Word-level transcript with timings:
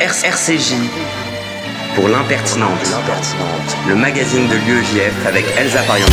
RCJ 0.00 0.76
pour 1.94 2.08
l'impertinente, 2.08 2.70
le 3.86 3.94
magazine 3.94 4.48
de 4.48 4.54
l'UEJF 4.54 5.26
avec 5.26 5.44
Elsa 5.58 5.82
Pariente. 5.82 6.08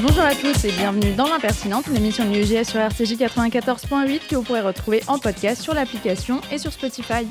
Bonjour 0.00 0.22
à 0.22 0.36
tous 0.36 0.64
et 0.64 0.70
bienvenue 0.70 1.12
dans 1.14 1.26
l'impertinente, 1.26 1.88
l'émission 1.88 2.24
de 2.24 2.30
l'UEJF 2.30 2.68
sur 2.68 2.78
RCJ 2.78 3.14
94.8 3.14 4.28
que 4.30 4.36
vous 4.36 4.42
pourrez 4.42 4.60
retrouver 4.60 5.02
en 5.08 5.18
podcast 5.18 5.60
sur 5.60 5.74
l'application 5.74 6.40
et 6.52 6.58
sur 6.58 6.72
Spotify. 6.72 7.26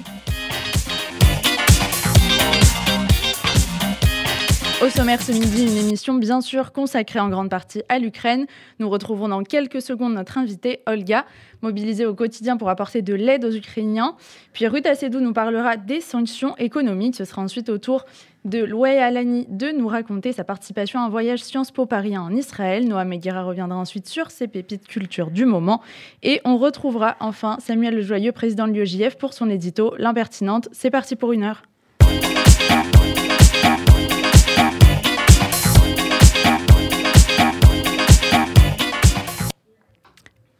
Au 4.83 4.89
sommaire 4.89 5.21
ce 5.21 5.31
midi, 5.31 5.63
une 5.63 5.77
émission 5.77 6.15
bien 6.15 6.41
sûr 6.41 6.73
consacrée 6.73 7.21
en 7.21 7.29
grande 7.29 7.49
partie 7.49 7.83
à 7.87 7.99
l'Ukraine. 7.99 8.47
Nous 8.79 8.89
retrouverons 8.89 9.29
dans 9.29 9.41
quelques 9.43 9.81
secondes 9.81 10.13
notre 10.13 10.37
invitée 10.37 10.81
Olga, 10.87 11.25
mobilisée 11.61 12.05
au 12.05 12.13
quotidien 12.13 12.57
pour 12.57 12.67
apporter 12.67 13.01
de 13.01 13.13
l'aide 13.13 13.45
aux 13.45 13.51
Ukrainiens. 13.51 14.17
Puis 14.51 14.67
Ruth 14.67 14.85
Assedou 14.85 15.21
nous 15.21 15.31
parlera 15.31 15.77
des 15.77 16.01
sanctions 16.01 16.57
économiques. 16.57 17.15
Ce 17.15 17.23
sera 17.23 17.41
ensuite 17.41 17.69
au 17.69 17.77
tour 17.77 18.03
de 18.43 18.61
Loué 18.61 18.99
Alani 18.99 19.45
de 19.47 19.71
nous 19.71 19.87
raconter 19.87 20.33
sa 20.33 20.43
participation 20.43 20.99
à 20.99 21.03
un 21.03 21.09
voyage 21.09 21.41
Sciences 21.41 21.71
Po 21.71 21.85
Paris 21.85 22.17
en 22.17 22.35
Israël. 22.35 22.85
Noah 22.85 23.05
Meguera 23.05 23.43
reviendra 23.43 23.77
ensuite 23.77 24.09
sur 24.09 24.31
ses 24.31 24.49
pépites 24.49 24.85
culture 24.85 25.31
du 25.31 25.45
moment. 25.45 25.81
Et 26.23 26.41
on 26.43 26.57
retrouvera 26.57 27.15
enfin 27.21 27.55
Samuel 27.61 27.95
Le 27.95 28.01
Joyeux, 28.01 28.33
président 28.33 28.67
de 28.67 28.73
l'UEJF, 28.73 29.15
pour 29.17 29.31
son 29.31 29.49
édito 29.49 29.93
L'impertinente. 29.97 30.67
C'est 30.73 30.91
parti 30.91 31.15
pour 31.15 31.31
une 31.31 31.43
heure. 31.43 31.63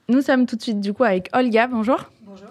Nous 0.10 0.22
sommes 0.22 0.46
tout 0.46 0.56
de 0.56 0.62
suite 0.62 0.82
du 0.82 0.94
coup 0.94 1.04
avec 1.04 1.30
Olga. 1.34 1.68
Bonjour. 1.68 2.10
Bonjour. 2.26 2.48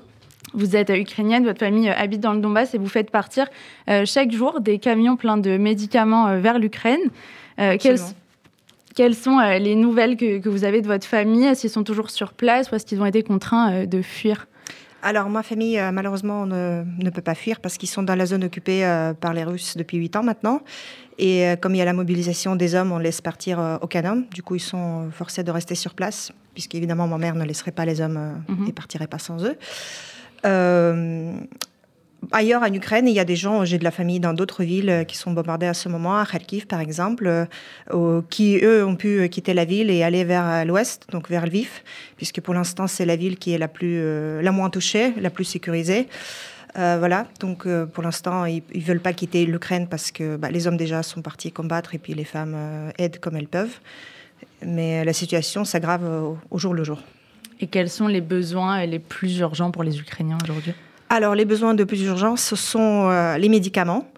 Vous 0.55 0.77
êtes 0.77 0.91
ukrainienne, 0.91 1.45
votre 1.45 1.61
famille 1.61 1.88
euh, 1.88 1.95
habite 1.97 2.20
dans 2.20 2.33
le 2.33 2.41
Donbass 2.41 2.75
et 2.75 2.78
vous 2.78 2.88
faites 2.88 3.11
partir 3.11 3.47
euh, 3.88 4.05
chaque 4.06 4.31
jour 4.33 4.61
des 4.61 4.78
camions 4.78 5.17
pleins 5.17 5.39
de 5.39 5.56
médicaments 5.56 6.28
euh, 6.28 6.39
vers 6.39 6.58
l'Ukraine. 6.58 7.00
Euh, 7.58 7.77
quelles, 7.78 8.00
quelles, 8.95 9.14
sont 9.14 9.39
euh, 9.39 9.58
les 9.58 9.75
nouvelles 9.75 10.17
que, 10.17 10.39
que, 10.39 10.48
vous 10.48 10.64
avez 10.64 10.80
de 10.80 10.86
votre 10.86 11.06
famille? 11.06 11.45
Est-ce 11.45 11.62
qu'ils 11.62 11.70
sont 11.70 11.84
toujours 11.84 12.11
sur 12.11 12.33
place 12.33 12.70
ou 12.70 12.75
est-ce 12.75 12.86
qu'ils 12.86 13.00
ont 13.00 13.06
été 13.06 13.23
contraints 13.23 13.73
euh, 13.73 13.86
de 13.86 14.03
fuir? 14.03 14.47
Alors, 15.05 15.28
ma 15.28 15.42
famille, 15.42 15.78
euh, 15.80 15.91
malheureusement, 15.91 16.47
ne, 16.47 16.84
ne, 16.98 17.11
peut 17.11 17.23
pas 17.23 17.34
fuir 17.34 17.61
parce 17.61 17.77
qu'ils 17.77 17.89
sont 17.89 18.05
dans 18.05 18.14
la 18.14 18.25
zone 18.25 18.45
occupée 18.45 18.86
euh, 18.86 19.14
par 19.14 19.34
les 19.34 19.42
Russes 19.42 19.77
depuis 19.77 19.98
8 19.98 20.17
ans 20.17 20.23
maintenant. 20.23 20.62
Et 21.19 21.45
euh, 21.45 21.56
comme 21.56 21.75
il 21.75 21.78
y 21.78 21.83
a 21.83 21.84
la 21.84 21.92
mobilisation 21.92 22.55
des 22.55 22.77
hommes, 22.77 22.92
on 22.92 22.98
laisse 22.98 23.20
partir 23.20 23.58
euh, 23.58 23.78
aucun 23.83 24.05
homme. 24.05 24.27
Du 24.33 24.45
coup, 24.45 24.55
ils 24.55 24.61
sont 24.61 25.11
forcés 25.11 25.42
de 25.42 25.50
rester 25.50 25.75
sur 25.75 25.95
place, 25.95 26.30
puisqu'évidemment, 26.55 27.06
ma 27.06 27.19
mère 27.19 27.34
ne 27.34 27.45
laisserait 27.45 27.72
pas 27.72 27.84
les 27.84 28.00
hommes 28.00 28.42
mm 28.48 28.55
-hmm. 28.55 28.69
et 28.69 28.72
partirait 28.72 29.06
pas 29.06 29.19
sans 29.19 29.45
eux. 29.45 29.56
Euh, 30.45 31.33
ailleurs 32.31 32.62
en 32.62 32.72
Ukraine, 32.72 33.06
il 33.08 33.14
y 33.14 33.20
a 33.20 33.25
des 33.25 33.36
gens, 33.36 33.64
j'ai 33.64 33.78
de 33.78 33.84
la 33.84 33.91
famille 33.91 34.20
dans 34.20 34.34
d'autres 34.39 34.64
villes 34.64 35.05
qui 35.08 35.17
sont 35.17 35.33
bombardées 35.33 35.70
à 35.75 35.75
ce 35.75 35.89
moment, 35.89 36.17
à 36.19 36.27
Kharkiv 36.27 36.67
par 36.67 36.80
exemple, 36.80 37.25
euh, 37.28 38.23
qui 38.34 38.48
eux 38.62 38.84
ont 38.91 38.97
pu 38.97 39.28
quitter 39.28 39.55
la 39.55 39.64
ville 39.64 39.91
et 39.91 40.03
aller 40.08 40.25
vers 40.25 40.64
l'ouest, 40.69 40.98
donc 41.14 41.25
vers 41.34 41.45
Lviv, 41.47 41.73
puisque 42.19 42.41
pour 42.41 42.55
l'instant 42.55 42.86
c'est 42.95 43.06
la 43.12 43.17
ville 43.17 43.36
qui 43.42 43.53
est 43.55 43.58
la, 43.67 43.69
plus, 43.69 43.97
euh, 44.00 44.42
la 44.47 44.53
moins 44.53 44.70
touchée, 44.70 45.06
la 45.27 45.30
plus 45.30 45.45
sécurisée. 45.45 46.06
Euh, 46.78 46.97
voilà, 46.98 47.27
donc 47.41 47.67
euh, 47.67 47.84
pour 47.84 48.03
l'instant, 48.03 48.47
ils 48.47 48.62
ne 48.75 48.80
veulent 48.80 49.00
pas 49.00 49.12
quitter 49.12 49.45
l'Ukraine 49.45 49.89
parce 49.89 50.11
que 50.11 50.36
bah, 50.36 50.50
les 50.50 50.67
hommes 50.67 50.78
déjà 50.78 51.03
sont 51.03 51.20
partis 51.20 51.53
combattre 51.53 51.95
et 51.95 51.98
puis 51.98 52.14
les 52.14 52.25
femmes 52.25 52.55
euh, 52.56 52.91
aident 52.98 53.19
comme 53.19 53.36
elles 53.36 53.48
peuvent. 53.48 53.78
Mais 54.65 55.05
la 55.05 55.12
situation 55.12 55.65
s'aggrave 55.65 56.03
au 56.51 56.59
jour 56.59 56.75
le 56.75 56.85
jour. 56.85 56.98
Et 57.61 57.69
quels 57.69 57.91
sont 57.91 58.09
les 58.09 58.21
besoins 58.21 58.85
les 58.87 58.98
plus 58.98 59.39
urgents 59.39 59.71
pour 59.71 59.85
les 59.85 59.98
Ukrainiens 59.98 60.39
aujourd'hui? 60.43 60.75
Alors, 61.15 61.35
les 61.35 61.45
besoins 61.45 61.75
de 61.75 61.85
plus 61.85 62.03
urgence, 62.05 62.41
ce 62.41 62.57
sont 62.57 63.11
euh, 63.11 63.37
les 63.37 63.51
médicaments. 63.51 64.09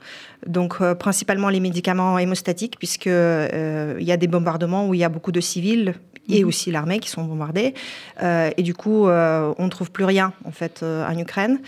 Donc, 0.46 0.76
euh, 0.80 0.94
principalement 0.94 1.48
les 1.48 1.58
médicaments 1.58 2.18
hémostatiques, 2.18 2.78
puisqu'il 2.78 3.10
euh, 3.10 3.96
y 4.00 4.12
a 4.12 4.16
des 4.16 4.28
bombardements 4.28 4.86
où 4.86 4.94
il 4.94 5.00
y 5.00 5.04
a 5.04 5.08
beaucoup 5.08 5.32
de 5.32 5.40
civils 5.40 5.94
et 6.28 6.44
mmh. 6.44 6.48
aussi 6.48 6.70
l'armée 6.70 6.98
qui 6.98 7.10
sont 7.10 7.24
bombardés. 7.24 7.74
Euh, 8.22 8.50
et 8.56 8.62
du 8.62 8.74
coup, 8.74 9.06
on 9.06 9.64
ne 9.64 9.68
trouve 9.68 9.90
plus 9.90 10.04
rien, 10.04 10.32
en 10.44 10.50
fait, 10.50 10.82
en 10.82 11.18
Ukraine. 11.18 11.60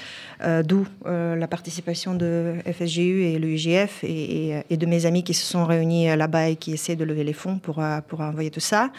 D'où 0.64 0.86
la 1.04 1.46
participation 1.48 2.14
de 2.14 2.54
FSGU 2.66 3.24
et 3.24 3.38
l'UIGF 3.38 4.04
et, 4.04 4.48
et, 4.50 4.62
et, 4.70 4.76
de 4.76 4.86
mes 4.86 5.06
amis 5.06 5.24
qui 5.24 5.34
se 5.34 5.44
sont 5.44 5.64
réunis 5.64 6.14
là-bas 6.14 6.50
et 6.50 6.56
qui 6.56 6.72
essaient 6.72 6.96
de 6.96 7.04
lever 7.04 7.24
les 7.24 7.32
fonds 7.32 7.58
pour, 7.58 7.82
pour 8.08 8.20
envoyer 8.20 8.50
tout 8.50 8.60
ça. 8.60 8.90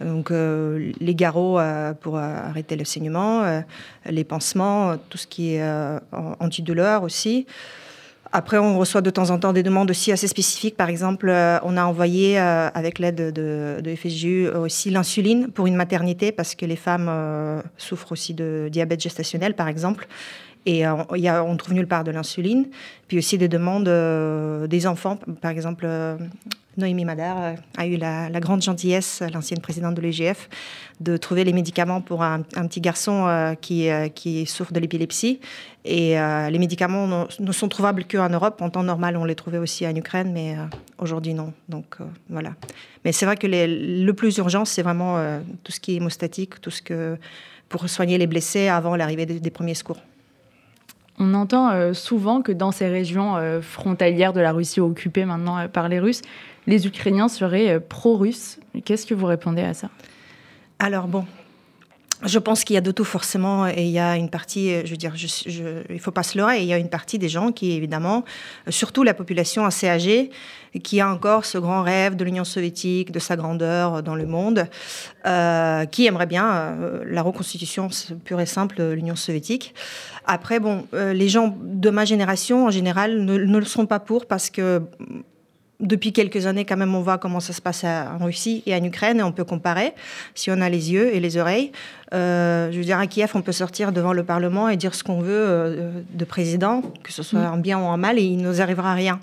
Donc, 0.00 0.30
euh, 0.30 0.92
les 1.00 1.14
garrots 1.14 1.58
euh, 1.58 1.92
pour 1.92 2.16
euh, 2.16 2.20
arrêter 2.20 2.76
le 2.76 2.84
saignement, 2.84 3.62
les 4.06 4.24
pansements, 4.24 4.96
tout 5.08 5.18
ce 5.18 5.26
qui 5.26 5.54
est 5.54 5.62
antidouleur 6.40 7.02
aussi. 7.02 7.46
Après, 8.32 8.58
on 8.58 8.78
reçoit 8.78 9.00
de 9.00 9.10
temps 9.10 9.30
en 9.30 9.38
temps 9.38 9.52
des 9.52 9.62
demandes 9.62 9.90
aussi 9.90 10.12
assez 10.12 10.28
spécifiques. 10.28 10.76
Par 10.76 10.88
exemple, 10.88 11.28
on 11.28 11.76
a 11.76 11.84
envoyé, 11.84 12.38
avec 12.38 12.98
l'aide 12.98 13.32
de, 13.32 13.80
de, 13.80 14.56
aussi 14.58 14.90
l'insuline 14.90 15.48
pour 15.48 15.66
une 15.66 15.76
maternité 15.76 16.30
parce 16.32 16.54
que 16.54 16.66
les 16.66 16.76
femmes 16.76 17.10
souffrent 17.76 18.12
aussi 18.12 18.34
de 18.34 18.68
diabète 18.70 19.00
gestationnel, 19.00 19.54
par 19.54 19.68
exemple. 19.68 20.08
Et 20.68 20.86
euh, 20.86 20.96
y 21.16 21.28
a, 21.28 21.42
on 21.42 21.56
trouve 21.56 21.74
nulle 21.74 21.86
part 21.86 22.04
de 22.04 22.10
l'insuline. 22.10 22.66
Puis 23.08 23.18
aussi 23.18 23.38
des 23.38 23.48
demandes 23.48 23.88
euh, 23.88 24.66
des 24.66 24.86
enfants. 24.86 25.18
Par 25.40 25.50
exemple, 25.50 25.84
euh, 25.88 26.16
Noémie 26.78 27.04
Madar 27.04 27.56
a 27.76 27.86
eu 27.86 27.96
la, 27.96 28.30
grande 28.40 28.62
gentillesse, 28.62 29.22
l'ancienne 29.34 29.60
présidente 29.60 29.96
de 29.96 30.00
l'EGF, 30.00 30.48
de 31.00 31.16
trouver 31.16 31.42
les 31.42 31.52
médicaments 31.52 32.00
pour 32.00 32.22
un, 32.22 32.42
petit 32.42 32.80
garçon 32.80 33.26
euh, 33.26 33.54
qui, 33.54 33.90
euh, 33.90 34.08
souffre 34.46 34.72
de 34.72 34.78
l'épilepsie. 34.78 35.40
Et 35.84 36.18
euh, 36.18 36.48
les 36.50 36.58
médicaments 36.58 37.26
ne 37.40 37.52
sont 37.52 37.68
trouvables 37.68 38.04
qu'en 38.04 38.28
Europe. 38.28 38.62
En 38.62 38.70
temps 38.70 38.84
normal, 38.84 39.16
on 39.16 39.24
les 39.24 39.34
trouvait 39.34 39.58
aussi 39.58 39.86
en 39.86 39.94
Ukraine, 39.94 40.32
mais 40.32 40.56
aujourd'hui, 40.98 41.34
non. 41.34 41.52
Donc 41.68 41.96
voilà. 42.28 42.52
Mais 43.04 43.12
c'est 43.12 43.26
vrai 43.26 43.36
que 43.36 43.46
le 43.48 44.12
plus 44.12 44.36
urgent, 44.38 44.64
c'est 44.64 44.82
vraiment 44.82 45.40
tout 45.64 45.72
ce 45.72 45.80
qui 45.80 45.92
est 45.92 45.96
hémostatique, 45.96 46.60
tout 46.60 46.70
ce 46.70 46.82
que 46.82 47.16
pour 47.68 47.88
soigner 47.88 48.18
les 48.18 48.26
blessés 48.26 48.68
avant 48.68 48.96
l'arrivée 48.96 49.26
des 49.26 49.50
premiers 49.50 49.74
secours. 49.74 49.98
On 51.20 51.34
entend 51.34 51.70
euh, 51.70 51.94
souvent 51.94 52.42
que 52.42 52.52
dans 52.52 52.70
ces 52.70 52.86
régions 52.86 53.36
euh, 53.36 53.60
frontalières 53.60 54.32
de 54.32 54.40
la 54.40 54.52
Russie 54.52 54.80
occupées 54.80 55.24
maintenant 55.24 55.58
euh, 55.58 55.68
par 55.68 55.88
les 55.88 55.98
Russes, 55.98 56.22
les 56.66 56.86
Ukrainiens 56.86 57.28
seraient 57.28 57.80
pro-russes. 57.80 58.60
Qu'est-ce 58.84 59.06
que 59.06 59.14
vous 59.14 59.26
répondez 59.26 59.62
à 59.62 59.74
ça? 59.74 59.88
Alors 60.78 61.08
bon, 61.08 61.24
je 62.24 62.38
pense 62.38 62.64
qu'il 62.64 62.74
y 62.74 62.76
a 62.76 62.80
de 62.80 62.90
tout 62.90 63.04
forcément 63.04 63.66
et 63.66 63.82
il 63.82 63.90
y 63.90 63.98
a 63.98 64.16
une 64.16 64.30
partie, 64.30 64.84
je 64.84 64.90
veux 64.90 64.96
dire, 64.96 65.12
je, 65.14 65.26
je, 65.26 65.82
il 65.90 66.00
faut 66.00 66.10
pas 66.10 66.22
se 66.22 66.36
leurrer, 66.36 66.60
il 66.60 66.66
y 66.66 66.72
a 66.72 66.78
une 66.78 66.88
partie 66.88 67.18
des 67.18 67.28
gens 67.28 67.52
qui 67.52 67.72
évidemment, 67.72 68.24
surtout 68.68 69.04
la 69.04 69.14
population 69.14 69.64
assez 69.64 69.88
âgée, 69.88 70.30
qui 70.82 71.00
a 71.00 71.08
encore 71.10 71.44
ce 71.44 71.58
grand 71.58 71.82
rêve 71.82 72.16
de 72.16 72.24
l'Union 72.24 72.44
soviétique, 72.44 73.12
de 73.12 73.18
sa 73.18 73.36
grandeur 73.36 74.02
dans 74.02 74.14
le 74.14 74.26
monde, 74.26 74.66
euh, 75.26 75.84
qui 75.86 76.06
aimerait 76.06 76.26
bien 76.26 76.50
euh, 76.50 77.04
la 77.06 77.22
reconstitution 77.22 77.88
pure 78.24 78.40
et 78.40 78.46
simple 78.46 78.76
de 78.76 78.90
l'Union 78.90 79.16
soviétique. 79.16 79.74
Après, 80.26 80.60
bon, 80.60 80.86
euh, 80.94 81.12
les 81.12 81.28
gens 81.28 81.56
de 81.62 81.90
ma 81.90 82.04
génération 82.04 82.66
en 82.66 82.70
général 82.70 83.24
ne, 83.24 83.38
ne 83.38 83.58
le 83.58 83.64
sont 83.64 83.86
pas 83.86 84.00
pour 84.00 84.26
parce 84.26 84.50
que 84.50 84.82
depuis 85.80 86.12
quelques 86.12 86.46
années, 86.46 86.64
quand 86.64 86.76
même, 86.76 86.94
on 86.94 87.02
voit 87.02 87.18
comment 87.18 87.38
ça 87.38 87.52
se 87.52 87.60
passe 87.60 87.84
en 87.84 88.24
Russie 88.24 88.64
et 88.66 88.74
en 88.74 88.82
Ukraine, 88.82 89.20
et 89.20 89.22
on 89.22 89.30
peut 89.30 89.44
comparer 89.44 89.92
si 90.34 90.50
on 90.50 90.60
a 90.60 90.68
les 90.68 90.92
yeux 90.92 91.14
et 91.14 91.20
les 91.20 91.36
oreilles. 91.36 91.70
Euh, 92.14 92.72
je 92.72 92.78
veux 92.78 92.84
dire, 92.84 92.98
à 92.98 93.06
Kiev, 93.06 93.30
on 93.34 93.42
peut 93.42 93.52
sortir 93.52 93.92
devant 93.92 94.12
le 94.12 94.24
Parlement 94.24 94.68
et 94.68 94.76
dire 94.76 94.94
ce 94.94 95.04
qu'on 95.04 95.20
veut 95.20 95.30
euh, 95.30 95.90
de 96.10 96.24
président, 96.24 96.82
que 97.04 97.12
ce 97.12 97.22
soit 97.22 97.42
en 97.42 97.58
bien 97.58 97.78
ou 97.78 97.82
en 97.82 97.96
mal, 97.96 98.18
et 98.18 98.22
il 98.22 98.38
ne 98.38 98.48
nous 98.48 98.60
arrivera 98.60 98.94
rien. 98.94 99.20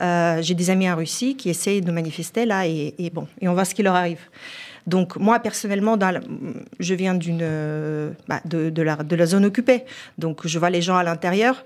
Euh, 0.00 0.40
J'ai 0.40 0.54
des 0.54 0.70
amis 0.70 0.90
en 0.90 0.96
Russie 0.96 1.36
qui 1.36 1.50
essayent 1.50 1.82
de 1.82 1.92
manifester 1.92 2.46
là, 2.46 2.66
et, 2.66 2.94
et, 2.98 3.10
bon, 3.10 3.26
et 3.40 3.48
on 3.48 3.52
voit 3.52 3.66
ce 3.66 3.74
qui 3.74 3.82
leur 3.82 3.94
arrive. 3.94 4.20
Donc 4.86 5.16
moi 5.16 5.38
personnellement, 5.40 5.98
dans 5.98 6.10
la, 6.10 6.20
je 6.78 6.94
viens 6.94 7.14
d'une 7.14 7.46
bah, 8.26 8.40
de, 8.46 8.70
de, 8.70 8.82
la, 8.82 8.96
de 8.96 9.14
la 9.14 9.26
zone 9.26 9.44
occupée, 9.44 9.84
donc 10.16 10.46
je 10.46 10.58
vois 10.58 10.70
les 10.70 10.80
gens 10.80 10.96
à 10.96 11.02
l'intérieur. 11.02 11.62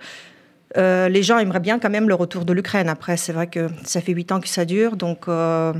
Euh, 0.76 1.08
les 1.08 1.22
gens 1.22 1.38
aimeraient 1.38 1.60
bien 1.60 1.78
quand 1.78 1.90
même 1.90 2.08
le 2.08 2.14
retour 2.14 2.44
de 2.44 2.52
l'Ukraine. 2.52 2.88
Après, 2.88 3.16
c'est 3.16 3.32
vrai 3.32 3.46
que 3.46 3.68
ça 3.84 4.00
fait 4.00 4.12
huit 4.12 4.32
ans 4.32 4.40
que 4.40 4.48
ça 4.48 4.64
dure, 4.64 4.96
donc 4.96 5.28
euh, 5.28 5.72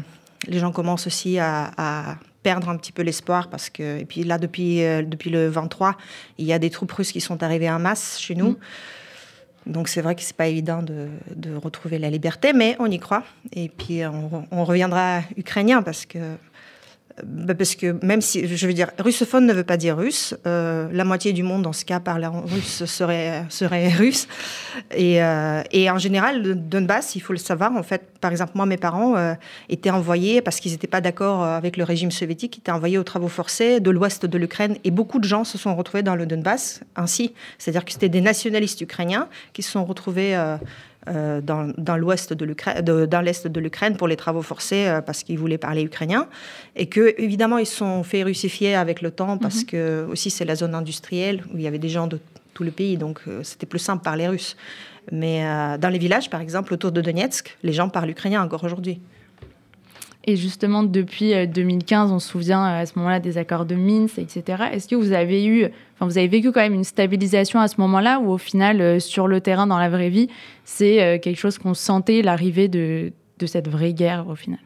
les 0.46 0.58
gens 0.58 0.72
commencent 0.72 1.06
aussi 1.06 1.38
à, 1.38 1.72
à 1.76 2.16
perdre 2.42 2.68
un 2.68 2.76
petit 2.76 2.92
peu 2.92 3.02
l'espoir 3.02 3.48
parce 3.48 3.70
que 3.70 4.00
et 4.00 4.04
puis 4.04 4.22
là 4.22 4.36
depuis 4.36 4.84
euh, 4.84 5.02
depuis 5.02 5.30
le 5.30 5.48
23 5.48 5.96
il 6.36 6.44
y 6.44 6.52
a 6.52 6.58
des 6.58 6.68
troupes 6.68 6.92
russes 6.92 7.10
qui 7.10 7.22
sont 7.22 7.42
arrivées 7.42 7.70
en 7.70 7.78
masse 7.78 8.18
chez 8.20 8.34
nous 8.34 8.50
mmh. 8.50 9.72
donc 9.72 9.88
c'est 9.88 10.02
vrai 10.02 10.14
que 10.14 10.20
c'est 10.20 10.36
pas 10.36 10.46
évident 10.46 10.82
de, 10.82 11.08
de, 11.34 11.56
retrouver 11.56 11.98
la 11.98 12.10
liberté 12.10 12.52
mais 12.52 12.76
on 12.80 12.90
y 12.90 12.98
croit 12.98 13.24
et 13.54 13.70
puis 13.70 14.04
on, 14.04 14.46
on 14.50 14.64
reviendra 14.66 15.22
ukrainien 15.38 15.82
parce 15.82 16.04
que 16.04 16.18
parce 17.56 17.76
que 17.76 17.96
même 18.04 18.20
si, 18.20 18.46
je 18.46 18.66
veux 18.66 18.72
dire, 18.72 18.90
russophone 18.98 19.46
ne 19.46 19.52
veut 19.52 19.64
pas 19.64 19.76
dire 19.76 19.96
russe. 19.96 20.34
Euh, 20.46 20.88
la 20.92 21.04
moitié 21.04 21.32
du 21.32 21.44
monde, 21.44 21.62
dans 21.62 21.72
ce 21.72 21.84
cas, 21.84 22.00
parle 22.00 22.24
russe, 22.24 22.84
serait, 22.86 23.46
russe. 23.96 24.26
Et, 24.96 25.22
euh, 25.22 25.62
et, 25.70 25.90
en 25.90 25.98
général, 25.98 26.68
Donbass, 26.68 27.14
il 27.14 27.20
faut 27.20 27.32
le 27.32 27.38
savoir, 27.38 27.72
en 27.76 27.82
fait, 27.84 28.02
par 28.20 28.32
exemple, 28.32 28.52
moi, 28.54 28.66
mes 28.66 28.76
parents 28.76 29.16
euh, 29.16 29.34
étaient 29.68 29.90
envoyés, 29.90 30.42
parce 30.42 30.58
qu'ils 30.58 30.72
n'étaient 30.72 30.88
pas 30.88 31.00
d'accord 31.00 31.44
avec 31.44 31.76
le 31.76 31.84
régime 31.84 32.10
soviétique, 32.10 32.58
étaient 32.58 32.72
envoyés 32.72 32.98
aux 32.98 33.04
travaux 33.04 33.28
forcés 33.28 33.78
de 33.78 33.90
l'ouest 33.90 34.26
de 34.26 34.38
l'Ukraine. 34.38 34.76
Et 34.82 34.90
beaucoup 34.90 35.20
de 35.20 35.28
gens 35.28 35.44
se 35.44 35.56
sont 35.56 35.76
retrouvés 35.76 36.02
dans 36.02 36.16
le 36.16 36.26
Donbass 36.26 36.80
ainsi. 36.96 37.32
C'est-à-dire 37.58 37.84
que 37.84 37.92
c'était 37.92 38.08
des 38.08 38.22
nationalistes 38.22 38.80
ukrainiens 38.80 39.28
qui 39.52 39.62
se 39.62 39.70
sont 39.70 39.84
retrouvés 39.84 40.36
euh, 41.08 41.42
dans, 41.42 41.70
dans 41.76 41.98
l'ouest 41.98 42.32
de 42.32 42.44
l'Ukraine, 42.46 42.80
dans 42.80 43.20
l'est 43.20 43.46
de 43.46 43.60
l'Ukraine 43.60 43.94
pour 43.96 44.08
les 44.08 44.16
travaux 44.16 44.40
forcés 44.40 44.86
euh, 44.86 45.02
parce 45.02 45.22
qu'ils 45.22 45.38
voulaient 45.38 45.58
parler 45.58 45.82
ukrainien 45.82 46.28
et 46.76 46.86
que 46.86 47.14
évidemment 47.18 47.58
ils 47.58 47.66
sont 47.66 48.02
fait 48.02 48.22
russifier 48.22 48.74
avec 48.74 49.02
le 49.02 49.10
temps 49.10 49.36
parce 49.36 49.60
mhm. 49.60 49.66
que 49.66 50.06
aussi 50.10 50.30
c'est 50.30 50.46
la 50.46 50.54
zone 50.54 50.74
industrielle 50.74 51.44
où 51.52 51.58
il 51.58 51.62
y 51.62 51.66
avait 51.66 51.78
des 51.78 51.90
gens 51.90 52.06
de 52.06 52.18
tout 52.54 52.64
le 52.64 52.70
pays 52.70 52.96
donc 52.96 53.20
euh, 53.28 53.42
c'était 53.42 53.66
plus 53.66 53.80
simple 53.80 54.02
parler 54.02 54.28
russe. 54.28 54.56
Mais 55.12 55.44
dans 55.78 55.90
les 55.90 55.98
villages 55.98 56.30
par 56.30 56.40
exemple 56.40 56.72
autour 56.72 56.90
de 56.90 57.02
Donetsk, 57.02 57.58
les 57.62 57.74
gens 57.74 57.90
parlent 57.90 58.08
ukrainien 58.08 58.42
encore 58.42 58.64
aujourd'hui. 58.64 59.00
Et 60.26 60.36
justement, 60.36 60.82
depuis 60.82 61.46
2015, 61.46 62.10
on 62.10 62.18
se 62.18 62.30
souvient 62.30 62.64
à 62.64 62.86
ce 62.86 62.94
moment-là 62.96 63.20
des 63.20 63.36
accords 63.36 63.66
de 63.66 63.74
Minsk, 63.74 64.18
etc. 64.18 64.64
Est-ce 64.72 64.88
que 64.88 64.94
vous 64.94 65.12
avez 65.12 65.44
eu 65.44 65.68
vous 66.00 66.18
avez 66.18 66.28
vécu 66.28 66.52
quand 66.52 66.60
même 66.60 66.74
une 66.74 66.84
stabilisation 66.84 67.60
à 67.60 67.68
ce 67.68 67.80
moment-là, 67.80 68.18
où 68.20 68.30
au 68.30 68.38
final, 68.38 68.80
euh, 68.80 68.98
sur 68.98 69.28
le 69.28 69.40
terrain, 69.40 69.66
dans 69.66 69.78
la 69.78 69.88
vraie 69.88 70.10
vie, 70.10 70.28
c'est 70.64 71.02
euh, 71.02 71.18
quelque 71.18 71.38
chose 71.38 71.58
qu'on 71.58 71.74
sentait 71.74 72.22
l'arrivée 72.22 72.68
de, 72.68 73.12
cette 73.46 73.68
vraie 73.68 73.92
guerre 73.92 74.26
au 74.26 74.36
final 74.36 74.58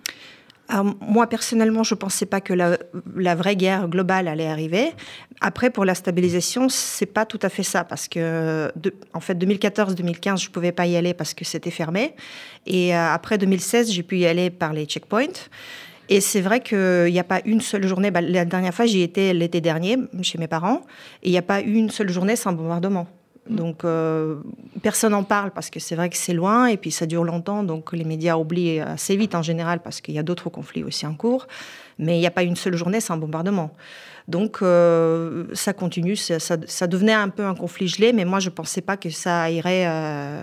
moi, 1.00 1.26
personnellement, 1.26 1.82
je 1.82 1.94
ne 1.94 1.98
pensais 1.98 2.26
pas 2.26 2.40
que 2.40 2.52
la, 2.52 3.34
vraie 3.34 3.56
guerre 3.56 3.88
globale 3.88 4.28
allait 4.28 4.46
arriver. 4.46 4.92
Après, 5.40 5.70
pour 5.70 5.84
la 5.84 5.94
stabilisation, 5.94 6.68
c'est 6.68 7.06
pas 7.06 7.24
tout 7.24 7.38
à 7.42 7.48
fait 7.48 7.62
ça, 7.62 7.84
parce 7.84 8.06
que, 8.06 8.70
en 9.14 9.20
fait, 9.20 9.34
2014-2015, 9.34 10.42
je 10.42 10.50
pouvais 10.50 10.72
pas 10.72 10.86
y 10.86 10.96
aller 10.96 11.14
parce 11.14 11.32
que 11.32 11.44
c'était 11.44 11.70
fermé. 11.70 12.14
Et 12.66 12.94
euh, 12.94 13.12
après 13.12 13.38
2016, 13.38 13.90
j'ai 13.90 14.02
pu 14.02 14.18
y 14.18 14.26
aller 14.26 14.50
par 14.50 14.72
les 14.72 14.84
checkpoints. 14.84 15.48
Et 16.08 16.20
c'est 16.20 16.40
vrai 16.40 16.60
qu'il 16.60 17.12
n'y 17.12 17.18
a 17.18 17.24
pas 17.24 17.40
une 17.44 17.60
seule 17.60 17.86
journée. 17.86 18.10
Bah, 18.10 18.20
la 18.20 18.44
dernière 18.44 18.72
fois, 18.74 18.86
j'y 18.86 19.02
étais 19.02 19.34
l'été 19.34 19.60
dernier 19.60 19.98
chez 20.22 20.38
mes 20.38 20.48
parents, 20.48 20.82
et 21.22 21.28
il 21.28 21.32
n'y 21.32 21.38
a 21.38 21.42
pas 21.42 21.60
une 21.60 21.90
seule 21.90 22.10
journée 22.10 22.36
sans 22.36 22.52
bombardement. 22.52 23.06
Mm. 23.48 23.56
Donc 23.56 23.84
euh, 23.84 24.36
personne 24.82 25.12
n'en 25.12 25.24
parle 25.24 25.50
parce 25.50 25.70
que 25.70 25.80
c'est 25.80 25.96
vrai 25.96 26.08
que 26.08 26.16
c'est 26.16 26.34
loin 26.34 26.66
et 26.66 26.76
puis 26.76 26.90
ça 26.90 27.06
dure 27.06 27.24
longtemps, 27.24 27.62
donc 27.62 27.92
les 27.92 28.04
médias 28.04 28.36
oublient 28.36 28.80
assez 28.80 29.16
vite 29.16 29.34
en 29.34 29.42
général 29.42 29.80
parce 29.80 30.00
qu'il 30.00 30.14
y 30.14 30.18
a 30.18 30.22
d'autres 30.22 30.50
conflits 30.50 30.84
aussi 30.84 31.06
en 31.06 31.14
cours. 31.14 31.46
Mais 31.98 32.16
il 32.16 32.20
n'y 32.20 32.26
a 32.26 32.30
pas 32.30 32.42
une 32.42 32.56
seule 32.56 32.76
journée 32.76 33.00
sans 33.00 33.16
bombardement. 33.16 33.72
Donc 34.28 34.58
euh, 34.60 35.46
ça 35.54 35.72
continue, 35.72 36.14
ça, 36.14 36.38
ça, 36.38 36.86
devenait 36.86 37.14
un 37.14 37.30
peu 37.30 37.44
un 37.44 37.54
conflit 37.54 37.88
gelé, 37.88 38.12
mais 38.12 38.26
moi 38.26 38.40
je 38.40 38.50
ne 38.50 38.54
pensais 38.54 38.82
pas 38.82 38.96
que 38.96 39.08
ça 39.08 39.50
irait 39.50 39.86
euh, 39.88 40.42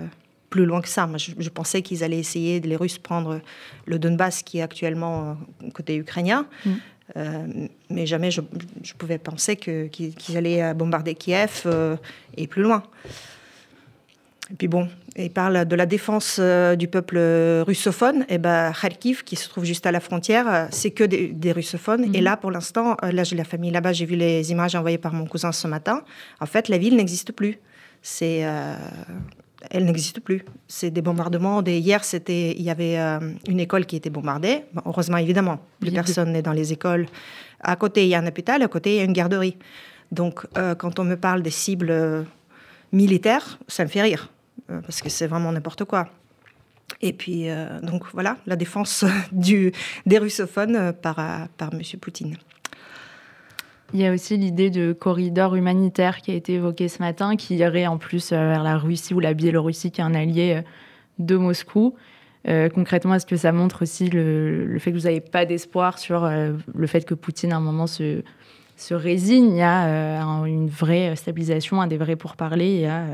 plus 0.50 0.66
loin 0.66 0.82
que 0.82 0.88
ça. 0.88 1.08
Moi, 1.08 1.18
je, 1.18 1.50
pensais 1.50 1.82
qu'ils 1.82 2.04
allaient 2.04 2.20
essayer, 2.20 2.60
les 2.60 2.76
Russes, 2.76 2.98
prendre 2.98 3.42
le 3.86 4.00
Donbass, 4.00 4.44
qui 4.44 4.60
est 4.60 4.62
actuellement 4.62 5.38
euh, 5.64 5.70
côté 5.72 5.96
ukrainien. 5.96 6.48
Mm. 6.66 6.72
Euh, 7.18 7.68
mais 7.90 8.08
jamais 8.08 8.32
je, 8.32 8.42
pouvais 8.98 9.20
penser 9.20 9.56
qu'ils 9.56 10.38
allaient 10.38 10.64
euh, 10.64 10.74
bombarder 10.74 11.14
Kiev 11.14 11.68
et 12.36 12.48
plus 12.48 12.64
loin. 12.64 12.84
Et 14.52 14.56
puis 14.56 14.68
bon, 14.68 14.88
il 15.16 15.32
parle 15.32 15.66
de 15.66 15.76
la 15.76 15.88
défense 15.88 16.40
du 16.78 16.88
peuple 16.88 17.18
russophone. 17.66 18.26
Et 18.30 18.38
ben, 18.38 18.72
Kharkiv, 18.80 19.24
qui 19.24 19.36
se 19.36 19.50
trouve 19.50 19.66
juste 19.66 19.88
à 19.88 19.92
la 19.92 20.00
frontière, 20.00 20.68
c'est 20.72 20.92
que 20.92 21.04
des, 21.04 21.52
russophones. 21.52 22.06
Et 22.06 22.20
mm-hmm. 22.20 22.24
là, 22.24 22.38
pour 22.38 22.52
l'instant, 22.52 22.96
là, 23.02 23.24
j'ai 23.24 23.36
la 23.36 23.44
famille 23.44 23.72
là-bas. 23.72 23.94
J'ai 23.94 24.06
vu 24.06 24.16
les 24.16 24.52
images 24.52 24.76
envoyées 24.76 25.00
par 25.00 25.14
mon 25.14 25.26
cousin 25.26 25.52
ce 25.52 25.68
matin. 25.68 26.04
En 26.40 26.46
fait, 26.46 26.70
la 26.70 26.78
ville 26.78 26.96
n'existe 26.96 27.32
plus. 27.32 27.58
C'est 28.04 28.46
elle 29.72 29.86
n'existe 29.86 30.20
plus. 30.20 30.44
C'est 30.68 30.92
des 30.92 31.02
bombardements. 31.02 31.62
Hier, 31.64 32.04
c'était, 32.04 32.52
il 32.52 32.62
y 32.62 32.70
avait 32.70 32.98
euh, 32.98 33.20
une 33.48 33.60
école 33.60 33.86
qui 33.86 33.96
était 33.96 34.10
bombardée. 34.10 34.64
heureusement, 34.86 35.18
évidemment, 35.18 35.60
plus 35.80 35.92
personne 35.92 36.32
n'est 36.32 36.42
dans 36.42 36.54
les 36.54 36.74
écoles. 36.74 37.08
À 37.62 37.76
côté, 37.76 38.04
il 38.04 38.10
y 38.10 38.16
a 38.16 38.20
un 38.20 38.28
hôpital. 38.28 38.62
À 38.62 38.68
côté, 38.68 38.96
il 38.96 38.98
y 38.98 39.02
a 39.02 39.04
une 39.04 39.14
garderie. 39.14 39.58
Donc, 40.12 40.46
euh, 40.58 40.76
quand 40.76 41.00
on 41.00 41.04
me 41.04 41.16
parle 41.16 41.42
des 41.42 41.52
cibles 41.52 41.92
euh, 41.92 42.24
militaires, 42.92 43.60
ça 43.68 43.84
me 43.84 43.90
fait 43.90 44.02
rire 44.02 44.32
parce 44.68 45.02
que 45.02 45.10
c'est 45.10 45.28
vraiment 45.28 45.52
n'importe 45.52 45.84
quoi. 45.84 46.08
Et 47.00 47.14
puis, 47.14 47.48
donc 47.84 48.04
voilà, 48.14 48.38
la 48.48 48.56
défense 48.56 49.06
du, 49.32 49.72
des 50.08 50.18
russophones 50.18 50.92
par, 50.94 51.18
par 51.58 51.72
M. 51.72 51.82
Poutine. 52.02 52.36
Il 53.96 54.02
y 54.02 54.06
a 54.06 54.12
aussi 54.12 54.36
l'idée 54.36 54.70
de 54.70 54.92
corridor 54.92 55.56
humanitaire 55.56 56.18
qui 56.18 56.32
a 56.32 56.34
été 56.34 56.56
évoqué 56.56 56.90
ce 56.90 57.00
matin, 57.00 57.38
qui 57.38 57.56
irait 57.56 57.88
en 57.88 57.98
plus 57.98 58.34
euh, 58.34 58.50
vers 58.50 58.62
la 58.62 58.78
Russie 58.78 59.14
ou 59.14 59.22
la 59.22 59.34
Biélorussie, 59.34 59.90
qui 59.90 60.02
est 60.02 60.04
un 60.04 60.14
allié 60.14 60.56
euh, 60.58 60.62
de 61.18 61.38
Moscou. 61.38 61.96
Euh, 62.46 62.68
concrètement, 62.68 63.14
est-ce 63.14 63.26
que 63.26 63.38
ça 63.38 63.54
montre 63.54 63.84
aussi 63.84 64.10
le, 64.10 64.76
fait 64.80 64.92
que 64.92 64.98
vous 64.98 65.06
n'avez 65.06 65.22
pas 65.22 65.46
d'espoir 65.46 65.98
sur 65.98 66.30
le 66.30 66.88
fait 66.88 67.06
que 67.06 67.14
Poutine, 67.14 67.54
à 67.54 67.56
un 67.56 67.62
moment, 67.62 67.88
se, 67.88 68.22
se 68.76 68.94
résigne? 68.94 69.62
À 69.62 70.26
une 70.46 70.68
vraie 70.68 71.16
stabilisation, 71.16 71.80
à 71.80 71.88
des 71.88 71.96
vrais 71.96 72.18
pourparlers 72.18 72.82
et 72.82 72.88
à 72.88 73.06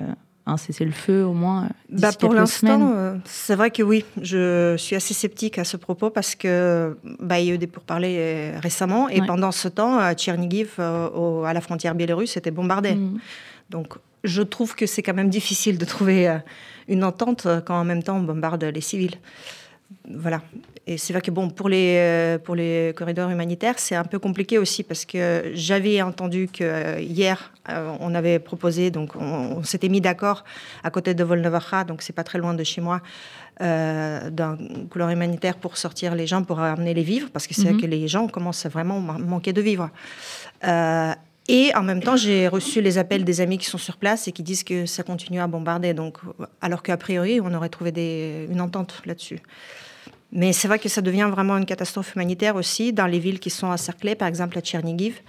un 0.45 0.57
cessez-le-feu 0.57 1.23
au 1.23 1.33
moins 1.33 1.69
bah 1.89 2.11
Pour 2.17 2.33
l'instant, 2.33 2.93
euh, 2.95 3.15
c'est 3.25 3.55
vrai 3.55 3.69
que 3.69 3.83
oui, 3.83 4.05
je 4.21 4.75
suis 4.77 4.95
assez 4.95 5.13
sceptique 5.13 5.57
à 5.57 5.63
ce 5.63 5.77
propos 5.77 6.09
parce 6.09 6.35
que 6.35 6.97
bah, 7.19 7.39
il 7.39 7.47
y 7.47 7.51
a 7.51 7.53
eu 7.53 7.57
des 7.57 7.67
pourparlers 7.67 8.17
euh, 8.17 8.59
récemment 8.59 9.07
et 9.09 9.21
pendant 9.21 9.51
ce 9.51 9.67
temps, 9.67 10.13
Tchernigiv, 10.13 10.73
euh, 10.79 11.43
à 11.43 11.53
la 11.53 11.61
frontière 11.61 11.95
biélorusse, 11.95 12.37
était 12.37 12.51
bombardé. 12.51 12.95
Mm. 12.95 13.19
Donc 13.69 13.93
je 14.23 14.41
trouve 14.41 14.75
que 14.75 14.85
c'est 14.85 15.03
quand 15.03 15.13
même 15.13 15.29
difficile 15.29 15.77
de 15.77 15.85
trouver 15.85 16.39
une 16.87 17.03
entente 17.03 17.47
quand 17.65 17.79
en 17.79 17.85
même 17.85 18.03
temps 18.03 18.17
on 18.17 18.23
bombarde 18.23 18.63
les 18.63 18.81
civils 18.81 19.17
voilà. 20.07 20.41
Et 20.87 20.97
c'est 20.97 21.13
vrai 21.13 21.21
que 21.21 21.31
bon, 21.31 21.49
pour 21.49 21.69
les, 21.69 21.97
euh, 21.97 22.37
pour 22.37 22.55
les 22.55 22.93
corridors 22.95 23.29
humanitaires, 23.29 23.75
c'est 23.77 23.95
un 23.95 24.03
peu 24.03 24.19
compliqué 24.19 24.57
aussi 24.57 24.83
parce 24.83 25.05
que 25.05 25.51
j'avais 25.53 26.01
entendu 26.01 26.47
que 26.47 26.63
euh, 26.63 26.99
hier, 26.99 27.51
euh, 27.69 27.95
on 27.99 28.15
avait 28.15 28.39
proposé, 28.39 28.89
donc 28.89 29.15
on, 29.15 29.63
s'était 29.63 29.89
mis 29.89 30.01
d'accord 30.01 30.43
à 30.83 30.89
côté 30.89 31.13
de 31.13 31.23
Volnovakha, 31.23 31.83
donc 31.83 32.01
c'est 32.01 32.13
pas 32.13 32.23
très 32.23 32.39
loin 32.39 32.53
de 32.53 32.63
chez 32.63 32.81
moi, 32.81 33.01
d'un 33.59 34.57
couloir 34.89 35.11
humanitaire 35.11 35.55
pour 35.55 35.77
sortir 35.77 36.15
les 36.15 36.25
gens, 36.25 36.43
pour 36.43 36.59
amener 36.59 36.95
les 36.95 37.03
vivres, 37.03 37.29
parce 37.31 37.45
que 37.45 37.53
c'est 37.53 37.61
vrai 37.61 37.73
mhm. 37.73 37.81
que 37.81 37.85
les 37.85 38.07
gens 38.07 38.27
commencent 38.27 38.65
à 38.65 38.69
vraiment 38.69 38.99
manquer 38.99 39.53
de 39.53 39.61
vivres. 39.61 39.91
Et 41.47 41.75
en 41.75 41.83
même 41.83 42.01
temps, 42.01 42.15
j'ai 42.15 42.47
reçu 42.47 42.81
les 42.81 42.97
appels 42.97 43.23
des 43.23 43.39
amis 43.39 43.59
qui 43.59 43.65
sont 43.65 43.77
sur 43.77 43.97
place 43.97 44.27
et 44.27 44.31
qui 44.31 44.41
disent 44.41 44.63
que 44.63 44.87
ça 44.87 45.03
continue 45.03 45.39
à 45.39 45.47
bombarder. 45.47 45.93
Donc, 45.93 46.17
alors 46.61 46.81
qu'a 46.81 46.97
priori, 46.97 47.39
on 47.39 47.53
aurait 47.53 47.69
trouvé 47.69 47.91
des, 47.91 48.47
une 48.49 48.61
entente 48.61 49.01
là-dessus. 49.05 49.39
Mais 50.31 50.53
c'est 50.53 50.67
vrai 50.67 50.79
que 50.79 50.89
ça 50.89 51.01
devient 51.01 51.27
vraiment 51.29 51.57
une 51.57 51.65
catastrophe 51.65 52.15
humanitaire 52.15 52.55
aussi 52.55 52.93
dans 52.93 53.07
les 53.07 53.19
villes 53.19 53.39
qui 53.39 53.49
sont 53.49 53.67
encerclées, 53.67 54.15
par 54.15 54.27
exemple 54.27 54.57
à 54.57 54.61
Tchernigiv. 54.61 55.21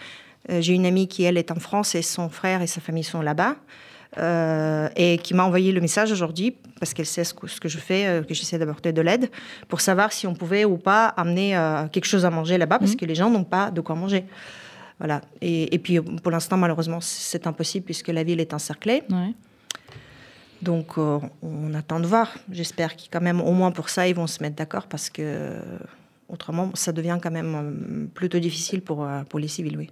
Euh, 0.51 0.61
j'ai 0.61 0.75
une 0.75 0.87
amie 0.87 1.09
qui, 1.09 1.25
elle, 1.25 1.39
est 1.39 1.51
en 1.51 1.59
France 1.59 1.95
et 1.95 2.03
son 2.03 2.29
frère 2.29 2.63
et 2.63 2.67
sa 2.67 2.81
famille 2.81 3.05
sont 3.05 3.21
là-bas. 3.21 3.57
Euh, 4.19 4.91
et 4.95 5.17
qui 5.17 5.33
m'a 5.33 5.45
envoyé 5.45 5.73
le 5.73 5.81
message 5.81 6.13
aujourd'hui, 6.13 6.55
parce 6.79 6.93
qu'elle 6.93 7.07
sait 7.07 7.25
ce 7.25 7.33
que, 7.33 7.47
ce 7.47 7.59
que, 7.59 7.69
je 7.69 7.79
fais, 7.79 8.07
euh, 8.07 8.23
que 8.23 8.35
j'essaie 8.35 8.59
d'apporter 8.59 8.93
de 8.93 9.01
l'aide, 9.01 9.31
pour 9.69 9.81
savoir 9.81 10.13
si 10.13 10.27
on 10.27 10.35
pouvait 10.35 10.67
ou 10.67 10.77
pas 10.77 11.07
amener 11.07 11.59
quelque 11.93 12.05
chose 12.05 12.27
à 12.27 12.31
manger 12.31 12.59
là-bas, 12.59 12.79
parce 12.79 12.93
mmh. 12.93 12.97
que 12.97 13.05
les 13.07 13.15
gens 13.15 13.31
n'ont 13.31 13.45
pas 13.45 13.71
de 13.71 13.81
quoi 13.81 13.95
manger. 13.95 14.27
Voilà. 14.99 15.23
Et, 15.41 15.79
puis, 15.79 15.99
pour 16.01 16.31
l'instant, 16.31 16.59
malheureusement, 16.59 17.01
c'est 17.01 17.47
impossible 17.47 17.87
puisque 17.87 18.09
la 18.09 18.23
ville 18.23 18.39
est 18.39 18.53
encerclée. 18.53 19.03
Donc, 20.63 20.97
euh, 20.97 21.19
on 21.43 21.75
attend 21.75 21.99
de 21.99 22.07
voir. 22.07 22.33
J'espère 22.51 22.95
qu'ils, 22.95 23.11
quand 23.11 23.21
même, 23.21 23.41
au 23.41 23.51
moins 23.51 23.73
pour 23.73 23.89
ça, 23.89 24.07
ils 24.07 24.15
vont 24.15 24.29
se 24.29 24.41
mettre 24.43 24.55
d'accord 24.55 24.87
parce 24.87 25.11
que 25.11 25.59
autrement, 26.29 26.71
ça 26.75 26.93
devient 26.93 27.19
quand 27.21 27.33
même 27.33 27.55
euh, 27.55 28.07
plutôt 28.15 28.39
difficile 28.39 28.81
pour, 28.81 29.05
euh, 29.05 29.23
pour 29.25 29.41
les 29.41 29.49
civils, 29.49 29.77
oui. 29.77 29.91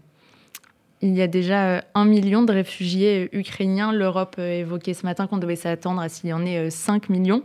Il 1.02 1.14
y 1.14 1.22
a 1.22 1.26
déjà 1.26 1.82
un 1.94 2.04
million 2.04 2.42
de 2.42 2.52
réfugiés 2.52 3.30
ukrainiens. 3.32 3.90
L'Europe 3.90 4.38
évoquait 4.38 4.94
ce 4.94 5.06
matin 5.06 5.26
qu'on 5.26 5.38
devait 5.38 5.56
s'attendre 5.56 6.00
à 6.00 6.10
s'il 6.10 6.28
y 6.28 6.32
en 6.32 6.44
ait 6.44 6.68
5 6.68 7.08
millions. 7.08 7.42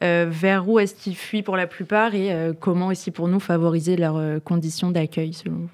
vers 0.00 0.68
où 0.68 0.78
est-ce 0.78 0.94
qu'ils 0.94 1.16
fuient 1.16 1.42
pour 1.42 1.56
la 1.56 1.66
plupart 1.66 2.14
et 2.14 2.52
comment 2.60 2.86
aussi 2.86 3.10
pour 3.10 3.26
nous 3.26 3.40
favoriser 3.40 3.96
leurs 3.96 4.40
conditions 4.44 4.92
d'accueil 4.92 5.32
selon 5.32 5.56
vous? 5.56 5.68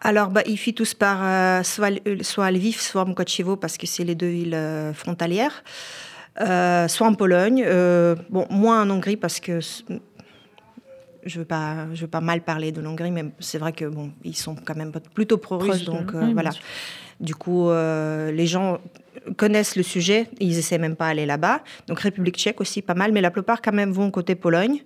Alors, 0.00 0.28
bah, 0.28 0.42
ils 0.46 0.56
fuient 0.56 0.74
tous 0.74 0.94
par 0.94 1.18
euh, 1.22 1.62
soit, 1.62 1.90
soit 2.22 2.50
Lviv, 2.50 2.80
soit 2.80 3.04
Mkochivo, 3.04 3.56
parce 3.56 3.76
que 3.76 3.86
c'est 3.86 4.04
les 4.04 4.14
deux 4.14 4.28
villes 4.28 4.54
euh, 4.54 4.92
frontalières, 4.92 5.64
euh, 5.64 6.07
soit 6.38 7.06
en 7.06 7.14
Pologne, 7.14 7.66
bon, 8.30 8.46
moins 8.50 8.82
en 8.82 8.90
Hongrie, 8.90 9.16
parce 9.16 9.40
que 9.40 9.60
je 9.60 11.34
ne 11.34 11.40
veux, 11.40 11.44
pas, 11.44 11.86
je 11.94 12.02
veux 12.02 12.08
pas 12.08 12.20
mal 12.20 12.42
parler 12.42 12.72
de 12.72 12.80
l'Hongrie, 12.80 13.10
mais 13.10 13.26
c'est 13.40 13.58
vrai 13.58 13.72
que 13.72 13.84
bon, 13.84 14.10
ils 14.24 14.36
sont 14.36 14.54
quand 14.54 14.76
même 14.76 14.92
plutôt 15.14 15.38
pro-russes, 15.38 15.84
donc 15.84 16.14
voilà. 16.14 16.50
Du 17.20 17.34
coup, 17.34 17.70
les 17.70 18.46
gens 18.46 18.78
connaissent 19.36 19.76
le 19.76 19.82
sujet, 19.82 20.28
ils 20.40 20.58
essaient 20.58 20.78
même 20.78 20.96
pas 20.96 21.08
d'aller 21.08 21.26
là-bas. 21.26 21.62
Donc 21.86 22.00
République 22.00 22.36
tchèque 22.36 22.60
aussi 22.60 22.82
pas 22.82 22.94
mal, 22.94 23.12
mais 23.12 23.20
la 23.20 23.30
plupart 23.30 23.62
quand 23.62 23.72
même 23.72 23.92
vont 23.92 24.10
côté 24.10 24.34
Pologne. 24.34 24.82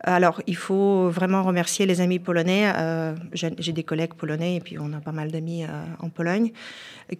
Alors 0.00 0.42
il 0.46 0.56
faut 0.56 1.08
vraiment 1.08 1.42
remercier 1.42 1.86
les 1.86 2.00
amis 2.00 2.18
polonais. 2.18 2.72
Euh, 2.76 3.14
j'ai 3.32 3.72
des 3.72 3.82
collègues 3.82 4.14
polonais 4.14 4.56
et 4.56 4.60
puis 4.60 4.78
on 4.78 4.92
a 4.92 5.00
pas 5.00 5.12
mal 5.12 5.30
d'amis 5.30 5.64
euh, 5.64 5.68
en 6.00 6.08
Pologne 6.08 6.52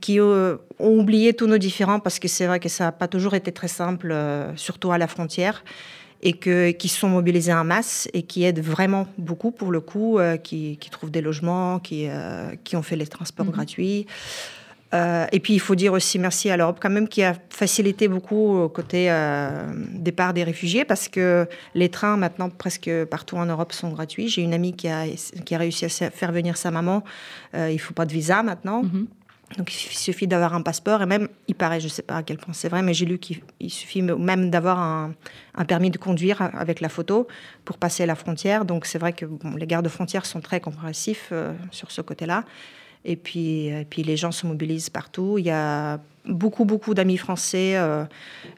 qui 0.01 0.19
ont 0.21 0.59
oublié 0.79 1.35
tous 1.35 1.47
nos 1.47 1.59
différends 1.59 2.01
parce 2.01 2.19
que 2.19 2.29
c'est 2.29 2.47
vrai 2.47 2.59
que 2.59 2.69
ça 2.69 2.85
n'a 2.85 2.93
pas 2.93 3.09
toujours 3.09 3.35
été 3.35 3.53
très 3.53 3.69
simple, 3.69 4.17
surtout 4.57 4.93
à 4.93 4.99
la 4.99 5.07
frontière 5.07 5.63
et 6.23 6.33
que, 6.33 6.71
qui 6.71 6.89
sont 6.89 7.09
mobilisés 7.09 7.53
en 7.53 7.65
masse 7.65 8.09
et 8.15 8.23
qui 8.23 8.45
aident 8.45 8.63
vraiment 8.63 9.07
beaucoup 9.19 9.51
pour 9.51 9.71
le 9.71 9.81
coup, 9.81 10.19
qui, 10.43 10.79
qui, 10.79 10.89
trouvent 10.89 11.11
des 11.11 11.21
logements, 11.21 11.81
qui, 11.81 12.09
qui 12.65 12.77
ont 12.77 12.83
fait 12.83 12.97
les 12.97 13.07
transports 13.07 13.45
mhm. 13.45 13.53
gratuits. 13.53 14.07
Euh, 14.95 15.27
et 15.33 15.41
puis 15.41 15.55
il 15.55 15.59
faut 15.59 15.75
dire 15.75 15.93
aussi 15.93 16.19
merci 16.19 16.51
à 16.51 16.57
l'Europe 16.57 16.79
quand 16.81 16.91
même 16.91 17.09
qui 17.09 17.23
a 17.23 17.35
facilité 17.51 18.07
beaucoup 18.07 18.57
au 18.57 18.69
côté 18.69 19.11
euh, 19.11 19.67
départ 19.93 20.35
des 20.35 20.45
réfugiés 20.45 20.85
parce 20.85 21.09
que 21.09 21.49
les 21.75 21.89
trains 21.89 22.17
maintenant 22.17 22.49
presque 22.49 22.91
partout 23.07 23.37
en 23.37 23.47
Europe 23.47 23.73
sont 23.73 23.91
gratuits. 23.91 24.29
J'ai 24.29 24.43
une 24.43 24.55
amie 24.55 24.75
qui 24.75 24.89
a, 24.89 25.07
qui 25.45 25.55
a 25.55 25.59
réussi 25.59 25.85
à 25.85 25.89
faire 25.89 26.33
venir 26.33 26.57
sa 26.57 26.71
maman. 26.71 27.03
Euh, 27.55 27.71
il 27.71 27.75
ne 27.75 27.81
faut 27.81 27.95
pas 27.95 28.07
de 28.07 28.13
visa 28.13 28.43
maintenant. 28.43 28.83
Mhm. 28.85 29.07
Donc 29.59 29.73
il 29.73 29.97
suffit 29.97 30.27
d'avoir 30.27 30.55
un 30.55 30.63
passeport 30.63 31.03
et 31.03 31.07
même, 31.07 31.29
il 31.49 31.55
paraît, 31.55 31.79
je 31.79 31.85
ne 31.85 31.91
sais 31.91 32.03
pas 32.03 32.17
à 32.17 32.23
quel 32.23 32.39
point 32.39 32.55
c'est 32.55 32.69
vrai, 32.69 32.83
mais 32.83 32.95
j'ai 32.95 33.05
lu 33.05 33.19
qu'il 33.19 33.43
suffit 33.69 34.03
même 34.03 34.51
d'avoir 34.51 34.79
un, 34.79 35.15
permis 35.69 35.91
de 35.91 35.99
conduire 35.99 36.41
avec 36.55 36.81
la 36.81 36.89
photo 36.89 37.29
pour 37.65 37.79
passer 37.79 38.05
la 38.07 38.15
frontière. 38.15 38.65
Donc 38.65 38.87
c'est 38.87 38.99
vrai 38.99 39.13
que 39.13 39.27
les 39.57 39.67
gardes 39.67 39.87
frontières 39.89 40.27
sont 40.27 40.41
très 40.41 40.61
compréhensifs 40.61 41.33
sur 41.71 41.91
ce 41.91 42.01
côté-là. 42.01 42.45
Et 43.05 43.17
puis, 43.17 43.67
et 43.67 43.87
puis 43.89 44.03
les 44.03 44.17
gens 44.17 44.33
se 44.33 44.47
mobilisent 44.47 44.91
partout. 44.91 45.37
Il 45.39 45.45
y 45.45 45.51
a 45.51 46.01
beaucoup, 46.27 46.65
beaucoup 46.65 46.95
d'amis 46.95 47.17
français 47.17 47.77
euh, 47.77 48.05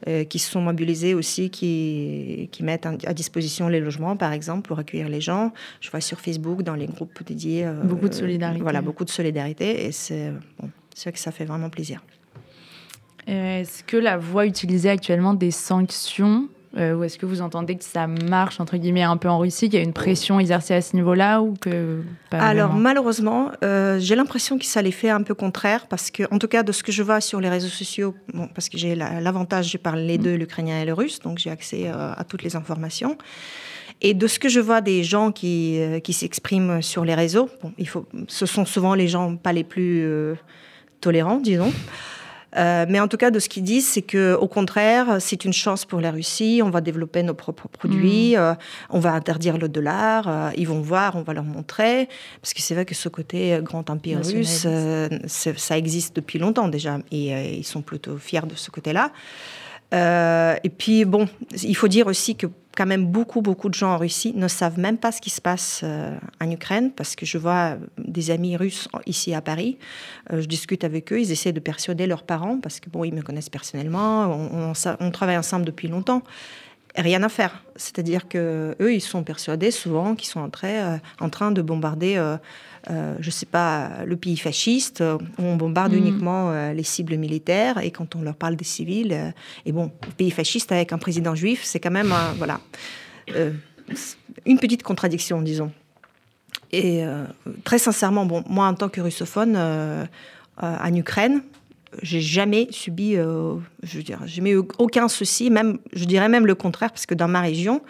euh, 0.06 0.24
qui 0.24 0.38
se 0.38 0.50
sont 0.50 0.60
mobilisés 0.60 1.14
aussi, 1.14 1.50
qui, 1.50 2.48
qui 2.52 2.62
mettent 2.62 2.86
à 2.86 3.14
disposition 3.14 3.68
les 3.68 3.80
logements, 3.80 4.16
par 4.16 4.32
exemple, 4.32 4.68
pour 4.68 4.78
accueillir 4.78 5.08
les 5.08 5.20
gens. 5.20 5.52
Je 5.80 5.90
vois 5.90 6.00
sur 6.00 6.20
Facebook, 6.20 6.62
dans 6.62 6.74
les 6.74 6.86
groupes 6.86 7.22
dédiés. 7.24 7.66
Euh, 7.66 7.82
beaucoup 7.82 8.08
de 8.08 8.14
solidarité. 8.14 8.62
voilà, 8.62 8.82
beaucoup 8.82 9.04
de 9.04 9.10
solidarité. 9.10 9.86
Et 9.86 9.92
c'est 9.92 10.32
bon, 10.60 10.70
vrai 11.02 11.12
que 11.12 11.18
ça 11.18 11.32
fait 11.32 11.44
vraiment 11.44 11.70
plaisir. 11.70 12.02
Est-ce 13.26 13.82
que 13.82 13.96
la 13.96 14.16
voie 14.16 14.46
utilisée 14.46 14.88
actuellement 14.88 15.34
des 15.34 15.50
sanctions 15.50 16.48
euh, 16.76 16.94
ou 16.94 17.04
est-ce 17.04 17.16
que 17.16 17.24
vous 17.24 17.40
entendez 17.40 17.76
que 17.76 17.84
ça 17.84 18.06
marche, 18.06 18.60
entre 18.60 18.76
guillemets, 18.76 19.02
un 19.02 19.16
peu 19.16 19.28
en 19.28 19.38
Russie, 19.38 19.70
qu'il 19.70 19.78
y 19.78 19.82
a 19.82 19.84
une 19.84 19.94
pression 19.94 20.38
exercée 20.38 20.74
à 20.74 20.82
ce 20.82 20.94
niveau-là 20.94 21.40
ou 21.40 21.54
que 21.54 22.02
Alors, 22.32 22.74
malheureusement, 22.74 23.50
euh, 23.64 23.98
j'ai 23.98 24.14
l'impression 24.14 24.58
que 24.58 24.66
ça 24.66 24.82
les 24.82 24.90
fait 24.90 25.08
un 25.08 25.22
peu 25.22 25.34
contraire, 25.34 25.86
parce 25.86 26.10
que, 26.10 26.24
en 26.30 26.38
tout 26.38 26.48
cas, 26.48 26.62
de 26.62 26.72
ce 26.72 26.82
que 26.82 26.92
je 26.92 27.02
vois 27.02 27.22
sur 27.22 27.40
les 27.40 27.48
réseaux 27.48 27.68
sociaux, 27.68 28.14
bon, 28.34 28.48
parce 28.48 28.68
que 28.68 28.76
j'ai 28.76 28.94
l'avantage, 28.94 29.70
je 29.70 29.78
parle 29.78 30.00
les 30.00 30.18
mm. 30.18 30.22
deux, 30.22 30.34
l'ukrainien 30.34 30.82
et 30.82 30.84
le 30.84 30.92
russe, 30.92 31.20
donc 31.20 31.38
j'ai 31.38 31.50
accès 31.50 31.84
euh, 31.86 32.12
à 32.14 32.24
toutes 32.24 32.42
les 32.42 32.56
informations. 32.56 33.16
Et 34.02 34.12
de 34.12 34.26
ce 34.26 34.38
que 34.38 34.50
je 34.50 34.60
vois 34.60 34.82
des 34.82 35.02
gens 35.02 35.32
qui, 35.32 35.80
qui 36.04 36.12
s'expriment 36.12 36.82
sur 36.82 37.06
les 37.06 37.14
réseaux, 37.14 37.48
bon, 37.62 37.72
il 37.78 37.88
faut, 37.88 38.06
ce 38.28 38.44
sont 38.44 38.66
souvent 38.66 38.94
les 38.94 39.08
gens 39.08 39.36
pas 39.36 39.54
les 39.54 39.64
plus 39.64 40.06
tolérants, 41.00 41.38
disons. 41.38 41.72
Euh, 42.56 42.86
mais 42.88 43.00
en 43.00 43.08
tout 43.08 43.16
cas, 43.16 43.30
de 43.30 43.38
ce 43.38 43.48
qu'ils 43.48 43.64
disent, 43.64 43.88
c'est 43.88 44.02
que 44.02 44.34
au 44.34 44.48
contraire, 44.48 45.16
c'est 45.20 45.44
une 45.44 45.52
chance 45.52 45.84
pour 45.84 46.00
la 46.00 46.10
Russie. 46.10 46.60
On 46.64 46.70
va 46.70 46.80
développer 46.80 47.22
nos 47.22 47.34
propres 47.34 47.68
produits, 47.68 48.34
mm. 48.34 48.38
euh, 48.38 48.54
on 48.90 48.98
va 48.98 49.12
interdire 49.12 49.58
le 49.58 49.68
dollar. 49.68 50.28
Euh, 50.28 50.50
ils 50.56 50.66
vont 50.66 50.80
voir, 50.80 51.16
on 51.16 51.22
va 51.22 51.34
leur 51.34 51.44
montrer, 51.44 52.08
parce 52.40 52.54
que 52.54 52.62
c'est 52.62 52.74
vrai 52.74 52.84
que 52.84 52.94
ce 52.94 53.08
côté 53.08 53.58
grand 53.62 53.90
empire 53.90 54.20
russe, 54.24 54.66
ça 55.26 55.78
existe 55.78 56.16
depuis 56.16 56.38
longtemps 56.38 56.68
déjà, 56.68 56.98
et 57.10 57.56
ils 57.58 57.64
sont 57.64 57.82
plutôt 57.82 58.16
fiers 58.16 58.46
de 58.46 58.54
ce 58.54 58.70
côté-là. 58.70 59.10
Et 59.92 60.70
puis 60.76 61.04
bon, 61.04 61.28
il 61.62 61.76
faut 61.76 61.88
dire 61.88 62.06
aussi 62.06 62.36
que 62.36 62.46
quand 62.76 62.86
même 62.86 63.06
beaucoup, 63.06 63.40
beaucoup 63.40 63.68
de 63.68 63.74
gens 63.74 63.94
en 63.94 63.98
Russie 63.98 64.32
ne 64.36 64.46
savent 64.46 64.78
même 64.78 64.98
pas 64.98 65.10
ce 65.10 65.20
qui 65.20 65.30
se 65.30 65.40
passe 65.40 65.80
euh, 65.82 66.14
en 66.40 66.50
Ukraine, 66.50 66.92
parce 66.92 67.16
que 67.16 67.26
je 67.26 67.38
vois 67.38 67.76
des 67.98 68.30
amis 68.30 68.56
russes 68.56 68.88
ici 69.06 69.34
à 69.34 69.40
Paris, 69.40 69.78
euh, 70.32 70.42
je 70.42 70.46
discute 70.46 70.84
avec 70.84 71.12
eux, 71.12 71.20
ils 71.20 71.32
essaient 71.32 71.54
de 71.54 71.60
persuader 71.60 72.06
leurs 72.06 72.22
parents, 72.22 72.60
parce 72.60 72.78
que 72.78 72.90
bon, 72.90 73.02
ils 73.02 73.14
me 73.14 73.22
connaissent 73.22 73.48
personnellement, 73.48 74.26
on, 74.26 74.72
on 75.00 75.10
travaille 75.10 75.38
ensemble 75.38 75.64
depuis 75.64 75.88
longtemps 75.88 76.22
rien 77.02 77.22
à 77.22 77.28
faire. 77.28 77.62
C'est-à-dire 77.76 78.28
que 78.28 78.76
eux, 78.80 78.94
ils 78.94 79.00
sont 79.00 79.22
persuadés 79.22 79.70
souvent 79.70 80.14
qu'ils 80.14 80.28
sont 80.28 80.40
en 80.40 80.50
train, 80.50 80.68
euh, 80.68 80.96
en 81.20 81.28
train 81.28 81.52
de 81.52 81.62
bombarder, 81.62 82.16
euh, 82.16 82.36
euh, 82.90 83.16
je 83.20 83.30
sais 83.30 83.46
pas, 83.46 84.04
le 84.04 84.16
pays 84.16 84.36
fasciste. 84.36 85.02
on 85.38 85.56
bombarde 85.56 85.92
mm. 85.92 85.98
uniquement 85.98 86.72
les 86.72 86.82
cibles 86.82 87.16
militaires 87.16 87.78
et 87.78 87.90
quand 87.90 88.16
on 88.16 88.22
leur 88.22 88.34
parle 88.34 88.56
des 88.56 88.64
civils, 88.64 89.34
et 89.64 89.72
bon, 89.72 89.92
le 90.06 90.12
pays 90.12 90.30
fasciste 90.30 90.72
avec 90.72 90.92
un 90.92 90.98
président 90.98 91.34
juif, 91.34 91.62
c'est 91.64 91.80
quand 91.80 91.90
même, 91.90 92.14
voilà, 92.38 92.60
une 94.46 94.58
petite 94.58 94.82
contradiction, 94.82 95.42
disons. 95.42 95.72
Et 96.72 97.04
très 97.64 97.78
sincèrement, 97.78 98.26
bon, 98.26 98.44
moi 98.48 98.66
en 98.66 98.74
tant 98.74 98.88
que 98.88 99.00
russophone 99.00 99.56
en 100.58 100.94
Ukraine, 100.94 101.42
j'ai 102.02 102.20
jamais 102.20 102.68
subi, 102.70 103.16
euh, 103.16 103.56
je 103.82 103.98
veux 103.98 104.02
dire, 104.02 104.20
j'ai 104.26 104.42
eu 104.42 104.62
aucun 104.78 105.08
souci, 105.08 105.50
même, 105.50 105.78
je 105.92 106.04
dirais 106.04 106.28
même 106.28 106.46
le 106.46 106.54
contraire, 106.54 106.90
parce 106.90 107.06
que 107.06 107.14
dans 107.14 107.28
ma 107.28 107.40
région, 107.40 107.82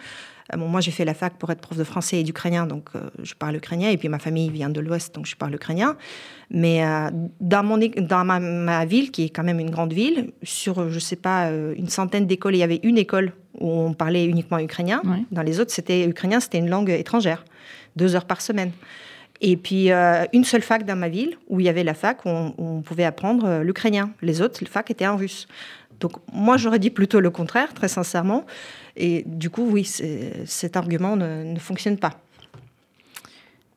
euh, 0.53 0.57
bon, 0.57 0.67
moi 0.67 0.81
j'ai 0.81 0.91
fait 0.91 1.05
la 1.05 1.13
fac 1.13 1.33
pour 1.37 1.51
être 1.51 1.61
prof 1.61 1.77
de 1.77 1.83
français 1.83 2.19
et 2.19 2.23
d'ukrainien, 2.23 2.67
donc 2.67 2.89
euh, 2.95 3.09
je 3.21 3.33
parle 3.33 3.55
ukrainien, 3.55 3.89
et 3.89 3.97
puis 3.97 4.09
ma 4.09 4.19
famille 4.19 4.49
vient 4.49 4.69
de 4.69 4.79
l'Ouest, 4.79 5.13
donc 5.15 5.25
je 5.25 5.35
parle 5.35 5.55
ukrainien. 5.55 5.97
Mais 6.49 6.81
dans, 7.41 7.61
mon, 7.61 7.77
dans 7.77 8.23
ma, 8.23 8.85
ville, 8.85 9.11
qui 9.11 9.25
est 9.25 9.29
quand 9.29 9.43
même 9.43 9.59
une 9.59 9.69
grande 9.69 9.91
ville, 9.91 10.31
sur, 10.43 10.89
je 10.89 10.99
sais 10.99 11.17
pas, 11.17 11.51
une 11.51 11.89
centaine 11.89 12.25
d'écoles, 12.25 12.55
il 12.55 12.59
y 12.59 12.63
avait 12.63 12.79
une 12.83 12.97
école 12.97 13.33
où 13.59 13.69
on 13.69 13.93
parlait 13.93 14.23
uniquement 14.23 14.57
ukrainien. 14.59 15.01
Dans 15.31 15.41
les 15.41 15.59
autres, 15.59 15.71
c'était 15.71 16.07
ukrainien, 16.07 16.39
c'était 16.39 16.59
une 16.59 16.69
langue 16.69 16.89
étrangère, 16.89 17.43
deux 17.97 18.15
heures 18.15 18.23
par 18.23 18.39
semaine. 18.39 18.71
Et 19.41 19.57
puis, 19.57 19.91
euh, 19.91 20.25
une 20.33 20.43
seule 20.43 20.61
fac 20.61 20.85
dans 20.85 20.95
ma 20.95 21.09
ville, 21.09 21.37
où 21.47 21.59
il 21.59 21.65
y 21.65 21.69
avait 21.69 21.83
la 21.83 21.93
fac, 21.93 22.25
où 22.25 22.29
on, 22.29 22.81
pouvait 22.81 23.03
apprendre 23.03 23.45
euh, 23.45 23.63
l'ukrainien. 23.63 24.11
Les 24.21 24.41
autres, 24.41 24.57
les 24.61 24.67
facs 24.67 24.89
étaient 24.89 25.07
en 25.07 25.15
russe. 25.15 25.47
Donc, 25.99 26.13
moi, 26.31 26.57
j'aurais 26.57 26.79
dit 26.79 26.89
plutôt 26.89 27.19
le 27.19 27.29
contraire, 27.29 27.73
très 27.73 27.87
sincèrement. 27.87 28.45
Et 28.95 29.23
du 29.27 29.49
coup, 29.49 29.67
oui, 29.69 29.83
cet 30.45 30.75
argument 30.75 31.15
ne, 31.15 31.57
fonctionne 31.59 31.97
pas. 31.97 32.13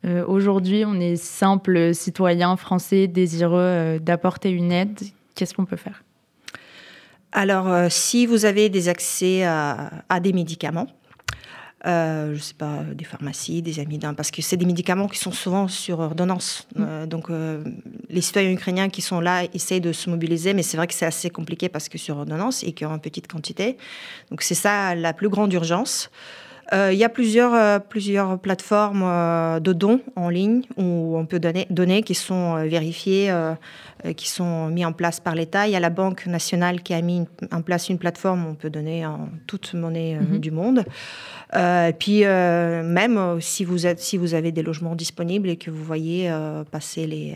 Euh, 0.06 0.24
aujourd'hui, 0.26 0.84
on 0.86 0.98
est 0.98 1.16
simple 1.16 1.94
citoyen 1.94 2.56
français 2.56 3.06
désireux 3.06 3.98
d'apporter 4.00 4.50
une 4.50 4.72
aide. 4.72 4.98
Qu'est-ce 5.34 5.54
qu'on 5.54 5.66
peut 5.66 5.76
faire? 5.76 6.02
Alors, 7.32 7.90
si 7.90 8.26
vous 8.26 8.44
avez 8.44 8.70
des 8.70 8.88
accès 8.88 9.44
à 9.44 10.20
des 10.20 10.32
médicaments, 10.32 10.88
euh, 11.86 12.28
je 12.28 12.32
ne 12.32 12.38
sais 12.38 12.54
pas, 12.54 12.80
des 12.94 13.04
pharmacies, 13.04 13.62
des 13.62 13.80
amidins, 13.80 14.12
parce 14.12 14.30
que 14.30 14.42
c'est 14.42 14.58
des 14.58 14.66
médicaments 14.66 15.08
qui 15.08 15.18
sont 15.18 15.32
souvent 15.32 15.66
sur 15.66 16.00
ordonnance. 16.00 16.66
Mm. 16.74 16.84
Euh, 16.86 17.06
donc 17.06 17.30
euh, 17.30 17.64
les 18.10 18.20
citoyens 18.20 18.50
ukrainiens 18.50 18.90
qui 18.90 19.00
sont 19.00 19.20
là 19.20 19.44
essayent 19.54 19.80
de 19.80 19.92
se 19.92 20.10
mobiliser, 20.10 20.52
mais 20.52 20.62
c'est 20.62 20.76
vrai 20.76 20.86
que 20.86 20.94
c'est 20.94 21.06
assez 21.06 21.30
compliqué 21.30 21.68
parce 21.70 21.88
que 21.88 21.96
sur 21.96 22.18
ordonnance 22.18 22.62
et 22.64 22.74
une 22.78 23.00
petite 23.00 23.28
quantité. 23.28 23.78
Donc 24.30 24.42
c'est 24.42 24.54
ça 24.54 24.94
la 24.94 25.12
plus 25.14 25.30
grande 25.30 25.52
urgence. 25.52 26.10
Il 26.72 26.96
y 26.96 27.04
a 27.04 27.08
plusieurs, 27.08 27.82
plusieurs 27.82 28.38
plateformes 28.38 29.60
de 29.60 29.72
dons 29.72 30.00
en 30.14 30.28
ligne 30.28 30.62
où 30.76 31.16
on 31.16 31.26
peut 31.26 31.40
donner, 31.40 31.66
donner 31.68 32.02
qui 32.02 32.14
sont 32.14 32.64
vérifiées, 32.64 33.34
qui 34.16 34.28
sont 34.28 34.68
mis 34.68 34.84
en 34.84 34.92
place 34.92 35.18
par 35.18 35.34
l'État. 35.34 35.66
Il 35.66 35.72
y 35.72 35.76
a 35.76 35.80
la 35.80 35.90
Banque 35.90 36.26
nationale 36.26 36.82
qui 36.82 36.94
a 36.94 37.02
mis 37.02 37.26
en 37.50 37.62
place 37.62 37.88
une 37.88 37.98
plateforme 37.98 38.46
où 38.46 38.50
on 38.50 38.54
peut 38.54 38.70
donner 38.70 39.04
en 39.04 39.28
toute 39.48 39.74
monnaie 39.74 40.16
mm-hmm. 40.20 40.38
du 40.38 40.50
monde. 40.52 40.84
Euh, 41.56 41.88
et 41.88 41.92
puis 41.92 42.24
euh, 42.24 42.82
même 42.82 43.18
euh, 43.18 43.40
si 43.40 43.64
vous 43.64 43.86
êtes, 43.86 44.00
si 44.00 44.16
vous 44.16 44.34
avez 44.34 44.52
des 44.52 44.62
logements 44.62 44.94
disponibles 44.94 45.48
et 45.48 45.56
que 45.56 45.70
vous 45.70 45.82
voyez 45.82 46.32
passer 46.70 47.06
les 47.06 47.34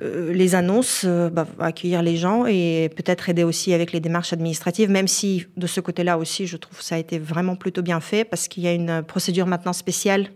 les 0.00 0.54
annonces, 0.54 1.04
bah, 1.04 1.46
accueillir 1.58 2.02
les 2.02 2.16
gens 2.16 2.46
et 2.46 2.90
peut-être 2.96 3.28
aider 3.28 3.44
aussi 3.44 3.72
avec 3.72 3.92
les 3.92 4.00
démarches 4.00 4.32
administratives, 4.32 4.90
même 4.90 5.08
si 5.08 5.46
de 5.56 5.66
ce 5.66 5.80
côté-là 5.80 6.18
aussi, 6.18 6.46
je 6.46 6.56
trouve 6.56 6.78
que 6.78 6.84
ça 6.84 6.94
a 6.94 6.98
été 6.98 7.18
vraiment 7.18 7.56
plutôt 7.56 7.82
bien 7.82 8.00
fait 8.00 8.24
parce 8.24 8.48
qu'il 8.48 8.62
y 8.62 8.68
a 8.68 8.72
une 8.72 9.02
procédure 9.02 9.46
maintenant 9.46 9.72
spéciale 9.72 10.28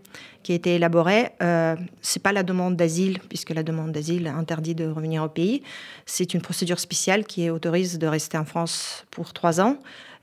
qui 0.47 0.53
a 0.53 0.55
été 0.55 0.75
élaborée. 0.75 1.29
Euh, 1.41 1.75
c'est 2.01 2.21
pas 2.21 2.31
la 2.31 2.43
demande 2.43 2.77
d'asile, 2.77 3.19
puisque 3.27 3.49
la 3.49 3.63
demande 3.63 3.91
d'asile 3.91 4.27
interdit 4.27 4.75
de 4.75 4.87
revenir 4.87 5.23
au 5.23 5.27
pays. 5.27 5.61
C'est 6.05 6.33
une 6.33 6.41
procédure 6.41 6.79
spéciale 6.79 7.25
qui 7.25 7.49
autorise 7.49 7.99
de 7.99 8.07
rester 8.07 8.37
en 8.37 8.45
France 8.45 9.05
pour 9.11 9.33
trois 9.33 9.59
ans. 9.59 9.77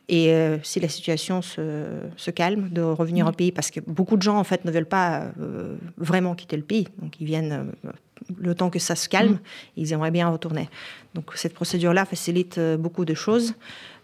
Et 0.08 0.32
euh, 0.32 0.58
si 0.62 0.80
la 0.80 0.88
situation 0.88 1.40
se, 1.40 1.86
se, 2.16 2.30
calme, 2.30 2.68
de 2.68 2.82
revenir 2.82 3.26
au 3.26 3.32
pays, 3.32 3.52
parce 3.52 3.70
que 3.70 3.80
beaucoup 3.80 4.16
de 4.16 4.22
gens 4.22 4.38
en 4.38 4.44
fait 4.44 4.64
ne 4.64 4.70
veulent 4.70 4.84
pas 4.84 5.32
euh, 5.40 5.76
vraiment 5.96 6.34
quitter 6.34 6.56
le 6.56 6.62
pays, 6.62 6.88
donc 7.00 7.18
ils 7.20 7.26
viennent 7.26 7.72
euh, 7.86 7.90
le 8.36 8.54
temps 8.54 8.68
que 8.68 8.78
ça 8.78 8.96
se 8.96 9.08
calme, 9.08 9.38
ils 9.76 9.92
aimeraient 9.92 10.10
bien 10.10 10.28
retourner. 10.28 10.68
Donc 11.14 11.32
cette 11.36 11.54
procédure-là 11.54 12.04
facilite 12.04 12.60
beaucoup 12.78 13.04
de 13.04 13.14
choses. 13.14 13.54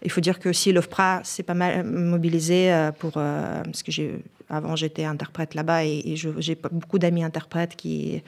Il 0.03 0.11
faut 0.11 0.21
dire 0.21 0.39
que 0.39 0.49
aussi 0.49 0.71
l'OFPRA 0.71 1.21
s'est 1.23 1.43
pas 1.43 1.53
mal 1.53 1.83
mobilisé 1.83 2.89
pour 2.99 3.13
parce 3.13 3.83
que 3.83 3.91
avant 4.49 4.75
j'étais 4.75 5.05
interprète 5.05 5.55
là-bas 5.55 5.85
et, 5.85 6.01
et 6.05 6.15
j'ai 6.15 6.57
beaucoup 6.71 6.99
d'amis 6.99 7.23
interprètes 7.23 7.75
qui 7.75 8.21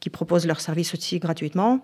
qui 0.00 0.10
proposent 0.10 0.46
leurs 0.46 0.60
services 0.60 0.94
aussi 0.94 1.20
gratuitement. 1.20 1.80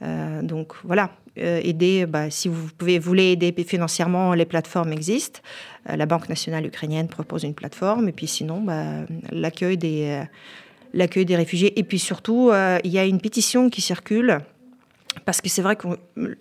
Donc 0.00 0.74
voilà, 0.84 1.10
aider, 1.36 2.06
bah, 2.06 2.30
si 2.30 2.48
vous 2.48 2.68
voulez 3.00 3.32
aider 3.32 3.54
financièrement, 3.66 4.34
les 4.34 4.44
plateformes 4.44 4.92
existent. 4.92 5.40
la 5.86 6.06
Banque 6.06 6.28
nationale 6.28 6.66
ukrainienne 6.66 7.08
propose 7.08 7.44
une 7.44 7.54
plateforme, 7.54 8.08
et 8.08 8.12
puis 8.12 8.26
sinon, 8.26 8.60
bah, 8.60 9.06
l'accueil 9.32 9.78
des, 9.78 10.26
réfugiés. 11.36 11.78
Et 11.78 11.82
puis 11.82 11.98
surtout, 11.98 12.50
il 12.84 12.90
y 12.90 12.98
a 12.98 13.04
une 13.04 13.20
pétition 13.20 13.70
qui 13.70 13.80
circule 13.80 14.40
parce 15.24 15.40
que 15.40 15.48
c'est 15.48 15.62
vrai 15.62 15.76
que 15.76 15.88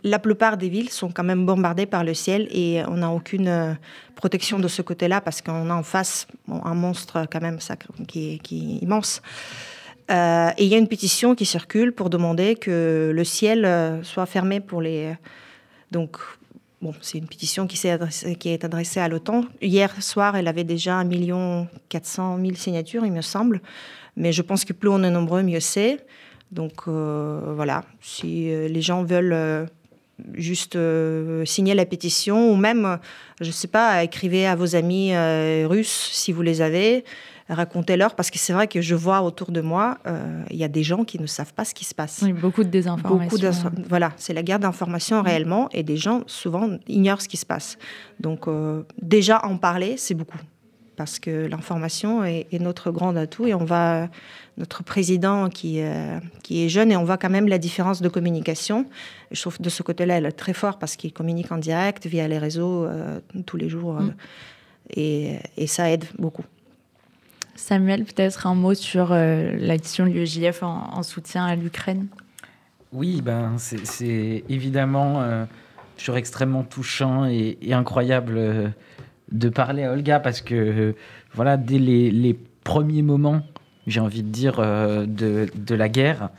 la 0.03 0.19
plupart 0.19 0.57
des 0.57 0.69
villes 0.69 0.89
sont 0.89 1.09
quand 1.09 1.23
même 1.23 1.45
bombardées 1.45 1.85
par 1.85 2.03
le 2.03 2.13
ciel 2.13 2.47
et 2.51 2.81
on 2.87 2.97
n'a 2.97 3.11
aucune 3.11 3.47
euh, 3.47 3.73
protection 4.15 4.59
de 4.59 4.67
ce 4.67 4.81
côté-là 4.81 5.21
parce 5.21 5.41
qu'on 5.41 5.69
a 5.69 5.73
en 5.73 5.83
face 5.83 6.27
un 6.49 6.73
monstre 6.73 7.25
quand 7.31 7.41
même 7.41 7.59
ça, 7.59 7.75
qui, 8.07 8.33
est, 8.33 8.51
immense. 8.51 9.21
Euh, 10.11 10.49
et 10.57 10.65
il 10.65 10.69
y 10.69 10.75
a 10.75 10.77
une 10.77 10.87
pétition 10.87 11.35
qui 11.35 11.45
circule 11.45 11.91
pour 11.91 12.09
demander 12.09 12.55
que 12.55 13.11
le 13.13 13.23
ciel 13.23 13.65
euh, 13.65 14.03
soit 14.03 14.25
fermé 14.25 14.59
pour 14.59 14.81
les... 14.81 15.13
Donc, 15.91 16.17
bon, 16.81 16.93
c'est 17.01 17.17
une 17.17 17.27
pétition 17.27 17.67
qui, 17.67 17.87
est 17.87 18.63
adressée 18.63 18.99
à 18.99 19.07
l'OTAN. 19.07 19.45
Hier 19.61 20.01
soir, 20.03 20.35
elle 20.35 20.47
avait 20.47 20.63
déjà 20.63 20.97
1 20.97 21.67
400 21.89 22.37
000 22.39 22.55
signatures, 22.55 23.05
il 23.05 23.11
me 23.11 23.21
semble. 23.21 23.61
Mais 24.15 24.31
je 24.31 24.41
pense 24.41 24.65
que 24.65 24.73
plus 24.73 24.89
on 24.89 25.03
est 25.03 25.09
nombreux, 25.09 25.43
mieux 25.43 25.59
c'est. 25.59 26.05
Donc 26.51 26.87
euh, 26.87 27.53
voilà, 27.55 27.83
si 28.01 28.51
euh, 28.51 28.67
les 28.67 28.81
gens 28.81 29.03
veulent 29.03 29.33
euh, 29.33 29.65
juste 30.33 30.77
signer 31.45 31.73
la 31.73 31.85
pétition 31.85 32.49
ou 32.51 32.55
même, 32.55 32.99
je 33.41 33.47
ne 33.47 33.51
sais 33.51 33.67
pas, 33.67 34.03
écrivez 34.03 34.47
à 34.47 34.55
vos 34.55 34.75
amis 34.75 35.13
russes 35.65 36.09
si 36.13 36.31
vous 36.31 36.41
les 36.41 36.61
avez, 36.61 37.03
racontez-leur 37.49 38.15
parce 38.15 38.31
que 38.31 38.39
c'est 38.39 38.53
vrai 38.53 38.67
que 38.67 38.81
je 38.81 38.95
vois 38.95 39.21
autour 39.21 39.51
de 39.51 39.61
moi, 39.61 39.97
il 40.49 40.57
y 40.57 40.63
a 40.63 40.67
des 40.67 40.83
gens 40.83 41.03
qui 41.03 41.19
ne 41.19 41.27
savent 41.27 41.53
pas 41.53 41.65
ce 41.65 41.73
qui 41.73 41.85
se 41.85 41.93
passe. 41.93 42.21
Oui, 42.23 42.33
beaucoup 42.33 42.63
de 42.63 42.69
désinformation. 42.69 43.37
Beaucoup 43.37 43.87
voilà, 43.87 44.11
c'est 44.17 44.33
la 44.33 44.43
guerre 44.43 44.59
d'information 44.59 45.21
mm. 45.21 45.25
réellement 45.25 45.69
et 45.71 45.83
des 45.83 45.97
gens 45.97 46.23
souvent 46.27 46.69
ignorent 46.87 47.21
ce 47.21 47.27
qui 47.27 47.37
se 47.37 47.45
passe. 47.45 47.77
Donc 48.19 48.47
déjà 49.01 49.45
en 49.45 49.57
parler, 49.57 49.95
c'est 49.97 50.15
beaucoup 50.15 50.39
parce 50.95 51.19
que 51.19 51.47
l'information 51.47 52.23
est, 52.23 52.47
notre 52.59 52.91
grand 52.91 53.15
atout 53.15 53.45
et 53.47 53.53
on 53.53 53.65
va 53.65 54.09
notre 54.57 54.83
président 54.83 55.49
qui, 55.49 55.81
euh, 55.81 56.19
qui 56.43 56.63
est 56.63 56.69
jeune 56.69 56.91
et 56.91 56.97
on 56.97 57.03
voit 57.03 57.17
quand 57.17 57.29
même 57.29 57.47
la 57.47 57.57
différence 57.57 58.01
de 58.01 58.09
communication. 58.09 58.85
Je 59.31 59.41
trouve 59.41 59.59
de 59.59 59.69
ce 59.69 59.83
côté-là, 59.83 60.17
elle 60.17 60.25
est 60.25 60.31
très 60.31 60.53
fort 60.53 60.79
parce 60.79 60.95
qu'il 60.95 61.11
communique 61.13 61.51
en 61.51 61.57
direct 61.57 62.07
via 62.07 62.27
les 62.27 62.37
réseaux 62.37 62.85
euh, 62.85 63.19
tous 63.45 63.57
les 63.57 63.69
jours 63.69 63.97
euh, 63.97 64.03
mm. 64.03 64.15
et, 64.91 65.39
et, 65.57 65.67
ça 65.67 65.91
aide 65.91 66.05
beaucoup. 66.17 66.45
Samuel, 67.55 68.03
peut-être 68.03 68.47
un 68.47 68.55
mot 68.55 68.73
sur 68.73 69.09
l'action 69.13 70.05
de 70.05 70.11
l'UEJF 70.11 70.61
en, 70.61 71.01
soutien 71.03 71.45
à 71.45 71.55
l'Ukraine? 71.55 72.07
Oui, 72.91 73.21
ben, 73.21 73.55
c'est 73.57 74.43
évidemment 74.49 75.47
toujours 75.97 76.17
extrêmement 76.17 76.63
touchant 76.63 77.25
et, 77.25 77.57
incroyable 77.71 78.73
de 79.31 79.49
parler 79.49 79.83
à 79.83 79.93
Olga 79.93 80.19
parce 80.19 80.41
que, 80.41 80.95
voilà, 81.33 81.57
dès 81.57 81.79
les, 81.79 82.37
premiers 82.63 83.03
moments 83.03 83.41
j'ai 83.87 83.99
envie 83.99 84.23
de 84.23 84.29
dire, 84.29 84.59
euh, 84.59 85.05
de, 85.05 85.47
de, 85.55 85.75
la 85.75 85.89
guerre. 85.89 86.29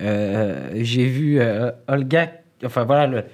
Euh, 0.00 0.70
j'ai 0.74 1.06
vu 1.06 1.40
euh, 1.40 1.70
Olga, 1.86 2.32
enfin 2.64 2.84
voilà, 2.84 3.24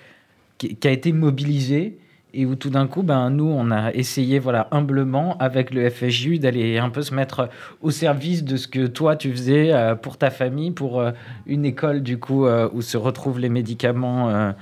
qui, 0.58 0.76
a 0.84 0.90
été 0.90 1.12
mobilisée 1.12 1.98
et 2.34 2.46
où 2.46 2.54
tout 2.56 2.70
d'un 2.70 2.86
coup, 2.86 3.02
ben, 3.02 3.30
nous, 3.30 3.46
on 3.46 3.70
a 3.70 3.92
essayé, 3.92 4.38
voilà, 4.38 4.68
humblement, 4.70 5.36
avec 5.38 5.72
le 5.72 5.88
FSJU, 5.88 6.38
d'aller 6.38 6.78
un 6.78 6.90
peu 6.90 7.02
se 7.02 7.14
mettre 7.14 7.48
au 7.80 7.90
service 7.90 8.44
de 8.44 8.56
ce 8.56 8.68
que 8.68 8.86
toi, 8.86 9.16
tu 9.16 9.30
faisais 9.30 9.72
pour 10.02 10.16
ta 10.16 10.30
famille, 10.30 10.70
pour 10.70 11.02
une 11.46 11.64
école, 11.64 12.02
du 12.02 12.18
coup, 12.18 12.46
où 12.46 12.82
se 12.82 12.96
retrouvent 12.96 13.38
les 13.38 13.48
médicaments 13.48 14.52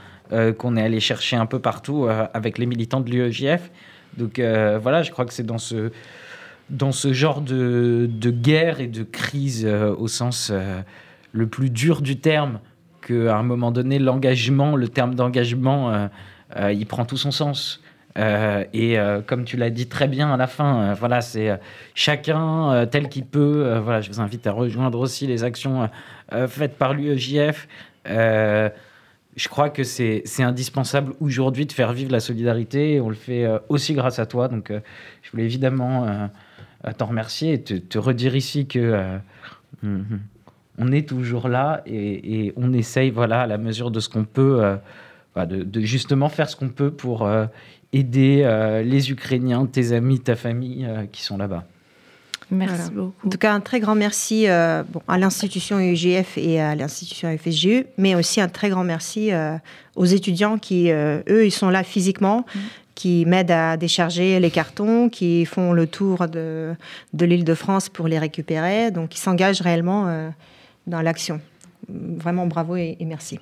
qu'on 0.59 0.77
est 0.77 0.83
allé 0.83 1.01
chercher 1.01 1.37
un 1.37 1.47
peu 1.47 1.59
partout 1.59 2.09
avec 2.35 2.59
les 2.59 2.67
militants 2.67 3.01
de 3.01 3.11
l'UEJF. 3.11 3.71
Donc 4.19 4.39
voilà, 4.39 5.03
je 5.03 5.11
crois 5.11 5.25
que 5.25 5.33
c'est 5.33 5.47
dans 5.47 5.59
ce 5.59 5.91
dans 6.73 6.93
ce 6.93 7.13
genre 7.13 7.41
de, 7.41 8.09
guerre 8.25 8.81
et 8.81 8.89
de 8.89 9.03
crise 9.03 9.65
euh, 9.67 9.95
au 9.97 10.09
sens 10.09 10.51
euh, 10.51 10.81
le 11.33 11.47
plus 11.47 11.71
dur 11.71 12.01
du 12.01 12.19
terme, 12.19 12.59
qu'à 13.07 13.37
un 13.37 13.43
moment 13.43 13.71
donné, 13.71 13.99
l'engagement, 13.99 14.75
le 14.75 14.89
terme 14.89 15.15
d'engagement, 15.15 15.93
euh, 15.93 16.09
il 16.57 16.87
prend 16.87 17.05
tout 17.05 17.17
son 17.17 17.31
sens. 17.31 17.81
et 18.17 18.97
comme 19.27 19.45
tu 19.45 19.57
l'as 19.57 19.71
dit 19.71 19.89
très 19.89 20.09
bien 20.09 20.33
à 20.33 20.37
la 20.37 20.47
fin, 20.47 20.93
voilà, 20.95 21.21
c'est 21.21 21.59
chacun 21.95 22.87
tel 22.91 23.09
qu'il 23.09 23.25
peut. 23.25 23.79
voilà, 23.83 24.01
je 24.01 24.11
vous 24.11 24.21
invite 24.21 24.47
à 24.47 24.53
rejoindre 24.53 24.99
aussi 24.99 25.27
les 25.27 25.45
actions 25.45 25.89
faites 26.49 26.77
par 26.77 26.95
l'UEJF. 26.95 27.69
je 28.07 29.49
crois 29.49 29.71
que 29.71 29.83
c'est 29.83 30.43
indispensable 30.43 31.15
aujourd'hui 31.21 31.67
de 31.67 31.73
faire 31.73 31.93
vivre 31.93 32.13
la 32.13 32.21
solidarité. 32.21 32.95
Et 32.95 33.01
on 33.01 33.09
le 33.09 33.15
fait 33.15 33.47
aussi 33.69 33.95
grâce 33.95 34.19
à 34.19 34.27
toi. 34.27 34.49
Donc, 34.49 34.73
je 35.23 35.31
voulais 35.31 35.45
évidemment 35.45 36.29
t'en 36.91 37.07
remercier 37.07 37.53
et 37.53 37.63
te, 37.63 37.99
redire 37.99 38.35
ici 38.35 38.67
que 38.67 38.79
euh, 39.85 39.99
on 40.79 40.91
est 40.91 41.09
toujours 41.09 41.49
là 41.49 41.83
et, 41.87 42.53
on 42.57 42.73
essaye, 42.73 43.11
voilà, 43.11 43.43
à 43.43 43.47
la 43.47 43.59
mesure 43.59 43.91
de 43.91 44.01
ce 44.01 44.09
qu'on 44.09 44.25
peut, 44.25 44.77
euh, 45.37 45.47
de, 45.47 45.81
justement 45.81 46.29
faire 46.29 46.49
ce 46.49 46.57
qu'on 46.57 46.69
peut 46.69 46.91
pour 46.91 47.27
euh, 47.27 47.47
aider 47.93 48.43
les 48.85 49.11
Ukrainiens, 49.11 49.67
tes 49.67 49.93
amis, 49.93 50.19
ta 50.19 50.35
famille 50.35 50.89
qui 51.13 51.23
sont 51.23 51.37
là-bas. 51.37 51.65
Merci 52.51 52.91
beaucoup. 52.91 53.13
En 53.27 53.29
tout 53.29 53.37
cas, 53.37 53.53
un 53.53 53.61
très 53.61 53.81
grand 53.81 53.95
merci 53.95 54.47
bon, 54.47 55.03
à 55.09 55.19
l'institution 55.19 55.79
UGF 55.79 56.39
et 56.39 56.59
à 56.59 56.75
l'institution 56.75 57.37
FSGU, 57.37 57.85
mais 57.99 58.15
aussi 58.15 58.41
un 58.41 58.49
très 58.49 58.71
grand 58.71 58.85
merci 58.85 59.31
aux 59.95 60.07
étudiants 60.07 60.57
qui, 60.57 60.91
eux, 60.91 61.45
ils 61.45 61.51
sont 61.51 61.69
là 61.69 61.85
physiquement. 61.85 62.47
Mmh 62.55 62.61
qui 62.95 63.25
m'aident 63.27 63.51
à 63.51 63.77
décharger 63.77 64.39
les 64.41 64.51
cartons, 64.51 65.09
qui 65.09 65.45
font 65.45 65.73
le 65.73 65.87
tour 65.87 66.29
de, 66.29 66.75
de 67.13 67.25
l'île 67.25 67.45
de 67.45 67.55
France 67.55 67.89
pour 67.89 68.09
les 68.09 68.19
récupérer. 68.19 68.91
Donc, 68.91 69.15
ils 69.17 69.19
s'engagent 69.19 69.61
réellement 69.61 70.07
euh, 70.09 70.31
dans 70.87 71.03
l'action. 71.03 71.41
Vraiment 71.89 72.47
bravo 72.47 72.77
et, 72.77 72.97
et, 73.01 73.05
merci. 73.05 73.41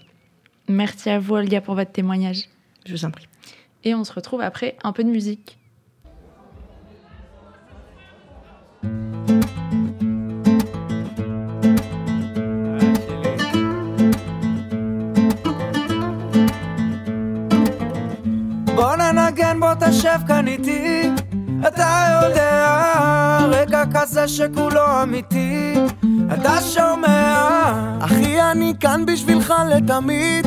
Merci 0.70 1.10
à 1.10 1.20
vous, 1.20 1.36
Olga, 1.36 1.62
pour 1.62 1.76
votre 1.76 1.92
témoignage. 1.92 2.50
Je 2.86 2.92
vous 2.94 3.06
en 3.06 3.12
prie. 3.12 3.28
Et 3.84 3.94
on 3.94 4.04
se 4.04 4.14
retrouve 4.14 4.42
après 4.42 4.78
un 4.84 4.92
peu 4.92 5.04
de 5.04 5.10
musique. 5.10 5.58
בוא 19.66 19.74
תשב 19.90 20.20
כאן 20.28 20.48
איתי 20.48 21.10
אתה 21.68 22.20
יודע, 22.22 23.40
רגע 23.50 23.84
כזה 23.94 24.28
שכולו 24.28 25.04
אמיתי 25.04 25.74
אתה 26.35 26.61
שומע? 26.61 27.51
אחי 28.01 28.43
אני 28.43 28.75
כאן 28.81 29.07
בשבילך 29.07 29.55
לתמיד. 29.71 30.47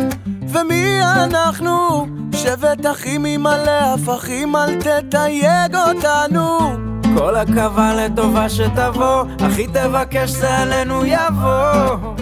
ומי 0.50 1.00
אנחנו? 1.04 2.08
שבט 2.36 2.86
אחים 2.92 3.26
עם 3.26 3.44
מלא 3.44 3.94
הפכים 3.94 4.56
אל 4.56 4.80
תתייג 4.82 5.76
אותנו. 5.76 6.60
כל 7.18 7.36
עכבה 7.36 7.94
לטובה 7.94 8.50
שתבוא, 8.50 9.24
אחי 9.48 9.68
תבקש 9.68 10.30
זה 10.30 10.58
עלינו 10.58 11.06
יבוא. 11.06 12.14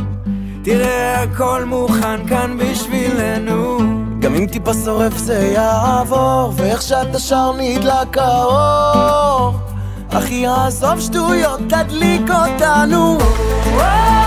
תראה 0.64 1.24
הכל 1.24 1.64
מוכן 1.66 2.28
כאן 2.28 2.58
בשבילנו. 2.58 3.78
גם 4.20 4.36
אם 4.36 4.46
טיפה 4.46 4.74
שורף 4.74 5.18
זה 5.18 5.52
יעבור 5.56 6.54
ואיך 6.56 6.82
שאתה 6.82 7.20
שר 7.20 7.52
נדלק 7.58 8.18
האור 8.18 9.71
אחי 10.14 10.48
עזוב 10.48 11.00
שטויות 11.00 11.60
תדליק 11.70 12.22
אותנו. 12.22 13.18
תגיד 13.18 14.21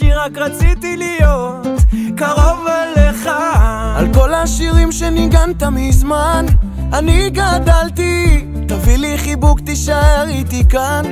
התחלת 0.00 0.10
לשיר 0.10 0.20
רק 0.20 0.38
רציתי 0.38 0.96
להיות 0.96 1.66
קרוב 2.16 2.66
אליך. 2.68 3.28
על 3.96 4.06
כל 4.14 4.34
השירים 4.34 4.92
שניגנת 4.92 5.62
מזמן 5.62 6.46
אני 6.92 7.30
גדלתי. 7.30 8.46
תביא 8.68 8.96
לי 8.96 9.18
חיבוק 9.18 9.60
תישאר 9.60 10.28
איתי 10.28 10.68
כאן. 10.68 11.02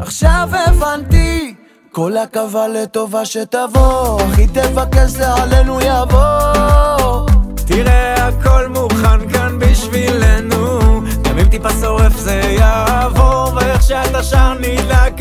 עכשיו 0.00 0.48
הבנתי 0.66 1.54
כל 1.92 2.16
עכבה 2.16 2.68
לטובה 2.68 3.24
שתבוא. 3.24 4.22
אחי 4.22 4.46
תבקש 4.46 5.10
זה 5.10 5.32
עלינו 5.32 5.80
יבוא. 5.80 7.30
תראה 7.66 8.28
הכל 8.28 8.68
מוכן 8.68 9.30
כאן 9.32 9.58
בשבילנו. 9.58 10.78
גם 11.22 11.38
אם 11.38 11.48
טיפה 11.48 11.70
שורף 11.80 12.16
זה 12.16 12.40
יעבור 12.58 13.54
ואיך 13.54 13.82
שאתה 13.82 14.22
שר 14.22 14.54
נדלק 14.54 15.13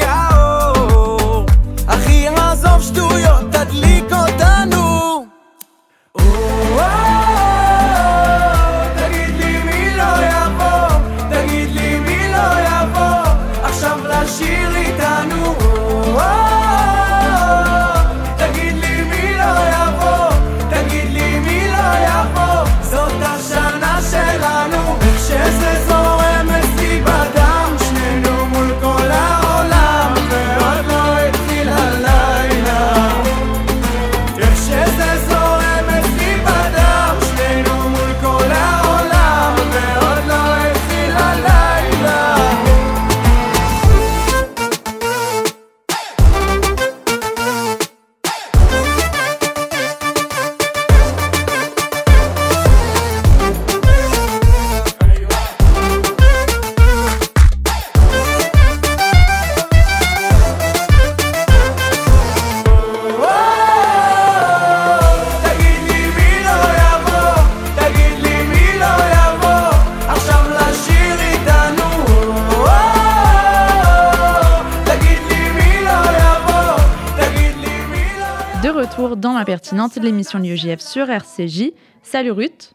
do 2.92 3.02
you? 3.20 3.33
L'émission 80.40 80.70
l'UEJF 80.70 80.80
sur 80.80 81.10
RCJ. 81.10 81.72
Salut 82.02 82.32
Ruth. 82.32 82.74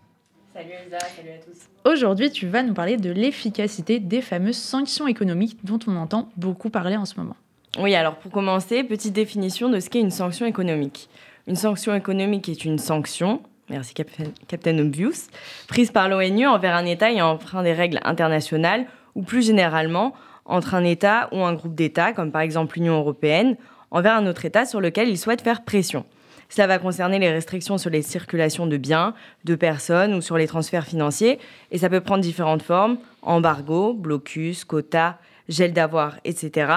Salut 0.55 0.71
Elsa, 0.85 0.99
salut 1.17 1.31
à 1.31 1.39
tous. 1.39 1.91
Aujourd'hui, 1.91 2.31
tu 2.31 2.47
vas 2.47 2.63
nous 2.63 2.75
parler 2.75 2.97
de 2.97 3.11
l'efficacité 3.11 4.01
des 4.01 4.21
fameuses 4.21 4.57
sanctions 4.57 5.07
économiques 5.07 5.59
dont 5.65 5.79
on 5.87 5.97
entend 5.97 6.29
beaucoup 6.37 6.71
parler 6.71 6.97
en 6.97 7.05
ce 7.05 7.17
moment. 7.17 7.37
Oui, 7.79 7.95
alors 7.95 8.17
pour 8.17 8.31
commencer, 8.31 8.83
petite 8.85 9.13
définition 9.13 9.69
de 9.69 9.81
ce 9.81 9.89
qu'est 9.89 10.01
une 10.01 10.11
sanction 10.11 10.47
économique. 10.47 11.09
Une 11.47 11.57
sanction 11.57 11.95
économique 11.95 12.49
est 12.49 12.65
une 12.65 12.79
sanction, 12.79 13.43
merci 13.71 13.95
Captain, 13.95 14.25
Captain 14.49 14.79
Obvious, 14.79 15.29
prise 15.69 15.91
par 15.91 16.09
l'ONU 16.09 16.47
envers 16.47 16.75
un 16.75 16.85
État 16.85 17.11
ayant 17.11 17.31
enfreint 17.31 17.63
des 17.63 17.73
règles 17.73 18.01
internationales 18.05 18.87
ou 19.15 19.23
plus 19.23 19.47
généralement 19.47 20.15
entre 20.45 20.75
un 20.75 20.85
État 20.85 21.29
ou 21.33 21.45
un 21.45 21.55
groupe 21.55 21.75
d'États, 21.75 22.13
comme 22.13 22.33
par 22.33 22.43
exemple 22.43 22.77
l'Union 22.77 22.99
européenne, 22.99 23.57
envers 23.91 24.15
un 24.15 24.27
autre 24.27 24.45
État 24.45 24.65
sur 24.65 24.81
lequel 24.81 25.09
il 25.09 25.19
souhaite 25.19 25.43
faire 25.43 25.65
pression. 25.65 26.05
Cela 26.49 26.67
va 26.67 26.79
concerner 26.79 27.19
les 27.19 27.31
restrictions 27.31 27.79
sur 27.79 27.91
les 27.91 28.03
circulations 28.03 28.67
de 28.67 28.77
biens, 28.77 29.15
de 29.45 29.55
personnes 29.55 30.15
ou 30.15 30.21
sur 30.21 30.39
les 30.39 30.47
transferts 30.47 30.87
financiers, 30.87 31.39
et 31.71 31.79
ça 31.79 31.91
peut 31.91 32.01
prendre 32.01 32.23
différentes 32.23 32.63
formes, 32.63 32.97
embargo, 33.23 33.93
blocus, 33.93 34.65
quota, 34.65 35.19
gel 35.49 35.73
d'avoir, 35.73 36.17
etc. 36.25 36.73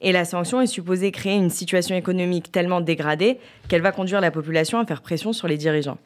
Et 0.00 0.12
la 0.12 0.24
sanction 0.24 0.60
est 0.60 0.66
supposée 0.66 1.10
créer 1.10 1.36
une 1.36 1.50
situation 1.50 1.96
économique 1.96 2.52
tellement 2.52 2.82
dégradée 2.82 3.38
qu'elle 3.68 3.82
va 3.82 3.92
conduire 3.92 4.20
la 4.20 4.30
population 4.30 4.78
à 4.78 4.84
faire 4.84 5.00
pression 5.00 5.32
sur 5.32 5.48
les 5.48 5.56
dirigeants. 5.56 5.98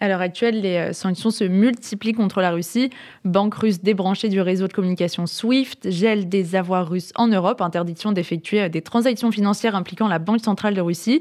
À 0.00 0.06
l'heure 0.06 0.20
actuelle, 0.20 0.60
les 0.60 0.76
euh, 0.76 0.92
sanctions 0.92 1.30
se 1.30 1.42
multiplient 1.42 2.12
contre 2.12 2.40
la 2.40 2.52
Russie. 2.52 2.90
Banque 3.24 3.54
russe 3.54 3.80
débranchée 3.82 4.28
du 4.28 4.40
réseau 4.40 4.68
de 4.68 4.72
communication 4.72 5.26
SWIFT, 5.26 5.90
gel 5.90 6.28
des 6.28 6.54
avoirs 6.54 6.88
russes 6.88 7.12
en 7.16 7.26
Europe, 7.26 7.60
interdiction 7.60 8.12
d'effectuer 8.12 8.62
euh, 8.62 8.68
des 8.68 8.80
transactions 8.80 9.32
financières 9.32 9.74
impliquant 9.74 10.06
la 10.06 10.20
Banque 10.20 10.40
centrale 10.40 10.74
de 10.74 10.80
Russie. 10.80 11.20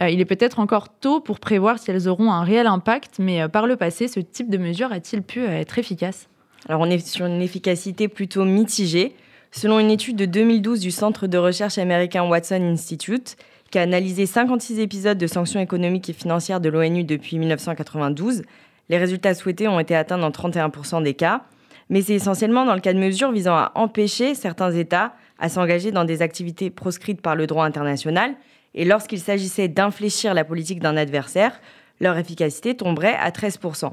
Euh, 0.00 0.10
il 0.10 0.20
est 0.20 0.24
peut-être 0.24 0.58
encore 0.58 0.88
tôt 0.88 1.20
pour 1.20 1.38
prévoir 1.38 1.78
si 1.78 1.92
elles 1.92 2.08
auront 2.08 2.32
un 2.32 2.42
réel 2.42 2.66
impact, 2.66 3.20
mais 3.20 3.48
par 3.48 3.68
le 3.68 3.76
passé, 3.76 4.08
ce 4.08 4.18
type 4.18 4.50
de 4.50 4.58
mesure 4.58 4.90
a-t-il 4.90 5.22
pu 5.22 5.44
être 5.44 5.78
efficace? 5.78 6.28
Alors 6.68 6.80
on 6.80 6.90
est 6.90 7.06
sur 7.06 7.26
une 7.26 7.40
efficacité 7.42 8.08
plutôt 8.08 8.44
mitigée. 8.44 9.14
Selon 9.52 9.78
une 9.78 9.90
étude 9.90 10.16
de 10.16 10.26
2012 10.26 10.80
du 10.80 10.90
centre 10.90 11.28
de 11.28 11.38
recherche 11.38 11.78
américain 11.78 12.24
Watson 12.24 12.60
Institute, 12.60 13.36
qui 13.70 13.78
a 13.78 13.82
analysé 13.82 14.26
56 14.26 14.78
épisodes 14.78 15.18
de 15.18 15.26
sanctions 15.26 15.60
économiques 15.60 16.08
et 16.08 16.12
financières 16.12 16.60
de 16.60 16.68
l'ONU 16.68 17.04
depuis 17.04 17.38
1992, 17.38 18.42
les 18.88 18.98
résultats 18.98 19.34
souhaités 19.34 19.68
ont 19.68 19.80
été 19.80 19.94
atteints 19.94 20.18
dans 20.18 20.30
31% 20.30 21.02
des 21.02 21.14
cas. 21.14 21.42
Mais 21.88 22.02
c'est 22.02 22.14
essentiellement 22.14 22.64
dans 22.64 22.74
le 22.74 22.80
cas 22.80 22.92
de 22.92 22.98
mesures 22.98 23.30
visant 23.30 23.54
à 23.54 23.72
empêcher 23.74 24.34
certains 24.34 24.72
États 24.72 25.14
à 25.38 25.48
s'engager 25.48 25.92
dans 25.92 26.04
des 26.04 26.22
activités 26.22 26.70
proscrites 26.70 27.20
par 27.20 27.36
le 27.36 27.46
droit 27.46 27.64
international. 27.64 28.34
Et 28.74 28.84
lorsqu'il 28.84 29.20
s'agissait 29.20 29.68
d'infléchir 29.68 30.34
la 30.34 30.44
politique 30.44 30.80
d'un 30.80 30.96
adversaire, 30.96 31.60
leur 32.00 32.16
efficacité 32.16 32.76
tomberait 32.76 33.14
à 33.14 33.30
13%. 33.30 33.92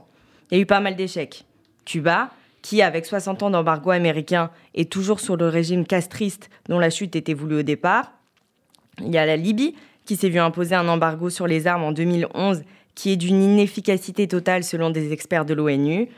Il 0.52 0.58
y 0.58 0.60
a 0.60 0.62
eu 0.62 0.66
pas 0.66 0.80
mal 0.80 0.96
d'échecs. 0.96 1.46
Cuba, 1.86 2.30
qui, 2.62 2.82
avec 2.82 3.06
60 3.06 3.44
ans 3.44 3.50
d'embargo 3.50 3.92
américain, 3.92 4.52
est 4.74 4.92
toujours 4.92 5.20
sur 5.20 5.36
le 5.36 5.48
régime 5.48 5.86
castriste 5.86 6.50
dont 6.70 6.80
la 6.80 6.90
chute 6.90 7.16
était 7.16 7.34
voulue 7.34 7.60
au 7.60 7.64
départ. 7.64 8.14
Il 9.00 9.12
y 9.12 9.18
a 9.18 9.26
la 9.26 9.36
Libye, 9.36 9.76
qui 10.06 10.16
s'est 10.16 10.30
vu 10.30 10.40
imposer 10.40 10.76
un 10.76 10.88
embargo 10.88 11.30
sur 11.30 11.48
les 11.48 11.68
armes 11.68 11.84
en 11.84 11.92
2011, 11.92 12.64
qui 12.96 13.12
est 13.12 13.16
d'une 13.16 13.42
inefficacité 13.42 14.28
totale 14.28 14.64
selon 14.64 14.90
des 14.90 15.12
experts 15.12 15.46
de 15.46 15.54
l'ONU. 15.54 16.10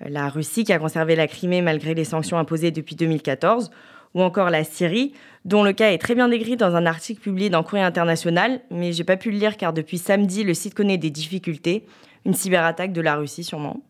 La 0.00 0.28
Russie, 0.28 0.64
qui 0.64 0.72
a 0.72 0.78
conservé 0.78 1.16
la 1.16 1.26
Crimée 1.26 1.62
malgré 1.62 1.94
les 1.94 2.04
sanctions 2.04 2.38
imposées 2.38 2.70
depuis 2.70 2.96
2014. 2.96 3.70
Ou 4.14 4.22
encore 4.22 4.48
la 4.48 4.64
Syrie, 4.64 5.12
dont 5.44 5.62
le 5.62 5.74
cas 5.74 5.92
est 5.92 5.98
très 5.98 6.14
bien 6.14 6.28
décrit 6.28 6.56
dans 6.56 6.74
un 6.74 6.86
article 6.86 7.20
publié 7.20 7.50
dans 7.50 7.62
Courrier 7.62 7.84
International, 7.84 8.60
mais 8.70 8.92
j'ai 8.92 9.04
pas 9.04 9.18
pu 9.18 9.30
le 9.30 9.36
lire 9.36 9.58
car 9.58 9.74
depuis 9.74 9.98
samedi, 9.98 10.42
le 10.42 10.54
site 10.54 10.72
connaît 10.72 10.96
des 10.96 11.10
difficultés. 11.10 11.84
Une 12.24 12.32
cyberattaque 12.32 12.92
de 12.92 13.02
la 13.02 13.16
Russie, 13.16 13.44
sûrement. 13.44 13.82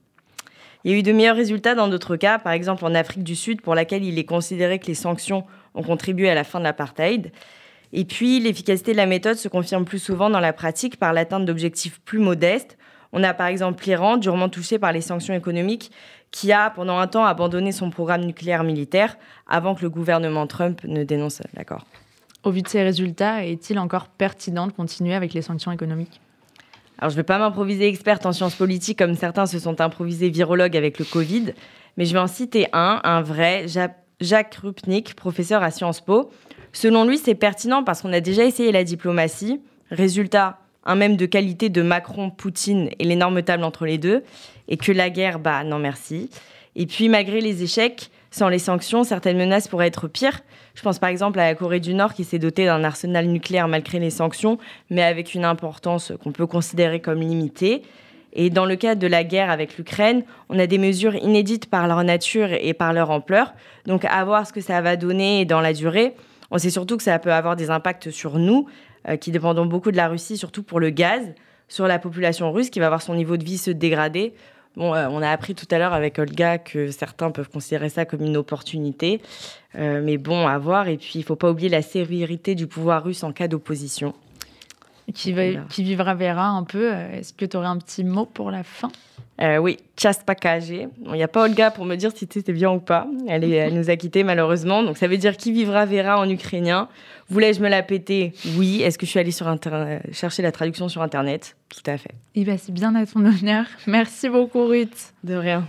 Il 0.85 0.91
y 0.91 0.95
a 0.95 0.99
eu 0.99 1.03
de 1.03 1.13
meilleurs 1.13 1.37
résultats 1.37 1.75
dans 1.75 1.89
d'autres 1.89 2.17
cas, 2.17 2.39
par 2.39 2.53
exemple 2.53 2.85
en 2.85 2.95
Afrique 2.95 3.25
du 3.25 3.37
Sud, 3.37 3.61
pour 3.61 3.75
laquelle 3.75 4.05
il 4.05 4.19
est 4.19 4.25
considéré 4.25 4.79
que 4.79 4.87
les 4.87 4.95
sanctions 4.95 5.45
ont 5.75 5.83
contribué 5.83 6.29
à 6.29 6.35
la 6.35 6.45
fin 6.45 6.59
de 6.59 6.65
l'apartheid. 6.65 7.31
Et 7.93 8.05
puis, 8.05 8.41
l'efficacité 8.41 8.93
de 8.93 8.97
la 8.97 9.07
méthode 9.07 9.37
se 9.37 9.49
confirme 9.49 9.85
plus 9.85 9.99
souvent 9.99 10.31
dans 10.31 10.41
la 10.41 10.53
pratique 10.53 10.99
par 10.99 11.13
l'atteinte 11.13 11.45
d'objectifs 11.45 12.01
plus 12.01 12.19
modestes. 12.19 12.77
On 13.13 13.23
a 13.23 13.33
par 13.33 13.47
exemple 13.47 13.85
l'Iran, 13.85 14.17
durement 14.17 14.49
touché 14.49 14.79
par 14.79 14.93
les 14.93 15.01
sanctions 15.01 15.35
économiques, 15.35 15.91
qui 16.31 16.53
a 16.53 16.71
pendant 16.71 16.99
un 16.99 17.07
temps 17.07 17.25
abandonné 17.25 17.73
son 17.73 17.91
programme 17.91 18.25
nucléaire 18.25 18.65
militaire 18.65 19.17
avant 19.49 19.75
que 19.75 19.83
le 19.83 19.91
gouvernement 19.91 20.47
Trump 20.47 20.83
ne 20.85 21.05
dénonce 21.05 21.41
l'accord. 21.55 21.87
Au 22.43 22.51
vu 22.51 22.63
de 22.63 22.69
ces 22.69 22.83
résultats, 22.83 23.45
est-il 23.45 23.79
encore 23.79 24.09
pertinent 24.09 24.67
de 24.67 24.73
continuer 24.73 25.15
avec 25.15 25.33
les 25.35 25.43
sanctions 25.43 25.73
économiques? 25.73 26.21
Alors, 26.99 27.11
je 27.11 27.15
ne 27.15 27.21
vais 27.21 27.25
pas 27.25 27.39
m'improviser 27.39 27.89
experte 27.89 28.25
en 28.25 28.33
sciences 28.33 28.55
politiques 28.55 28.99
comme 28.99 29.15
certains 29.15 29.47
se 29.47 29.59
sont 29.59 29.81
improvisés 29.81 30.31
virologues 30.31 30.77
avec 30.77 30.99
le 30.99 31.05
Covid, 31.05 31.53
mais 31.97 32.05
je 32.05 32.13
vais 32.13 32.19
en 32.19 32.27
citer 32.27 32.69
un, 32.73 33.01
un 33.05 33.21
vrai, 33.21 33.67
Jacques 34.21 34.55
Rupnik, 34.57 35.15
professeur 35.15 35.63
à 35.63 35.71
Sciences 35.71 36.01
Po. 36.01 36.31
Selon 36.73 37.05
lui, 37.05 37.19
c'est 37.19 37.35
pertinent 37.35 37.85
parce 37.85 38.03
qu'on 38.03 38.13
a 38.13 38.21
déjà 38.21 38.45
essayé 38.45 38.73
la 38.73 38.85
diplomatie. 38.85 39.61
Résultat, 39.91 40.59
un 40.85 40.95
même 40.95 41.17
de 41.17 41.27
qualité 41.27 41.69
de 41.69 41.83
Macron, 41.83 42.31
Poutine 42.31 42.91
et 42.99 43.05
l'énorme 43.05 43.43
table 43.43 43.63
entre 43.63 43.85
les 43.85 43.99
deux. 43.99 44.23
Et 44.69 44.77
que 44.77 44.93
la 44.93 45.11
guerre, 45.11 45.39
bah 45.39 45.65
non 45.65 45.79
merci. 45.79 46.31
Et 46.77 46.87
puis, 46.87 47.09
malgré 47.09 47.41
les 47.41 47.63
échecs, 47.63 48.11
sans 48.31 48.49
les 48.49 48.59
sanctions, 48.59 49.05
certaines 49.05 49.37
menaces 49.37 49.69
pourraient 49.69 49.87
être 49.87 50.09
pires. 50.09 50.41
Je 50.75 50.83
pense 50.83 50.99
par 50.99 51.09
exemple 51.09 51.39
à 51.39 51.47
la 51.47 51.55
Corée 51.55 51.81
du 51.81 51.95
Nord 51.95 52.13
qui 52.13 52.25
s'est 52.25 52.39
dotée 52.39 52.67
d'un 52.67 52.85
arsenal 52.85 53.27
nucléaire 53.27 53.69
malgré 53.69 53.99
les 53.99 54.11
sanctions, 54.11 54.59
mais 54.91 55.03
avec 55.03 55.35
une 55.35 55.45
importance 55.45 56.13
qu'on 56.23 56.33
peut 56.33 56.47
considérer 56.47 57.01
comme 57.01 57.21
limitée. 57.21 57.83
Et 58.37 58.51
dans 58.51 58.67
le 58.67 58.77
cas 58.77 58.95
de 58.95 59.07
la 59.07 59.25
guerre 59.25 59.51
avec 59.51 59.79
l'Ukraine, 59.79 60.23
on 60.51 60.59
a 60.59 60.67
des 60.67 60.77
mesures 60.79 61.17
inédites 61.17 61.69
par 61.69 61.89
leur 61.89 62.05
nature 62.05 62.53
et 62.53 62.75
par 62.75 62.93
leur 62.93 63.11
ampleur. 63.11 63.55
Donc 63.87 64.05
à 64.05 64.23
voir 64.25 64.47
ce 64.47 64.53
que 64.53 64.61
ça 64.61 64.81
va 64.83 64.97
donner 64.97 65.47
dans 65.47 65.63
la 65.63 65.73
durée. 65.73 66.15
On 66.51 66.59
sait 66.59 66.71
surtout 66.71 66.99
que 66.99 67.03
ça 67.03 67.19
peut 67.19 67.33
avoir 67.33 67.57
des 67.57 67.71
impacts 67.71 68.11
sur 68.11 68.39
nous, 68.39 68.67
euh, 69.09 69.17
qui 69.17 69.31
dépendons 69.31 69.65
beaucoup 69.65 69.91
de 69.91 69.97
la 69.97 70.07
Russie, 70.07 70.37
surtout 70.37 70.63
pour 70.63 70.79
le 70.79 70.91
gaz. 70.91 71.23
sur 71.69 71.89
la 71.89 71.99
population 71.99 72.53
russe 72.53 72.71
qui 72.71 72.79
va 72.79 72.87
voir 72.87 73.03
son 73.03 73.17
niveau 73.17 73.37
de 73.37 73.43
vie 73.43 73.59
se 73.59 73.73
dégrader. 73.73 74.35
Bon, 74.77 74.95
euh, 74.95 75.09
on 75.11 75.21
a 75.21 75.31
appris 75.31 75.57
tout 75.57 75.67
à 75.71 75.79
l'heure 75.79 75.95
avec 75.95 76.19
Olga 76.19 76.59
que 76.59 76.93
certains 76.93 77.33
peuvent 77.33 77.49
considérer 77.49 77.89
ça 77.89 78.05
comme 78.05 78.23
une 78.23 78.37
opportunité. 78.37 79.21
Euh, 79.75 80.01
mais 80.05 80.19
bon, 80.19 80.47
à 80.47 80.59
voir. 80.59 80.87
Et 80.87 80.97
puis, 80.97 81.13
il 81.17 81.21
ne 81.21 81.25
faut 81.25 81.35
pas 81.35 81.51
oublier 81.51 81.69
la 81.69 81.83
sévérité 81.83 82.55
du 82.55 82.67
pouvoir 82.69 83.03
russe 83.03 83.25
en 83.25 83.33
cas 83.33 83.49
d'opposition. 83.49 84.15
Qui, 85.15 85.35
qui 85.69 85.83
vivra 85.85 86.15
verra 86.15 86.49
un 86.49 86.65
peu. 86.65 86.93
Est-ce 86.93 87.33
que 87.33 87.45
tu 87.45 87.57
aurais 87.57 87.69
un 87.69 87.79
petit 87.79 88.05
mot 88.05 88.27
pour 88.27 88.51
la 88.51 88.65
fin? 88.65 88.91
Euh, 89.41 89.59
oui, 89.59 89.79
Chast 89.99 90.25
Il 90.71 90.89
n'y 91.13 91.23
a 91.23 91.29
pas 91.29 91.45
Olga 91.45 91.71
pour 91.71 91.85
me 91.85 91.95
dire 91.97 92.11
si 92.15 92.27
c'était 92.31 92.53
bien 92.53 92.71
ou 92.71 92.81
pas. 92.81 93.07
Elle, 93.29 93.45
elle 93.53 93.75
nous 93.75 93.91
a 93.91 93.97
quittés 93.97 94.25
malheureusement. 94.25 94.83
Donc 94.83 94.97
ça 94.97 95.09
veut 95.09 95.19
dire 95.19 95.37
qui 95.37 95.53
vivra 95.53 95.85
verra 95.85 96.19
en 96.19 96.29
ukrainien? 96.29 96.89
Voulais-je 97.29 97.61
me 97.61 97.69
la 97.69 97.83
péter? 97.83 98.33
Oui. 98.57 98.83
Est-ce 98.83 98.99
que 98.99 99.05
je 99.05 99.11
suis 99.11 99.21
allée 99.21 99.33
sur 99.33 99.47
chercher 100.13 100.43
la 100.43 100.53
traduction 100.53 100.89
sur 100.89 101.03
Internet? 101.03 101.57
Tout 101.69 101.91
à 101.91 101.99
fait. 101.99 102.15
Eh 102.35 102.45
bien, 102.45 102.57
c'est 102.57 102.73
bien 102.73 102.95
à 102.95 103.05
ton 103.05 103.25
honneur. 103.25 103.67
Merci 103.87 104.29
beaucoup, 104.29 104.67
Ruth. 104.67 105.13
De 105.25 105.35
rien. 105.35 105.67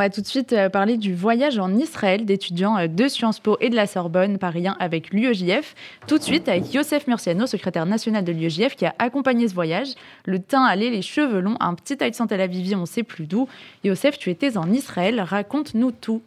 Va 0.00 0.08
tout 0.08 0.22
de 0.22 0.26
suite 0.26 0.54
euh, 0.54 0.70
parler 0.70 0.96
du 0.96 1.14
voyage 1.14 1.58
en 1.58 1.76
Israël 1.76 2.24
d'étudiants 2.24 2.78
euh, 2.78 2.86
de 2.86 3.06
Sciences 3.06 3.38
Po 3.38 3.58
et 3.60 3.68
de 3.68 3.76
la 3.76 3.86
Sorbonne, 3.86 4.38
parisiens 4.38 4.74
avec 4.80 5.10
l'UEJF. 5.10 5.74
Tout 6.06 6.16
de 6.16 6.22
suite 6.22 6.48
avec 6.48 6.72
Youssef 6.72 7.06
Murciano, 7.06 7.46
secrétaire 7.46 7.84
national 7.84 8.24
de 8.24 8.32
l'UEJF, 8.32 8.76
qui 8.76 8.86
a 8.86 8.94
accompagné 8.98 9.46
ce 9.46 9.54
voyage. 9.54 9.88
Le 10.24 10.38
teint 10.38 10.64
allé, 10.64 10.88
les 10.88 11.02
cheveux 11.02 11.40
longs, 11.40 11.56
un 11.60 11.74
petit 11.74 12.02
accent 12.02 12.26
la 12.30 12.46
Vivi, 12.46 12.74
on 12.74 12.86
sait 12.86 13.02
plus 13.02 13.26
d'où. 13.26 13.46
Youssef, 13.84 14.16
tu 14.16 14.30
étais 14.30 14.56
en 14.56 14.72
Israël, 14.72 15.20
raconte-nous 15.20 15.90
tout. 15.90 16.22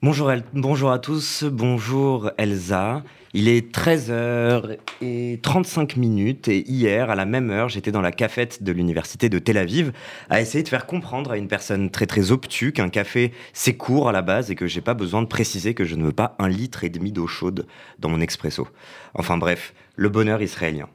Bonjour, 0.00 0.30
bonjour 0.52 0.92
à 0.92 1.00
tous, 1.00 1.42
bonjour 1.42 2.30
Elsa. 2.38 3.02
Il 3.34 3.48
est 3.48 3.74
13h35 3.74 5.98
minutes 5.98 6.46
et 6.46 6.60
hier, 6.70 7.10
à 7.10 7.16
la 7.16 7.24
même 7.24 7.50
heure, 7.50 7.68
j'étais 7.68 7.90
dans 7.90 8.00
la 8.00 8.12
cafette 8.12 8.62
de 8.62 8.70
l'université 8.70 9.28
de 9.28 9.40
Tel 9.40 9.58
Aviv 9.58 9.90
à 10.30 10.40
essayer 10.40 10.62
de 10.62 10.68
faire 10.68 10.86
comprendre 10.86 11.32
à 11.32 11.36
une 11.36 11.48
personne 11.48 11.90
très 11.90 12.06
très 12.06 12.30
obtue 12.30 12.70
qu'un 12.70 12.90
café 12.90 13.32
c'est 13.52 13.74
court 13.74 14.08
à 14.08 14.12
la 14.12 14.22
base 14.22 14.52
et 14.52 14.54
que 14.54 14.68
j'ai 14.68 14.82
pas 14.82 14.94
besoin 14.94 15.20
de 15.20 15.26
préciser 15.26 15.74
que 15.74 15.84
je 15.84 15.96
ne 15.96 16.04
veux 16.04 16.12
pas 16.12 16.36
un 16.38 16.48
litre 16.48 16.84
et 16.84 16.90
demi 16.90 17.10
d'eau 17.10 17.26
chaude 17.26 17.66
dans 17.98 18.08
mon 18.08 18.20
expresso. 18.20 18.68
Enfin 19.14 19.36
bref, 19.36 19.74
le 19.96 20.10
bonheur 20.10 20.40
israélien. 20.40 20.88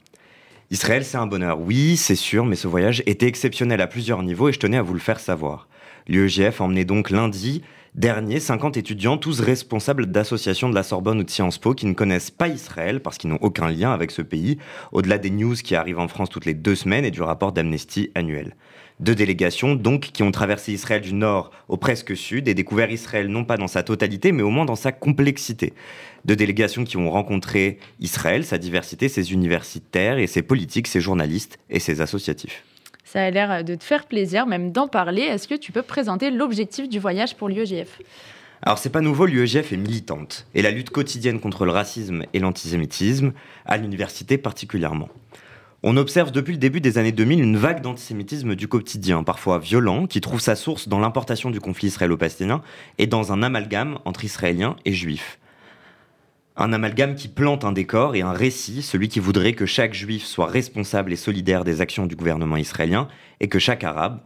Israël, 0.72 1.04
c'est 1.04 1.18
un 1.18 1.28
bonheur, 1.28 1.60
oui, 1.60 1.98
c'est 1.98 2.16
sûr, 2.16 2.46
mais 2.46 2.56
ce 2.56 2.70
voyage 2.70 3.04
était 3.06 3.28
exceptionnel 3.28 3.82
à 3.82 3.88
plusieurs 3.88 4.24
niveaux 4.24 4.48
et 4.48 4.54
je 4.54 4.60
tenais 4.60 4.78
à 4.78 4.82
vous 4.82 4.94
le 4.94 5.02
faire 5.02 5.20
savoir. 5.20 5.68
L'UEGF 6.08 6.62
emmenait 6.62 6.86
donc 6.86 7.10
lundi 7.10 7.63
Dernier, 7.95 8.39
50 8.39 8.75
étudiants, 8.75 9.19
tous 9.19 9.39
responsables 9.39 10.08
d'associations 10.08 10.67
de 10.67 10.73
la 10.73 10.82
Sorbonne 10.82 11.19
ou 11.19 11.23
de 11.23 11.29
Sciences 11.29 11.60
Po, 11.60 11.75
qui 11.75 11.86
ne 11.86 11.93
connaissent 11.93 12.32
pas 12.32 12.47
Israël 12.47 13.01
parce 13.01 13.19
qu'ils 13.19 13.29
n'ont 13.29 13.38
aucun 13.41 13.69
lien 13.69 13.93
avec 13.93 14.10
ce 14.10 14.23
pays, 14.23 14.58
au-delà 14.91 15.19
des 15.19 15.29
news 15.29 15.53
qui 15.53 15.75
arrivent 15.75 15.99
en 15.99 16.08
France 16.08 16.32
toutes 16.32 16.45
les 16.45 16.56
deux 16.56 16.73
semaines 16.73 17.06
et 17.06 17.12
du 17.12 17.21
rapport 17.21 17.51
d'Amnesty 17.51 18.10
annuel. 18.15 18.56
Deux 18.99 19.13
délégations, 19.13 19.75
donc, 19.75 20.10
qui 20.12 20.23
ont 20.23 20.32
traversé 20.32 20.73
Israël 20.73 21.01
du 21.01 21.13
nord 21.13 21.51
au 21.67 21.77
presque 21.77 22.17
sud 22.17 22.47
et 22.47 22.56
découvert 22.56 22.89
Israël 22.89 23.27
non 23.27 23.45
pas 23.45 23.58
dans 23.58 23.67
sa 23.67 23.84
totalité, 23.84 24.32
mais 24.32 24.41
au 24.41 24.49
moins 24.49 24.65
dans 24.65 24.75
sa 24.75 24.91
complexité. 24.91 25.73
Deux 26.25 26.36
délégations 26.36 26.86
qui 26.86 26.97
ont 26.97 27.12
rencontré 27.12 27.77
Israël, 27.99 28.43
sa 28.43 28.58
diversité, 28.58 29.08
ses 29.08 29.34
universitaires 29.34 30.17
et 30.17 30.25
ses 30.25 30.41
politiques, 30.41 30.88
ses 30.88 31.01
journalistes 31.01 31.60
et 31.69 31.79
ses 31.79 32.01
associatifs. 32.01 32.63
Ça 33.13 33.26
a 33.26 33.30
l'air 33.30 33.63
de 33.63 33.76
te 33.76 33.84
faire 33.84 34.08
plaisir, 34.08 34.47
même 34.47 34.71
d'en 34.71 34.88
parler. 34.88 35.21
Est-ce 35.21 35.47
que 35.47 35.54
tu 35.54 35.71
peux 35.71 35.84
présenter 35.84 36.32
l'objectif 36.32 36.89
du 36.89 36.97
voyage 36.97 37.36
pour 37.36 37.47
l'UEJF 37.47 37.99
alors 38.65 38.78
c'est 38.78 38.89
pas 38.89 39.02
nouveau, 39.02 39.26
l'UEJF 39.26 39.73
est 39.73 39.78
militante, 39.78 40.47
et 40.56 40.62
la 40.62 40.71
lutte 40.71 40.89
quotidienne 40.89 41.41
contre 41.41 41.65
le 41.65 41.73
racisme 41.73 42.23
et 42.34 42.39
l'antisémitisme, 42.39 43.34
à 43.65 43.76
l'université 43.76 44.38
particulièrement. 44.38 45.10
On 45.84 45.97
observe 45.97 46.32
depuis 46.32 46.54
le 46.54 46.60
début 46.60 46.80
des 46.80 46.97
années 46.97 47.12
2000 47.12 47.41
une 47.41 47.58
vague 47.58 47.82
d'antisémitisme 47.82 48.56
du 48.56 48.69
quotidien, 48.69 49.21
parfois 49.23 49.60
violent, 49.60 50.08
qui 50.08 50.21
trouve 50.21 50.39
sa 50.39 50.56
source 50.56 50.88
dans 50.88 50.99
l'importation 50.99 51.52
du 51.52 51.60
conflit 51.60 51.88
israélo-palestinien 51.88 52.62
et 52.99 53.06
dans 53.06 53.34
un 53.34 53.43
amalgame 53.43 53.99
entre 54.06 54.23
Israéliens 54.23 54.78
et 54.86 54.93
Juifs. 54.93 55.39
Un 56.56 56.72
amalgame 56.72 57.16
qui 57.16 57.30
plante 57.30 57.66
un 57.66 57.72
décor 57.72 58.16
et 58.16 58.22
un 58.22 58.32
récit, 58.32 58.84
celui 58.84 59.08
qui 59.08 59.20
voudrait 59.20 59.54
que 59.54 59.66
chaque 59.66 59.96
juif 59.96 60.24
soit 60.24 60.46
responsable 60.46 61.12
et 61.12 61.16
solidaire 61.16 61.63
des 61.63 61.82
actions 61.82 62.06
du 62.06 62.16
gouvernement 62.16 62.58
israélien 62.58 63.08
et 63.39 63.50
que 63.50 63.58
chaque 63.58 63.84
arabe 63.84 64.22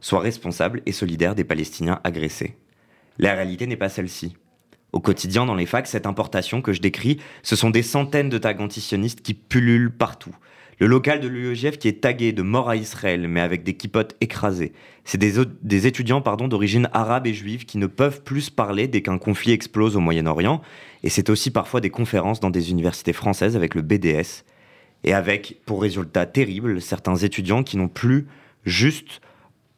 soit 0.00 0.20
responsable 0.20 0.82
et 0.86 0.92
solidaire 0.92 1.34
des 1.34 1.42
Palestiniens 1.42 2.00
agressés. 2.04 2.56
La 3.18 3.34
réalité 3.34 3.66
n'est 3.66 3.76
pas 3.76 3.88
celle-ci. 3.88 4.36
Au 4.92 5.00
quotidien, 5.00 5.44
dans 5.44 5.56
les 5.56 5.66
facs, 5.66 5.88
cette 5.88 6.06
importation 6.06 6.62
que 6.62 6.72
je 6.72 6.80
décris, 6.80 7.18
ce 7.42 7.56
sont 7.56 7.70
des 7.70 7.82
centaines 7.82 8.28
de 8.28 8.38
tags 8.38 8.58
antisionistes 8.60 9.22
qui 9.22 9.34
pullulent 9.34 9.90
partout, 9.90 10.36
le 10.78 10.86
local 10.86 11.20
de 11.20 11.28
l'UEGF 11.28 11.78
qui 11.78 11.88
est 11.88 12.00
tagué 12.00 12.32
de 12.32 12.42
mort 12.42 12.68
à 12.68 12.76
Israël, 12.76 13.28
mais 13.28 13.40
avec 13.40 13.62
des 13.62 13.74
kipotes 13.74 14.16
écrasées. 14.20 14.72
C'est 15.04 15.18
des, 15.18 15.86
étudiants 15.86 16.20
pardon, 16.20 16.48
d'origine 16.48 16.88
arabe 16.92 17.26
et 17.26 17.34
juive 17.34 17.64
qui 17.64 17.78
ne 17.78 17.86
peuvent 17.86 18.22
plus 18.22 18.50
parler 18.50 18.88
dès 18.88 19.02
qu'un 19.02 19.18
conflit 19.18 19.52
explose 19.52 19.96
au 19.96 20.00
Moyen-Orient. 20.00 20.62
Et 21.02 21.08
c'est 21.08 21.30
aussi 21.30 21.50
parfois 21.50 21.80
des 21.80 21.90
conférences 21.90 22.40
dans 22.40 22.50
des 22.50 22.70
universités 22.70 23.12
françaises 23.12 23.56
avec 23.56 23.74
le 23.74 23.82
BDS. 23.82 24.44
Et 25.04 25.12
avec, 25.12 25.58
pour 25.66 25.82
résultat 25.82 26.26
terrible, 26.26 26.80
certains 26.80 27.16
étudiants 27.16 27.64
qui 27.64 27.76
n'ont 27.76 27.88
plus 27.88 28.26
juste, 28.64 29.20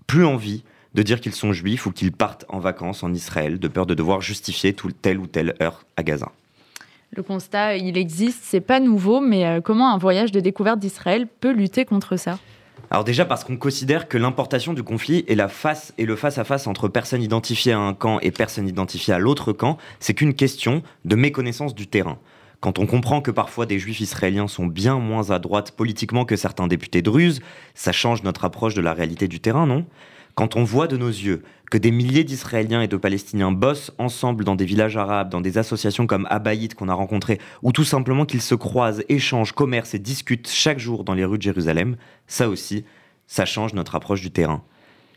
plus 0.07 0.25
envie 0.25 0.65
de 0.93 1.03
dire 1.03 1.21
qu'ils 1.21 1.35
sont 1.35 1.53
juifs 1.53 1.87
ou 1.87 1.93
qu'ils 1.93 2.13
partent 2.13 2.45
en 2.49 2.61
vacances 2.61 3.03
en 3.03 3.13
Israël, 3.13 3.59
de 3.59 3.69
peur 3.69 3.87
de 3.87 3.95
devoir 3.95 4.21
justifier 4.21 4.75
telle 5.03 5.19
ou 5.19 5.27
telle 5.27 5.55
heure 5.61 5.85
à 5.97 6.03
Gaza. 6.03 6.31
Le 7.17 7.23
constat, 7.23 7.77
il 7.77 7.97
existe, 7.97 8.41
c'est 8.43 8.61
pas 8.61 8.81
nouveau, 8.81 9.21
mais 9.21 9.47
euh, 9.47 9.61
comment 9.61 9.95
un 9.95 9.99
voyage 9.99 10.33
de 10.33 10.41
découverte 10.41 10.81
d'Israël 10.81 11.29
peut 11.29 11.53
lutter 11.53 11.85
contre 11.85 12.17
ça? 12.17 12.41
Alors 12.91 13.05
déjà 13.05 13.25
parce 13.25 13.45
qu'on 13.45 13.57
considère 13.57 14.09
que 14.09 14.19
l'importation 14.19 14.73
du 14.73 14.83
conflit 14.83 15.25
et 15.29 15.37
la 15.37 15.47
face 15.47 15.95
et 15.97 16.07
le 16.07 16.17
face 16.17 16.39
à 16.39 16.45
face 16.45 16.67
entre 16.67 16.89
personnes 16.89 17.23
identifiées 17.23 17.73
à 17.73 17.79
un 17.79 17.95
camp 17.95 18.19
et 18.21 18.33
personnes 18.33 18.67
identifiées 18.67 19.15
à 19.15 19.21
l'autre 19.21 19.53
camp, 19.53 19.79
c'est 20.01 20.15
qu'une 20.15 20.35
question 20.35 20.83
de 21.05 21.15
méconnaissance 21.15 21.75
du 21.75 21.87
terrain. 21.87 22.19
Quand 22.61 22.81
on 22.81 22.87
comprend 22.87 23.21
que 23.21 23.31
parfois 23.31 23.67
des 23.67 23.79
juifs 23.79 24.01
israéliens 24.01 24.49
sont 24.49 24.67
bien 24.67 24.99
moins 24.99 25.31
à 25.31 25.39
droite 25.39 25.71
politiquement 25.71 26.25
que 26.25 26.35
certains 26.35 26.67
députés 26.67 27.03
druzes, 27.03 27.41
ça 27.75 27.93
change 27.93 28.25
notre 28.25 28.45
approche 28.45 28.75
de 28.75 28.81
la 28.81 28.93
réalité 28.93 29.29
du 29.29 29.39
terrain, 29.39 29.67
non? 29.67 29.87
Quand 30.35 30.57
on 30.57 30.65
voit 30.65 30.87
de 30.87 30.97
nos 30.97 31.09
yeux 31.09 31.43
que 31.71 31.79
des 31.79 31.91
milliers 31.91 32.25
d'Israéliens 32.25 32.83
et 32.83 32.89
de 32.89 32.97
Palestiniens 32.97 33.53
bossent 33.53 33.93
ensemble 33.99 34.45
dans 34.45 34.55
des 34.55 34.65
villages 34.65 34.97
arabes, 34.97 35.31
dans 35.31 35.41
des 35.41 35.59
associations 35.59 36.07
comme 36.07 36.27
Abaït 36.31 36.75
qu'on 36.75 36.89
a 36.89 36.95
rencontrées, 36.95 37.41
ou 37.63 37.73
tout 37.73 37.85
simplement 37.85 38.27
qu'ils 38.27 38.43
se 38.43 38.55
croisent, 38.55 39.03
échangent, 39.09 39.53
commercent 39.53 39.95
et 39.95 39.99
discutent 39.99 40.49
chaque 40.49 40.79
jour 40.79 41.05
dans 41.05 41.15
les 41.15 41.25
rues 41.25 41.39
de 41.39 41.43
Jérusalem, 41.43 41.97
ça 42.27 42.49
aussi, 42.49 42.85
ça 43.27 43.45
change 43.45 43.75
notre 43.75 43.95
approche 43.95 44.21
du 44.21 44.31
terrain. 44.31 44.63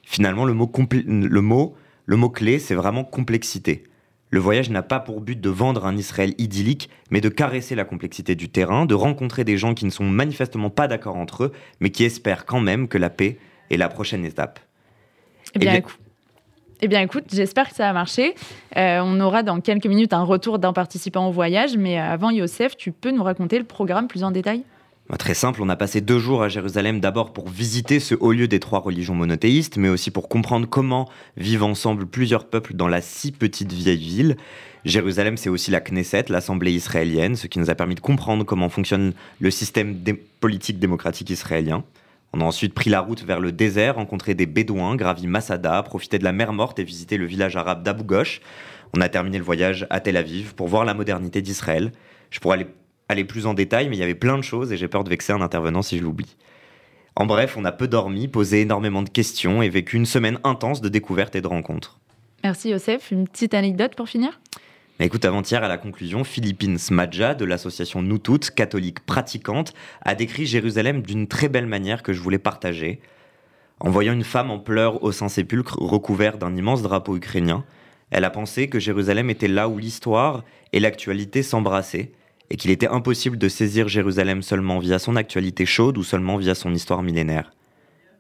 Finalement, 0.04 0.46
le 0.46 0.54
mot 0.54 2.30
clé, 2.30 2.60
c'est 2.60 2.76
vraiment 2.76 3.04
complexité. 3.04 3.84
Le 4.30 4.40
voyage 4.40 4.70
n'a 4.70 4.84
pas 4.84 5.00
pour 5.00 5.22
but 5.22 5.40
de 5.40 5.50
vendre 5.50 5.86
un 5.86 5.96
Israël 5.96 6.34
idyllique, 6.38 6.90
mais 7.12 7.22
de 7.22 7.30
caresser 7.30 7.76
la 7.76 7.86
complexité 7.86 8.36
du 8.36 8.50
terrain, 8.50 8.86
de 8.86 8.96
rencontrer 8.96 9.44
des 9.44 9.58
gens 9.58 9.74
qui 9.74 9.86
ne 9.86 9.90
sont 9.90 10.06
manifestement 10.06 10.70
pas 10.70 10.88
d'accord 10.88 11.16
entre 11.18 11.46
eux, 11.46 11.52
mais 11.80 11.92
qui 11.92 12.04
espèrent 12.04 12.46
quand 12.46 12.60
même 12.60 12.88
que 12.88 12.98
la 12.98 13.10
paix 13.10 13.38
est 13.70 13.78
la 13.78 13.90
prochaine 13.90 14.26
étape. 14.26 14.60
Eh 15.58 15.60
bien, 15.60 15.74
écoute, 15.74 15.98
eh 16.82 16.88
bien, 16.88 17.02
écoute, 17.02 17.24
j'espère 17.34 17.70
que 17.70 17.76
ça 17.76 17.90
a 17.90 17.94
marché. 17.94 18.36
Euh, 18.76 19.02
on 19.04 19.20
aura 19.20 19.42
dans 19.42 19.60
quelques 19.60 19.88
minutes 19.88 20.14
un 20.14 20.22
retour 20.22 20.60
d'un 20.60 20.72
participant 20.72 21.28
au 21.28 21.32
voyage, 21.32 21.76
mais 21.76 21.98
avant, 21.98 22.30
Youssef, 22.30 22.78
tu 22.78 22.92
peux 22.92 23.10
nous 23.10 23.24
raconter 23.24 23.58
le 23.58 23.64
programme 23.64 24.08
plus 24.08 24.24
en 24.24 24.30
détail? 24.30 24.62
Bah, 25.10 25.18
Très 25.18 25.34
simple, 25.34 25.64
on 25.64 25.70
a 25.70 25.76
passé 25.76 26.00
deux 26.00 26.20
jours 26.20 26.44
à 26.44 26.50
Jérusalem 26.50 27.00
d'abord 27.00 27.34
pour 27.34 27.50
visiter 27.50 28.00
ce 28.00 28.14
haut 28.14 28.32
lieu 28.32 28.48
des 28.48 28.60
trois 28.60 28.80
religions 28.80 29.16
monothéistes, 29.16 29.78
mais 29.78 29.90
aussi 29.90 30.12
pour 30.12 30.30
comprendre 30.30 30.68
comment 30.68 31.10
vivent 31.36 31.64
ensemble 31.64 32.06
plusieurs 32.06 32.46
peuples 32.46 32.76
dans 32.76 32.88
la 32.88 33.02
si 33.02 33.32
petite 33.32 33.74
vieille 33.74 33.98
ville. 33.98 34.38
Jérusalem, 34.86 35.36
c'est 35.38 35.50
aussi 35.50 35.72
la 35.72 35.82
Knesset, 35.82 36.26
l'Assemblée 36.30 36.74
israélienne, 36.74 37.36
ce 37.36 37.48
qui 37.48 37.58
nous 37.58 37.72
a 37.72 37.76
permis 37.76 37.96
de 37.96 38.02
comprendre 38.02 38.44
comment 38.44 38.70
fonctionne 38.70 39.14
le 39.40 39.50
système 39.50 39.96
politique 40.40 40.78
démocratique 40.78 41.32
israélien. 41.32 41.84
On 42.34 42.42
a 42.42 42.44
ensuite 42.44 42.74
pris 42.74 42.90
la 42.90 43.00
route 43.00 43.24
vers 43.24 43.40
le 43.40 43.52
désert, 43.52 43.96
rencontré 43.96 44.36
des 44.36 44.46
Bédouins, 44.46 44.96
gravi 44.96 45.28
Masada, 45.28 45.82
profité 45.84 46.20
de 46.20 46.24
la 46.24 46.32
mer 46.32 46.54
morte 46.54 46.80
et 46.80 46.84
visité 46.84 47.18
le 47.18 47.26
village 47.26 47.56
arabe 47.56 47.84
d'Abu 47.84 48.04
Ghosh. 48.04 48.42
On 48.96 49.02
a 49.02 49.10
terminé 49.10 49.38
le 49.38 49.44
voyage 49.44 49.88
à 49.90 50.00
Tel 50.00 50.18
Aviv 50.18 50.54
pour 50.56 50.68
voir 50.68 50.86
la 50.86 50.94
modernité 50.94 51.42
d'Israël. 51.42 51.92
Je 52.30 52.40
pourrais 52.40 52.56
aller, 52.56 52.68
aller 53.10 53.24
plus 53.24 53.46
en 53.46 53.54
détail, 53.54 53.90
mais 53.90 53.96
il 53.96 54.00
y 54.00 54.04
avait 54.04 54.16
plein 54.16 54.38
de 54.38 54.44
choses 54.44 54.72
et 54.72 54.78
j'ai 54.78 54.88
peur 54.88 55.04
de 55.04 55.10
vexer 55.10 55.34
un 55.34 55.42
intervenant 55.42 55.82
si 55.82 55.98
je 55.98 56.04
l'oublie. 56.04 56.36
En 57.16 57.26
bref, 57.26 57.56
on 57.58 57.66
a 57.66 57.72
peu 57.72 57.88
dormi, 57.88 58.28
posé 58.28 58.62
énormément 58.62 59.02
de 59.02 59.10
questions 59.10 59.64
et 59.64 59.70
vécu 59.70 59.98
une 59.98 60.06
semaine 60.06 60.40
intense 60.44 60.82
de 60.82 60.90
découvertes 60.90 61.36
et 61.36 61.42
de 61.42 61.48
rencontres. 61.48 62.00
Merci 62.44 62.70
Youssef. 62.70 63.12
Une 63.12 63.28
petite 63.28 63.54
anecdote 63.54 63.96
pour 63.96 64.08
finir? 64.08 64.40
Écoute, 65.06 65.26
avant-hier, 65.26 65.64
à 65.64 65.68
la 65.68 65.78
conclusion, 65.78 66.24
Philippine 66.24 66.78
Smadja 66.78 67.36
de 67.36 67.46
l'association 67.46 68.02
Nous 68.02 68.18
Toutes, 68.18 68.50
catholique 68.52 69.00
pratiquante, 69.02 69.74
a 70.02 70.16
décrit 70.16 70.46
Jérusalem 70.46 71.02
d'une 71.02 71.28
très 71.28 71.50
belle 71.50 71.68
manière 71.68 72.04
que 72.04 72.14
je 72.14 72.22
voulais 72.22 72.40
partager. 72.40 73.00
En 73.80 73.92
voyant 73.92 74.14
une 74.14 74.24
femme 74.24 74.50
en 74.50 74.58
pleurs 74.58 75.04
au 75.04 75.12
Saint-Sépulcre 75.12 75.78
recouvert 75.80 76.38
d'un 76.38 76.56
immense 76.56 76.82
drapeau 76.82 77.16
ukrainien, 77.16 77.64
Elle 78.10 78.24
a 78.24 78.30
pensé 78.30 78.70
que 78.70 78.80
Jérusalem 78.80 79.30
était 79.30 79.50
là 79.50 79.68
où 79.68 79.78
l'histoire 79.78 80.44
et 80.72 80.80
l'actualité 80.80 81.44
s'embrassaient, 81.44 82.12
et 82.50 82.56
qu'il 82.56 82.72
était 82.72 82.88
impossible 82.88 83.38
de 83.38 83.50
saisir 83.50 83.90
Jérusalem 83.90 84.42
seulement 84.42 84.80
via 84.80 85.00
son 85.00 85.18
actualité 85.18 85.66
chaude 85.66 85.98
ou 85.98 86.04
seulement 86.04 86.38
via 86.38 86.56
son 86.56 86.74
histoire 86.74 87.04
millénaire. 87.04 87.52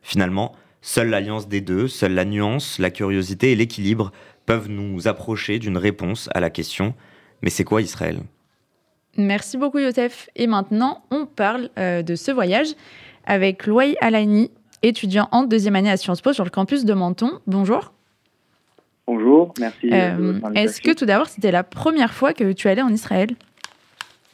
Finalement, 0.02 0.54
seule 0.88 1.10
l'alliance 1.10 1.48
des 1.48 1.62
deux, 1.62 1.88
seule 1.88 2.14
la 2.14 2.26
nuance, 2.26 2.80
la 2.80 2.90
curiosité 2.90 3.52
et 3.52 3.56
l'équilibre 3.56 4.12
peuvent 4.46 4.70
nous 4.70 5.08
approcher 5.08 5.60
d'une 5.60 5.78
réponse 5.78 6.30
à 6.34 6.40
la 6.40 6.50
question 6.50 6.94
mais 7.42 7.50
c'est 7.50 7.64
quoi 7.64 7.82
Israël? 7.82 8.20
Merci 9.18 9.58
beaucoup 9.58 9.80
Youssef. 9.80 10.30
Et 10.36 10.48
maintenant, 10.48 11.04
on 11.12 11.26
parle 11.26 11.70
euh, 11.78 12.02
de 12.04 12.16
ce 12.16 12.32
voyage 12.32 12.68
avec 13.26 13.66
Louay 13.66 13.96
Alani, 14.02 14.52
étudiant 14.84 15.28
en 15.32 15.44
deuxième 15.44 15.76
année 15.76 15.90
à 15.90 15.98
Sciences 15.98 16.22
Po 16.22 16.34
sur 16.34 16.44
le 16.44 16.50
campus 16.50 16.86
de 16.86 16.94
Menton. 16.94 17.40
Bonjour. 17.48 17.94
Bonjour, 19.08 19.54
merci. 19.60 19.90
Euh, 19.92 20.40
Est-ce 20.54 20.82
que 20.82 20.94
tout 20.94 21.06
d'abord, 21.06 21.28
c'était 21.28 21.52
la 21.52 21.64
première 21.64 22.14
fois 22.14 22.34
que 22.34 22.52
tu 22.52 22.68
allais 22.68 22.82
en 22.82 22.90
Israël? 22.90 23.30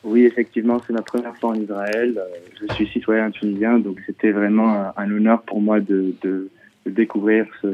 Oui, 0.03 0.25
effectivement, 0.25 0.81
c'est 0.85 0.93
ma 0.93 1.01
première 1.01 1.35
fois 1.37 1.51
en 1.51 1.55
Israël. 1.55 2.17
Euh, 2.17 2.37
je 2.61 2.73
suis 2.73 2.87
citoyen 2.87 3.31
tunisien, 3.31 3.79
donc 3.79 3.99
c'était 4.05 4.31
vraiment 4.31 4.91
un, 4.97 5.11
honneur 5.11 5.41
pour 5.43 5.61
moi 5.61 5.79
de, 5.79 6.13
de, 6.21 6.49
découvrir 6.85 7.45
ce, 7.61 7.67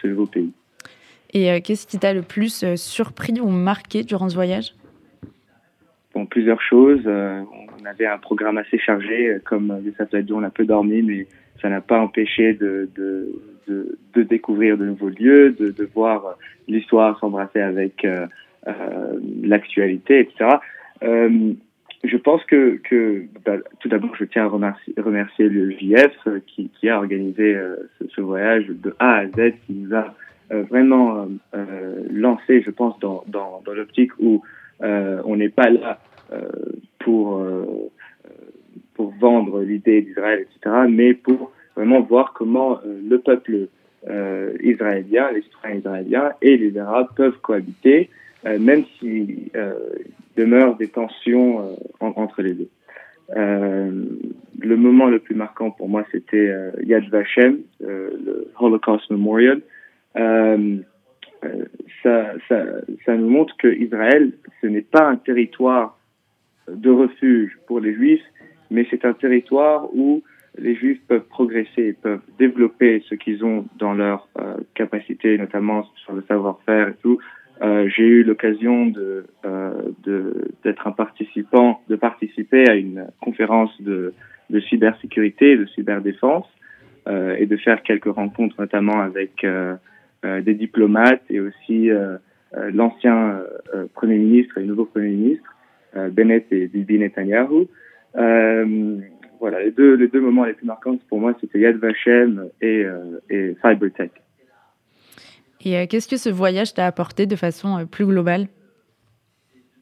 ce, 0.00 0.08
nouveau 0.08 0.26
pays. 0.26 0.50
Et 1.32 1.50
euh, 1.50 1.60
qu'est-ce 1.62 1.86
qui 1.86 1.98
t'a 1.98 2.12
le 2.12 2.22
plus 2.22 2.74
surpris 2.74 3.40
ou 3.40 3.48
marqué 3.48 4.02
durant 4.02 4.28
ce 4.28 4.34
voyage? 4.34 4.74
Bon, 6.14 6.26
plusieurs 6.26 6.62
choses. 6.62 7.06
on 7.06 7.84
avait 7.84 8.06
un 8.06 8.18
programme 8.18 8.58
assez 8.58 8.78
chargé, 8.78 9.38
comme 9.44 9.82
ça 9.96 10.06
l'a 10.10 10.22
dit, 10.22 10.32
on 10.32 10.42
a 10.42 10.50
peu 10.50 10.64
dormi, 10.64 11.02
mais 11.02 11.26
ça 11.60 11.68
n'a 11.68 11.80
pas 11.80 12.00
empêché 12.00 12.54
de, 12.54 12.88
de, 12.96 13.28
de, 14.14 14.22
découvrir 14.22 14.76
de 14.78 14.86
nouveaux 14.86 15.08
lieux, 15.08 15.52
de, 15.52 15.70
de 15.70 15.88
voir 15.94 16.36
l'histoire 16.68 17.18
s'embrasser 17.18 17.60
avec 17.60 18.04
euh, 18.04 18.26
euh, 18.66 19.18
l'actualité, 19.42 20.20
etc. 20.20 20.56
Je 22.06 22.16
pense 22.16 22.44
que, 22.44 22.80
bah, 23.44 23.56
tout 23.80 23.88
d'abord, 23.88 24.14
je 24.16 24.24
tiens 24.24 24.44
à 24.44 24.48
remercier, 24.48 25.48
le 25.48 25.70
JF 25.70 26.12
euh, 26.26 26.40
qui, 26.46 26.88
a 26.88 26.98
organisé 26.98 27.54
euh, 27.54 27.76
ce, 28.14 28.20
voyage 28.20 28.66
de 28.68 28.94
A 28.98 29.16
à 29.16 29.26
Z, 29.26 29.54
qui 29.66 29.72
nous 29.72 29.94
a 29.94 30.14
euh, 30.52 30.62
vraiment 30.62 31.26
lancé, 32.10 32.62
je 32.62 32.70
pense, 32.70 32.98
dans, 33.00 33.24
dans, 33.26 33.62
dans 33.64 33.72
l'optique 33.72 34.12
où 34.20 34.42
on 34.80 35.36
n'est 35.36 35.48
pas 35.48 35.70
là 35.70 35.98
pour 36.98 37.42
pour 38.94 39.10
vendre 39.20 39.62
l'idée 39.62 40.02
d'Israël, 40.02 40.40
etc., 40.40 40.86
mais 40.88 41.14
pour 41.14 41.52
vraiment 41.76 42.00
voir 42.00 42.32
comment 42.34 42.80
le 42.84 43.18
peuple 43.18 43.68
israélien, 44.62 45.30
les 45.32 45.42
citoyens 45.42 45.78
israéliens 45.78 46.32
et 46.42 46.56
les 46.56 46.76
Arabes 46.78 47.08
peuvent 47.16 47.38
cohabiter, 47.40 48.10
même 48.44 48.84
s'il 48.98 49.50
demeure 50.36 50.76
des 50.76 50.88
tensions 50.88 51.76
entre 52.00 52.42
les 52.42 52.54
deux. 52.54 52.68
le 53.34 54.76
moment 54.76 55.06
le 55.06 55.18
plus 55.18 55.34
marquant 55.34 55.70
pour 55.70 55.88
moi, 55.88 56.04
c'était 56.12 56.52
Yad 56.84 57.08
Vashem, 57.08 57.58
le 57.80 58.48
Holocaust 58.58 59.10
Memorial. 59.10 59.62
Ça, 62.02 62.32
ça, 62.48 62.64
ça, 63.04 63.16
nous 63.16 63.28
montre 63.28 63.56
que 63.56 63.68
Israël, 63.68 64.32
ce 64.60 64.66
n'est 64.66 64.80
pas 64.80 65.06
un 65.06 65.16
territoire 65.16 65.98
de 66.68 66.90
refuge 66.90 67.58
pour 67.66 67.80
les 67.80 67.94
Juifs, 67.94 68.24
mais 68.70 68.86
c'est 68.90 69.04
un 69.04 69.12
territoire 69.12 69.94
où 69.94 70.22
les 70.58 70.74
Juifs 70.74 71.00
peuvent 71.06 71.26
progresser, 71.28 71.94
peuvent 71.94 72.22
développer 72.38 73.02
ce 73.08 73.14
qu'ils 73.14 73.44
ont 73.44 73.66
dans 73.78 73.94
leur 73.94 74.28
euh, 74.38 74.56
capacité, 74.74 75.36
notamment 75.38 75.84
sur 76.04 76.14
le 76.14 76.22
savoir-faire 76.22 76.88
et 76.88 76.94
tout. 77.02 77.18
Euh, 77.62 77.88
j'ai 77.88 78.04
eu 78.04 78.22
l'occasion 78.22 78.86
de 78.86 79.24
euh, 79.44 79.72
d'être 80.62 80.86
un 80.86 80.92
participant, 80.92 81.80
de 81.88 81.96
participer 81.96 82.68
à 82.68 82.74
une 82.74 83.06
conférence 83.20 83.70
de, 83.80 84.12
de 84.50 84.60
cybersécurité, 84.60 85.56
de 85.56 85.66
cyberdéfense, 85.66 86.46
euh, 87.08 87.36
et 87.38 87.46
de 87.46 87.56
faire 87.56 87.84
quelques 87.84 88.12
rencontres, 88.12 88.56
notamment 88.58 89.00
avec 89.00 89.44
euh, 89.44 89.76
euh, 90.24 90.40
des 90.40 90.54
diplomates 90.54 91.22
et 91.30 91.38
aussi 91.38 91.88
l'ancien 92.72 93.42
premier 93.94 94.16
ministre 94.16 94.58
et 94.58 94.62
le 94.62 94.66
nouveau 94.66 94.86
premier 94.86 95.10
ministre, 95.10 95.54
Bennett 96.12 96.46
et 96.50 96.66
Bibi 96.66 96.98
Netanyahu. 96.98 97.66
Voilà, 98.14 99.62
les 99.62 99.70
deux, 99.70 99.94
les 99.94 100.08
deux 100.08 100.20
moments 100.20 100.44
les 100.44 100.54
plus 100.54 100.66
marquants 100.66 100.96
pour 101.08 101.20
moi, 101.20 101.34
c'était 101.40 101.60
Yad 101.60 101.76
Vashem 101.76 102.48
et, 102.62 102.86
et 103.28 103.54
Cybertech. 103.62 104.10
Et 105.66 105.76
euh, 105.76 105.86
qu'est-ce 105.88 106.06
que 106.06 106.16
ce 106.16 106.28
voyage 106.28 106.74
t'a 106.74 106.86
apporté 106.86 107.26
de 107.26 107.34
façon 107.34 107.76
euh, 107.76 107.84
plus 107.86 108.06
globale? 108.06 108.46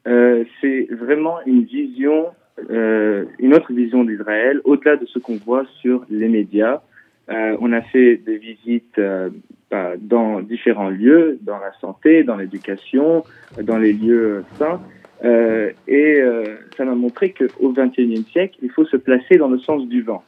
Euh, 0.08 0.44
C'est 0.60 0.88
vraiment 0.90 1.36
une 1.44 1.64
vision, 1.64 2.28
une 2.70 3.52
autre 3.54 3.70
vision 3.72 4.02
d'Israël, 4.02 4.62
au-delà 4.64 4.96
de 4.96 5.04
ce 5.04 5.18
qu'on 5.18 5.36
voit 5.36 5.66
sur 5.82 6.06
les 6.08 6.28
médias. 6.28 6.80
on 7.28 7.72
a 7.72 7.82
fait 7.82 8.16
des 8.16 8.38
visites 8.38 9.00
bah, 9.70 9.92
dans 9.98 10.40
différents 10.40 10.88
lieux, 10.88 11.38
dans 11.42 11.58
la 11.58 11.72
santé, 11.80 12.22
dans 12.22 12.36
l'éducation, 12.36 13.24
dans 13.60 13.78
les 13.78 13.92
lieux 13.92 14.44
sains. 14.58 14.80
Et 15.88 16.22
ça 16.76 16.84
m'a 16.84 16.94
montré 16.94 17.34
qu'au 17.34 17.72
XXIe 17.72 18.24
siècle, 18.30 18.56
il 18.62 18.70
faut 18.70 18.84
se 18.84 18.96
placer 18.96 19.36
dans 19.36 19.48
le 19.48 19.58
sens 19.58 19.86
du 19.88 20.02
vent. 20.02 20.22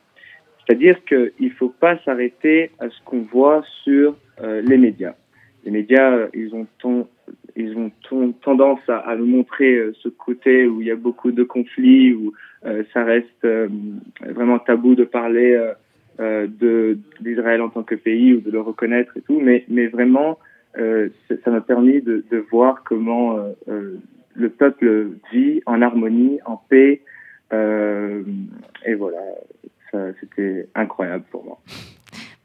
C'est-à-dire 0.59 1.03
qu'il 1.05 1.33
ne 1.39 1.51
faut 1.51 1.69
pas 1.69 1.97
s'arrêter 2.05 2.73
à 2.81 2.91
ce 2.91 2.99
qu'on 3.05 3.21
voit 3.21 3.63
sur 3.85 4.17
les 4.43 4.79
médias. 4.79 5.15
Les 5.67 5.73
médias, 5.73 6.29
ils 6.33 6.55
ont, 6.55 6.65
ton, 6.79 7.09
ils 7.57 7.77
ont 7.77 7.91
tendance 8.41 8.79
à, 8.89 9.17
nous 9.17 9.27
montrer 9.27 9.75
euh, 9.75 9.93
ce 10.01 10.09
côté 10.09 10.69
où 10.69 10.81
il 10.81 10.87
y 10.87 10.93
a 10.93 10.97
beaucoup 10.97 11.33
de 11.33 11.43
conflits, 11.43 12.15
où 12.15 12.33
euh, 12.65 12.85
ça 12.95 13.03
reste 13.03 13.45
euh, 13.45 13.67
vraiment 14.21 14.61
tabou 14.61 14.95
de 14.95 15.05
parler 15.05 15.61
d'Israël 17.21 17.61
en 17.61 17.69
tant 17.69 17.83
que 17.83 17.97
pays 17.97 18.33
ou 18.33 18.41
de 18.41 18.51
le 18.51 18.61
reconnaître 18.61 19.17
et 19.17 19.23
tout. 19.23 19.41
Mais, 19.41 19.65
vraiment, 19.89 20.39
ça 20.75 21.51
m'a 21.51 21.61
permis 21.61 22.01
de, 22.01 22.25
voir 22.51 22.85
comment 22.85 23.37
le 23.67 24.49
peuple 24.49 25.09
vit 25.33 25.63
en 25.67 25.83
harmonie, 25.83 26.39
en 26.47 26.57
paix. 26.57 27.03
Euh, 27.53 28.23
et 28.85 28.95
voilà, 28.95 29.21
c'était 30.21 30.69
incroyable 30.75 31.25
pour 31.31 31.45
moi. 31.45 31.59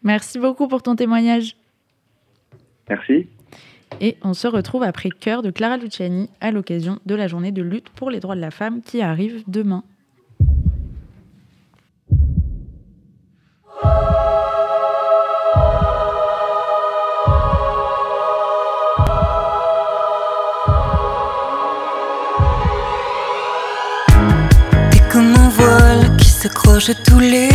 Merci 0.03 0.39
beaucoup 0.39 0.67
pour 0.67 0.81
ton 0.81 0.95
témoignage. 0.95 1.55
Merci. 2.89 3.27
Et 3.99 4.17
on 4.23 4.33
se 4.33 4.47
retrouve 4.47 4.83
après 4.83 5.09
Cœur 5.09 5.41
de 5.41 5.51
Clara 5.51 5.77
Luciani 5.77 6.29
à 6.39 6.51
l'occasion 6.51 6.99
de 7.05 7.15
la 7.15 7.27
journée 7.27 7.51
de 7.51 7.61
lutte 7.61 7.89
pour 7.89 8.09
les 8.09 8.19
droits 8.19 8.35
de 8.35 8.41
la 8.41 8.51
femme 8.51 8.81
qui 8.81 9.01
arrive 9.01 9.43
demain. 9.47 9.83
s'accroche 26.41 26.89
à 26.89 26.95
tous 26.95 27.19
les 27.19 27.50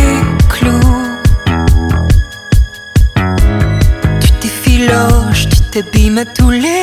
tu 4.87 5.61
t'abîmes 5.71 6.17
à 6.17 6.25
tous 6.25 6.51
les 6.51 6.81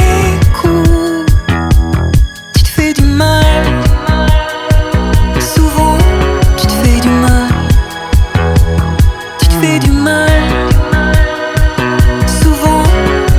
coups. 0.61 1.33
Tu 2.55 2.63
te 2.63 2.69
fais 2.69 2.93
du 2.93 3.03
mal. 3.03 3.45
Souvent, 5.41 5.97
tu 6.57 6.67
te 6.67 6.73
fais 6.73 7.01
du 7.01 7.09
mal. 7.09 7.49
Tu 9.39 9.47
te 9.49 9.55
fais 9.55 9.79
du 9.79 9.91
mal. 9.91 10.31
Souvent, 12.27 12.83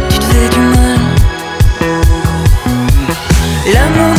tu 0.10 0.20
te 0.20 0.26
fais 0.26 0.50
du 0.50 0.60
mal. 0.60 1.00
L'amour 3.74 4.16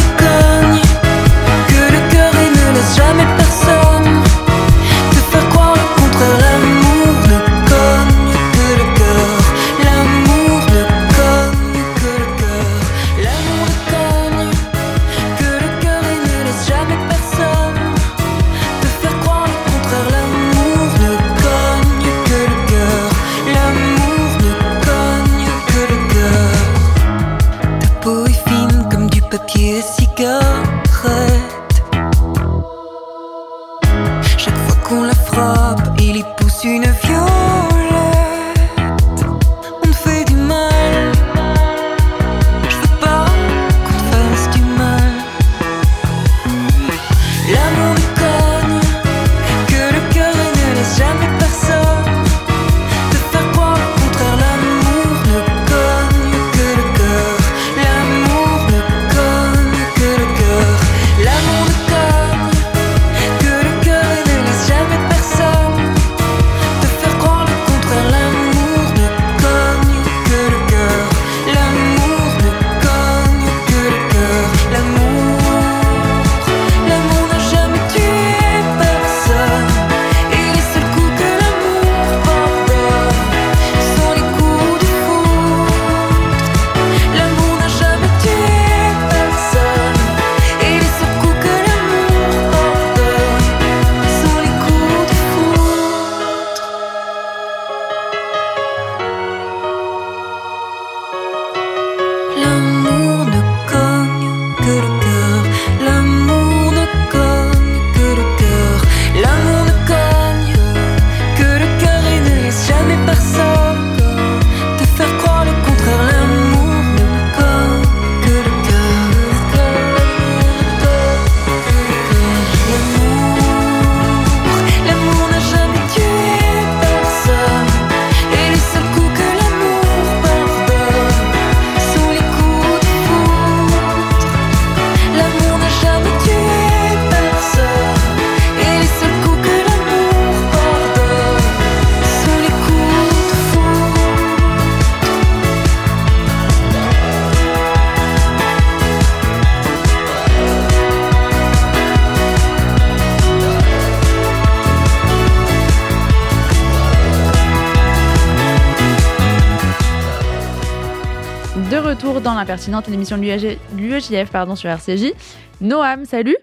dans 162.71 162.79
l'impertinente, 162.79 162.89
l'émission 162.89 163.17
de 163.19 163.77
l'UEJF 163.77 164.31
pardon, 164.31 164.57
sur 164.57 164.71
RCJ. 164.71 165.13
Noam, 165.61 166.05
salut 166.05 166.37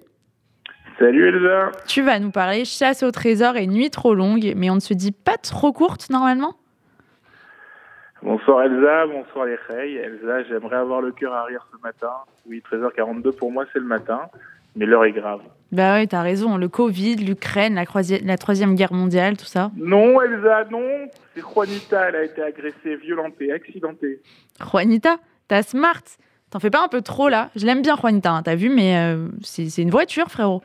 Salut 1.00 1.28
Elsa 1.28 1.72
Tu 1.88 2.02
vas 2.02 2.20
nous 2.20 2.32
parler 2.32 2.66
chasse 2.66 3.04
au 3.04 3.12
trésor 3.12 3.58
et 3.58 3.68
nuit 3.68 3.90
trop 3.90 4.14
longue, 4.14 4.54
mais 4.56 4.70
on 4.70 4.76
ne 4.76 4.80
se 4.80 4.94
dit 4.94 5.12
pas 5.12 5.38
trop 5.38 5.74
courte 5.74 6.10
normalement? 6.10 6.56
Bonsoir 8.22 8.64
Elsa, 8.64 9.08
bonsoir 9.08 9.46
les 9.46 9.58
Rey. 9.68 9.94
Elsa, 9.96 10.44
j'aimerais 10.44 10.78
avoir 10.78 11.02
le 11.02 11.12
cœur 11.12 11.34
à 11.34 11.44
rire 11.44 11.68
ce 11.72 11.82
matin. 11.82 12.12
Oui, 12.48 12.64
13h42 12.72 13.36
pour 13.36 13.52
moi 13.52 13.66
c'est 13.74 13.80
le 13.80 13.86
matin, 13.86 14.22
mais 14.76 14.86
l'heure 14.86 15.04
est 15.06 15.12
grave. 15.12 15.42
Bah 15.74 15.96
ouais, 15.96 16.08
t'as 16.08 16.22
raison, 16.22 16.58
le 16.58 16.70
Covid, 16.70 17.16
l'Ukraine, 17.16 17.74
la, 17.74 17.84
la 18.24 18.38
troisième 18.38 18.76
guerre 18.76 18.94
mondiale, 18.94 19.36
tout 19.36 19.46
ça. 19.46 19.72
Non 19.76 20.22
Elsa, 20.22 20.66
non 20.72 21.10
C'est 21.36 21.42
Juanita, 21.42 22.10
elle 22.10 22.16
a 22.16 22.24
été 22.24 22.42
agressée, 22.42 22.96
violentée, 22.96 23.52
accidentée. 23.52 24.22
Juanita, 24.62 25.18
t'as 25.48 25.64
smart 25.64 26.04
T'en 26.50 26.60
fais 26.60 26.70
pas 26.70 26.84
un 26.84 26.88
peu 26.88 27.02
trop 27.02 27.30
là 27.30 27.50
Je 27.56 27.66
l'aime 27.66 27.82
bien 27.82 27.96
Juanita, 27.96 28.32
hein, 28.32 28.44
t'as 28.44 28.54
vu, 28.54 28.70
mais 28.70 28.96
euh, 28.98 29.28
c'est 29.42 29.82
une 29.82 29.90
voiture 29.90 30.28
frérot. 30.28 30.62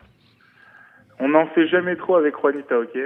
On 1.18 1.28
n'en 1.28 1.46
fait 1.46 1.66
jamais 1.66 1.96
trop 1.96 2.16
avec 2.16 2.34
Juanita, 2.38 2.78
ok? 2.78 2.98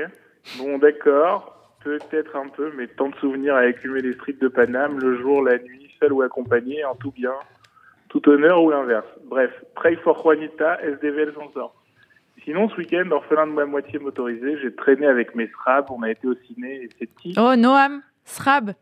Bon 0.58 0.78
d'accord, 0.78 1.76
peut-être 1.84 2.34
un 2.34 2.48
peu, 2.48 2.72
mais 2.76 2.88
tant 2.88 3.08
de 3.08 3.14
souvenirs 3.16 3.54
à 3.54 3.66
écumer 3.66 4.00
les 4.00 4.12
streets 4.14 4.38
de 4.40 4.48
Paname, 4.48 4.98
le 4.98 5.16
jour, 5.20 5.42
la 5.42 5.58
nuit, 5.58 5.90
seul 6.00 6.12
ou 6.12 6.22
accompagné, 6.22 6.84
en 6.84 6.96
tout 6.96 7.12
bien, 7.12 7.34
tout 8.08 8.28
honneur 8.28 8.62
ou 8.62 8.70
l'inverse. 8.70 9.06
Bref, 9.26 9.50
pray 9.76 9.94
for 9.96 10.20
Juanita, 10.20 10.80
SDV 10.82 11.22
elle 11.22 11.34
s'en 11.34 11.52
sort. 11.52 11.74
Sinon, 12.44 12.68
ce 12.70 12.76
week-end, 12.78 13.08
orphelin 13.12 13.46
de 13.46 13.52
ma 13.52 13.64
moitié 13.64 14.00
motorisé, 14.00 14.58
j'ai 14.60 14.74
traîné 14.74 15.06
avec 15.06 15.36
mes 15.36 15.46
SRAB, 15.46 15.86
on 15.90 16.02
a 16.02 16.10
été 16.10 16.26
au 16.26 16.34
ciné 16.34 16.82
et 16.82 16.88
c'est 16.98 17.06
petit. 17.06 17.34
Oh 17.38 17.54
Noam, 17.54 18.02
Srab, 18.24 18.72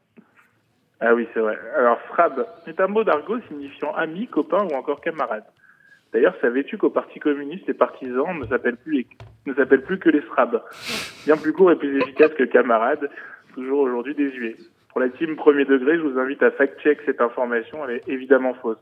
Ah 1.00 1.14
oui, 1.14 1.26
c'est 1.32 1.40
vrai. 1.40 1.58
Alors, 1.76 1.98
SRAB 2.10 2.44
est 2.66 2.78
un 2.80 2.86
mot 2.86 3.04
d'argot 3.04 3.38
signifiant 3.48 3.94
ami, 3.94 4.26
copain 4.28 4.64
ou 4.70 4.74
encore 4.74 5.00
camarade. 5.00 5.44
D'ailleurs, 6.12 6.34
savais-tu 6.40 6.76
qu'au 6.76 6.90
Parti 6.90 7.20
communiste, 7.20 7.66
les 7.68 7.74
partisans 7.74 8.38
ne 8.38 8.46
s'appellent 8.46 8.76
plus, 8.76 9.06
les- 9.46 9.78
plus 9.78 9.98
que 9.98 10.10
les 10.10 10.20
SRAB 10.22 10.60
Bien 11.24 11.36
plus 11.36 11.52
court 11.52 11.70
et 11.72 11.76
plus 11.76 11.96
efficace 12.02 12.32
que 12.34 12.44
camarade, 12.44 13.08
toujours 13.54 13.80
aujourd'hui 13.80 14.14
désuet. 14.14 14.56
Pour 14.90 15.00
la 15.00 15.08
team 15.08 15.36
premier 15.36 15.64
degré, 15.64 15.96
je 15.96 16.02
vous 16.02 16.18
invite 16.18 16.42
à 16.42 16.50
fact-check 16.50 16.98
cette 17.06 17.20
information, 17.20 17.78
elle 17.88 17.96
est 17.96 18.08
évidemment 18.08 18.54
fausse. 18.54 18.78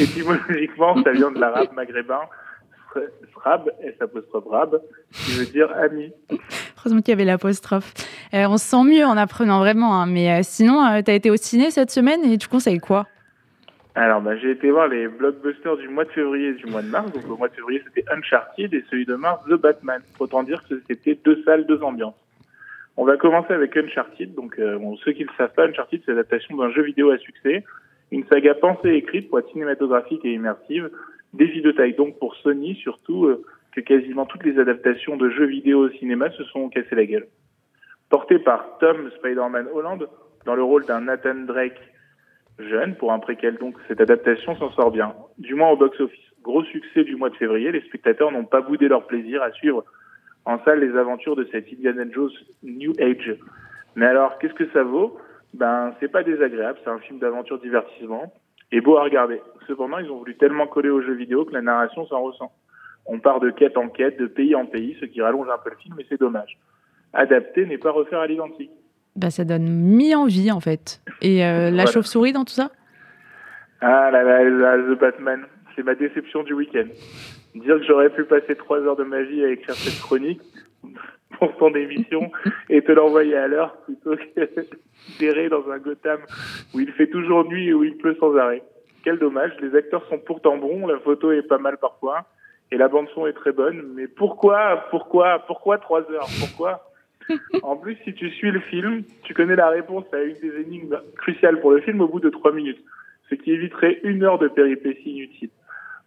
Étymologiquement, 0.00 0.96
ça 1.02 1.12
vient 1.12 1.30
de 1.30 1.38
l'arabe 1.38 1.72
maghrébin 1.74 2.20
srab, 3.32 3.70
S 3.82 3.94
rab, 4.50 4.80
qui 5.12 5.32
veut 5.32 5.46
dire 5.46 5.70
ami. 5.72 6.12
heureusement 6.78 7.00
qu'il 7.00 7.10
y 7.10 7.12
avait 7.12 7.24
l'apostrophe. 7.24 7.92
Euh, 8.34 8.46
on 8.48 8.56
se 8.56 8.64
sent 8.64 8.84
mieux 8.84 9.04
en 9.04 9.16
apprenant 9.16 9.60
vraiment, 9.60 10.00
hein, 10.00 10.06
mais 10.06 10.30
euh, 10.32 10.40
sinon, 10.42 10.84
euh, 10.84 11.00
t'as 11.04 11.14
été 11.14 11.30
au 11.30 11.36
ciné 11.36 11.70
cette 11.70 11.90
semaine 11.90 12.24
et 12.24 12.38
tu 12.38 12.48
conseilles 12.48 12.80
quoi? 12.80 13.06
Alors, 13.94 14.22
bah, 14.22 14.36
j'ai 14.36 14.52
été 14.52 14.70
voir 14.70 14.88
les 14.88 15.06
blockbusters 15.06 15.76
du 15.76 15.88
mois 15.88 16.04
de 16.04 16.10
février 16.10 16.48
et 16.48 16.54
du 16.54 16.66
mois 16.66 16.80
de 16.80 16.88
mars. 16.88 17.12
Donc, 17.12 17.24
le 17.24 17.36
mois 17.36 17.48
de 17.48 17.54
février, 17.54 17.82
c'était 17.84 18.10
Uncharted 18.10 18.72
et 18.72 18.84
celui 18.90 19.04
de 19.04 19.14
mars, 19.14 19.44
The 19.44 19.54
Batman. 19.54 20.00
Autant 20.18 20.42
dire 20.42 20.62
que 20.66 20.80
c'était 20.88 21.18
deux 21.22 21.42
salles, 21.44 21.66
deux 21.66 21.82
ambiances. 21.82 22.14
On 22.96 23.04
va 23.04 23.18
commencer 23.18 23.52
avec 23.52 23.76
Uncharted. 23.76 24.34
Donc, 24.34 24.58
euh, 24.58 24.78
bon, 24.78 24.96
ceux 24.96 25.12
qui 25.12 25.22
ne 25.22 25.28
le 25.28 25.34
savent 25.36 25.52
pas, 25.52 25.66
Uncharted, 25.66 26.00
c'est 26.04 26.12
l'adaptation 26.12 26.56
d'un 26.56 26.70
jeu 26.70 26.82
vidéo 26.82 27.10
à 27.10 27.18
succès. 27.18 27.64
Une 28.10 28.24
saga 28.26 28.54
pensée 28.54 28.90
et 28.90 28.96
écrite 28.96 29.28
pour 29.28 29.38
être 29.38 29.50
cinématographique 29.50 30.24
et 30.24 30.32
immersive. 30.32 30.90
Défi 31.32 31.62
de 31.62 31.72
taille 31.72 31.94
donc 31.94 32.18
pour 32.18 32.34
Sony, 32.36 32.74
surtout 32.76 33.26
euh, 33.26 33.44
que 33.72 33.80
quasiment 33.80 34.26
toutes 34.26 34.44
les 34.44 34.58
adaptations 34.58 35.16
de 35.16 35.30
jeux 35.30 35.46
vidéo 35.46 35.86
au 35.86 35.90
cinéma 35.90 36.30
se 36.30 36.44
sont 36.44 36.68
cassées 36.68 36.94
la 36.94 37.06
gueule. 37.06 37.26
Porté 38.10 38.38
par 38.38 38.78
Tom 38.78 39.10
Spider-Man 39.18 39.68
Holland 39.72 40.06
dans 40.44 40.54
le 40.54 40.62
rôle 40.62 40.84
d'un 40.84 41.00
Nathan 41.00 41.34
Drake 41.34 41.80
jeune 42.58 42.94
pour 42.96 43.12
un 43.12 43.18
préquel, 43.18 43.56
donc 43.56 43.76
cette 43.88 44.00
adaptation 44.00 44.54
s'en 44.56 44.70
sort 44.72 44.90
bien, 44.90 45.14
du 45.38 45.54
moins 45.54 45.70
au 45.70 45.76
box-office. 45.76 46.20
Gros 46.42 46.64
succès 46.64 47.04
du 47.04 47.16
mois 47.16 47.30
de 47.30 47.36
février, 47.36 47.72
les 47.72 47.80
spectateurs 47.82 48.30
n'ont 48.30 48.44
pas 48.44 48.60
boudé 48.60 48.88
leur 48.88 49.06
plaisir 49.06 49.42
à 49.42 49.52
suivre 49.52 49.84
en 50.44 50.62
salle 50.64 50.80
les 50.80 50.96
aventures 50.96 51.36
de 51.36 51.48
cette 51.52 51.72
Indiana 51.72 52.04
Jones 52.12 52.32
New 52.62 52.92
Age. 52.98 53.36
Mais 53.94 54.06
alors, 54.06 54.38
qu'est-ce 54.38 54.54
que 54.54 54.68
ça 54.70 54.82
vaut? 54.82 55.16
Ben, 55.54 55.94
c'est 56.00 56.08
pas 56.08 56.22
désagréable, 56.22 56.78
c'est 56.82 56.90
un 56.90 56.98
film 56.98 57.18
d'aventure 57.18 57.60
divertissement 57.60 58.32
et 58.72 58.80
beau 58.80 58.96
à 58.96 59.04
regarder. 59.04 59.40
Cependant, 59.68 59.98
ils 59.98 60.10
ont 60.10 60.18
voulu 60.18 60.34
tellement 60.36 60.66
coller 60.66 60.90
aux 60.90 61.02
jeux 61.02 61.14
vidéo 61.14 61.44
que 61.44 61.52
la 61.52 61.62
narration 61.62 62.06
s'en 62.06 62.22
ressent. 62.22 62.50
On 63.06 63.20
part 63.20 63.40
de 63.40 63.50
quête 63.50 63.76
en 63.76 63.88
quête, 63.88 64.18
de 64.18 64.26
pays 64.26 64.54
en 64.54 64.66
pays, 64.66 64.96
ce 65.00 65.04
qui 65.04 65.20
rallonge 65.20 65.48
un 65.48 65.58
peu 65.58 65.70
le 65.70 65.76
film, 65.76 65.94
et 66.00 66.06
c'est 66.08 66.18
dommage. 66.18 66.58
Adapter 67.12 67.66
n'est 67.66 67.78
pas 67.78 67.90
refaire 67.90 68.20
à 68.20 68.26
l'identique. 68.26 68.70
Bah 69.14 69.30
ça 69.30 69.44
donne 69.44 69.68
mi 69.68 70.14
envie 70.14 70.50
en 70.50 70.60
fait. 70.60 71.02
Et 71.20 71.44
euh, 71.44 71.70
la 71.70 71.86
chauve-souris 71.86 72.32
dans 72.32 72.44
tout 72.44 72.54
ça? 72.54 72.70
Ah 73.80 74.10
là 74.10 74.22
là, 74.22 74.44
là, 74.44 74.78
The 74.78 74.98
Batman, 74.98 75.44
c'est 75.76 75.82
ma 75.82 75.94
déception 75.94 76.42
du 76.44 76.54
week-end. 76.54 76.86
Dire 77.54 77.78
que 77.78 77.84
j'aurais 77.84 78.08
pu 78.08 78.24
passer 78.24 78.54
trois 78.54 78.78
heures 78.78 78.96
de 78.96 79.04
ma 79.04 79.22
vie 79.22 79.44
à 79.44 79.50
écrire 79.50 79.74
cette 79.74 80.00
chronique 80.00 80.40
pour 81.38 81.54
ton 81.56 81.74
émission 81.74 82.30
et 82.70 82.82
te 82.82 82.92
l'envoyer 82.92 83.36
à 83.36 83.48
l'heure 83.48 83.76
plutôt 83.84 84.16
que 84.16 84.60
d'errer 85.18 85.48
dans 85.48 85.68
un 85.70 85.78
Gotham 85.78 86.20
où 86.74 86.80
il 86.80 86.92
fait 86.92 87.08
toujours 87.08 87.44
nuit 87.44 87.68
et 87.68 87.74
où 87.74 87.84
il 87.84 87.96
pleut 87.96 88.16
sans 88.20 88.36
arrêt. 88.36 88.62
Quel 89.04 89.18
dommage, 89.18 89.52
les 89.60 89.74
acteurs 89.76 90.06
sont 90.08 90.18
pourtant 90.18 90.56
bons, 90.56 90.86
la 90.86 90.98
photo 91.00 91.32
est 91.32 91.42
pas 91.42 91.58
mal 91.58 91.78
parfois 91.78 92.26
et 92.70 92.76
la 92.76 92.88
bande 92.88 93.08
son 93.14 93.26
est 93.26 93.32
très 93.32 93.52
bonne, 93.52 93.92
mais 93.94 94.06
pourquoi, 94.06 94.86
pourquoi, 94.90 95.40
pourquoi 95.46 95.78
trois 95.78 96.00
heures 96.10 96.28
Pourquoi 96.40 96.88
En 97.62 97.76
plus, 97.76 97.96
si 98.04 98.14
tu 98.14 98.30
suis 98.30 98.50
le 98.50 98.60
film, 98.60 99.04
tu 99.22 99.34
connais 99.34 99.56
la 99.56 99.68
réponse 99.68 100.04
à 100.12 100.22
une 100.22 100.34
des 100.34 100.60
énigmes 100.60 101.00
cruciales 101.16 101.60
pour 101.60 101.72
le 101.72 101.80
film 101.80 102.00
au 102.00 102.08
bout 102.08 102.20
de 102.20 102.30
trois 102.30 102.52
minutes 102.52 102.82
ce 103.32 103.42
qui 103.42 103.52
éviterait 103.52 104.00
une 104.04 104.22
heure 104.22 104.38
de 104.38 104.48
péripéties 104.48 105.10
inutiles. 105.10 105.50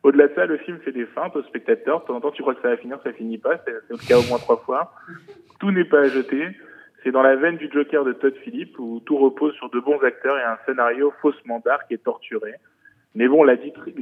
Au-delà 0.03 0.27
de 0.27 0.35
ça, 0.35 0.45
le 0.45 0.57
film 0.57 0.77
fait 0.79 0.91
des 0.91 1.07
feintes 1.07 1.35
aux 1.35 1.41
spectateurs. 1.43 2.01
De 2.01 2.05
temps 2.05 2.15
en 2.15 2.21
temps, 2.21 2.31
tu 2.31 2.43
crois 2.43 2.53
que 2.53 2.61
ça 2.61 2.69
va 2.69 2.77
finir, 2.77 2.99
ça 3.03 3.11
finit 3.13 3.39
pas. 3.39 3.57
C'est 3.65 3.73
le 3.89 3.97
cas 4.07 4.19
au 4.19 4.23
moins 4.29 4.37
trois 4.37 4.57
fois. 4.57 4.93
Tout 5.59 5.71
n'est 5.71 5.85
pas 5.85 6.01
à 6.01 6.07
jeter. 6.07 6.49
C'est 7.05 7.11
dans 7.11 7.21
la 7.21 7.35
veine 7.35 7.57
du 7.57 7.69
Joker 7.71 8.03
de 8.03 8.13
Todd 8.13 8.33
Phillips 8.43 8.79
où 8.79 8.99
tout 9.05 9.15
repose 9.17 9.53
sur 9.53 9.69
de 9.69 9.79
bons 9.79 9.99
acteurs 9.99 10.39
et 10.39 10.43
un 10.43 10.57
scénario 10.65 11.13
faussement 11.21 11.61
dark 11.63 11.83
et 11.91 11.99
torturé. 11.99 12.55
Mais 13.13 13.27
bon, 13.27 13.43
la, 13.43 13.57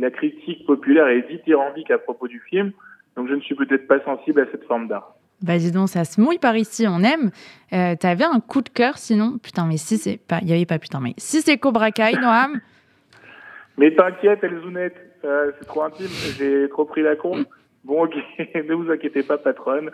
critique 0.10 0.66
populaire 0.66 1.08
est 1.08 1.30
dithyrambique 1.30 1.92
à 1.92 1.98
propos 1.98 2.30
du 2.30 2.40
film, 2.50 2.72
donc 3.18 3.28
je 3.28 3.34
ne 3.34 3.42
suis 3.42 3.56
peut-être 3.56 3.88
pas 3.88 4.00
sensible 4.06 4.40
à 4.40 4.46
cette 4.52 4.64
forme 4.64 4.88
d'art. 4.88 5.16
Bah 5.42 5.58
dis 5.58 5.74
donc, 5.74 5.90
ça 5.90 6.06
se 6.06 6.22
mouille 6.22 6.40
par 6.40 6.56
ici, 6.56 6.86
on 6.88 7.04
aime. 7.04 7.32
Euh, 7.74 7.96
T'avais 8.00 8.24
un 8.24 8.40
coup 8.40 8.62
de 8.62 8.70
cœur 8.70 8.98
sinon? 8.98 9.38
Putain, 9.38 9.66
mais 9.68 9.76
si 9.76 9.98
c'est 9.98 10.18
pas... 10.18 10.40
Il 10.42 10.50
y 10.50 10.54
avait 10.54 10.66
pas 10.66 10.80
putain, 10.80 11.02
mais 11.02 11.14
si 11.18 11.42
c'est 11.42 11.58
Cobra 11.58 11.92
Kai, 11.92 12.14
Noam? 12.14 12.62
Mais 13.78 13.94
t'inquiète, 13.96 14.44
Elzounette, 14.44 14.96
euh, 15.26 15.52
c'est 15.58 15.66
trop 15.66 15.82
intime, 15.82 16.06
j'ai 16.38 16.70
trop 16.70 16.86
pris 16.86 17.02
la 17.02 17.16
con. 17.16 17.44
Bon, 17.84 18.06
ok, 18.06 18.16
ne 18.56 18.74
vous 18.76 18.90
inquiétez 18.90 19.24
pas, 19.24 19.38
patronne. 19.38 19.92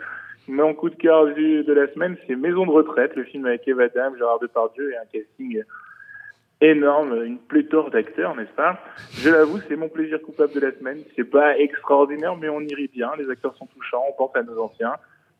Mon 0.50 0.74
coup 0.74 0.90
de 0.90 0.96
cœur 0.96 1.26
de 1.26 1.72
la 1.72 1.86
semaine, 1.92 2.16
c'est 2.26 2.34
Maison 2.34 2.66
de 2.66 2.72
retraite, 2.72 3.14
le 3.14 3.22
film 3.22 3.46
avec 3.46 3.68
Eva 3.68 3.86
Dam, 3.86 4.16
Gérard 4.16 4.40
Depardieu 4.40 4.90
et 4.90 4.96
un 4.96 5.04
casting 5.12 5.62
énorme, 6.60 7.22
une 7.24 7.38
pléthore 7.38 7.92
d'acteurs, 7.92 8.34
n'est-ce 8.34 8.52
pas? 8.56 8.80
Je 9.12 9.30
l'avoue, 9.30 9.60
c'est 9.68 9.76
mon 9.76 9.88
plaisir 9.88 10.20
coupable 10.20 10.52
de 10.52 10.58
la 10.58 10.72
semaine. 10.72 10.98
C'est 11.14 11.22
pas 11.22 11.56
extraordinaire, 11.56 12.36
mais 12.36 12.48
on 12.48 12.60
y 12.62 12.74
rit 12.74 12.90
bien. 12.92 13.12
Les 13.16 13.30
acteurs 13.30 13.54
sont 13.58 13.66
touchants, 13.66 14.02
on 14.08 14.12
pense 14.18 14.34
à 14.34 14.42
nos 14.42 14.58
anciens. 14.58 14.94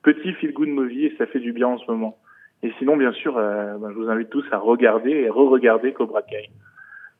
Petit 0.04 0.32
feel-good 0.34 0.68
movie 0.68 1.06
et 1.06 1.14
ça 1.18 1.26
fait 1.26 1.40
du 1.40 1.52
bien 1.52 1.66
en 1.66 1.78
ce 1.78 1.90
moment. 1.90 2.16
Et 2.62 2.72
sinon, 2.78 2.96
bien 2.96 3.12
sûr, 3.12 3.36
euh, 3.36 3.78
ben, 3.78 3.90
je 3.90 3.96
vous 3.96 4.10
invite 4.10 4.30
tous 4.30 4.44
à 4.52 4.58
regarder 4.58 5.10
et 5.10 5.28
re-regarder 5.28 5.92
Cobra 5.92 6.22
Kai. 6.22 6.50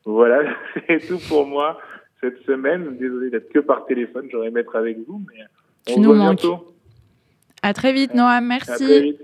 Voilà, 0.04 0.44
c'est 0.86 1.04
tout 1.08 1.18
pour 1.28 1.44
moi 1.44 1.80
cette 2.20 2.38
semaine. 2.44 2.96
Désolé 2.98 3.30
d'être 3.30 3.50
que 3.50 3.58
par 3.58 3.84
téléphone, 3.86 4.28
j'aurais 4.30 4.46
aimé 4.46 4.60
être 4.60 4.76
avec 4.76 4.96
vous, 5.08 5.20
mais 5.28 5.42
on 5.88 5.94
se 5.94 5.98
nous 5.98 6.14
voit 6.14 6.18
bientôt. 6.18 6.70
À 7.62 7.74
très 7.74 7.92
vite, 7.92 8.14
Noam, 8.14 8.50
À 8.50 8.58
très 8.58 8.70
merci. 8.78 9.00
vite. 9.02 9.20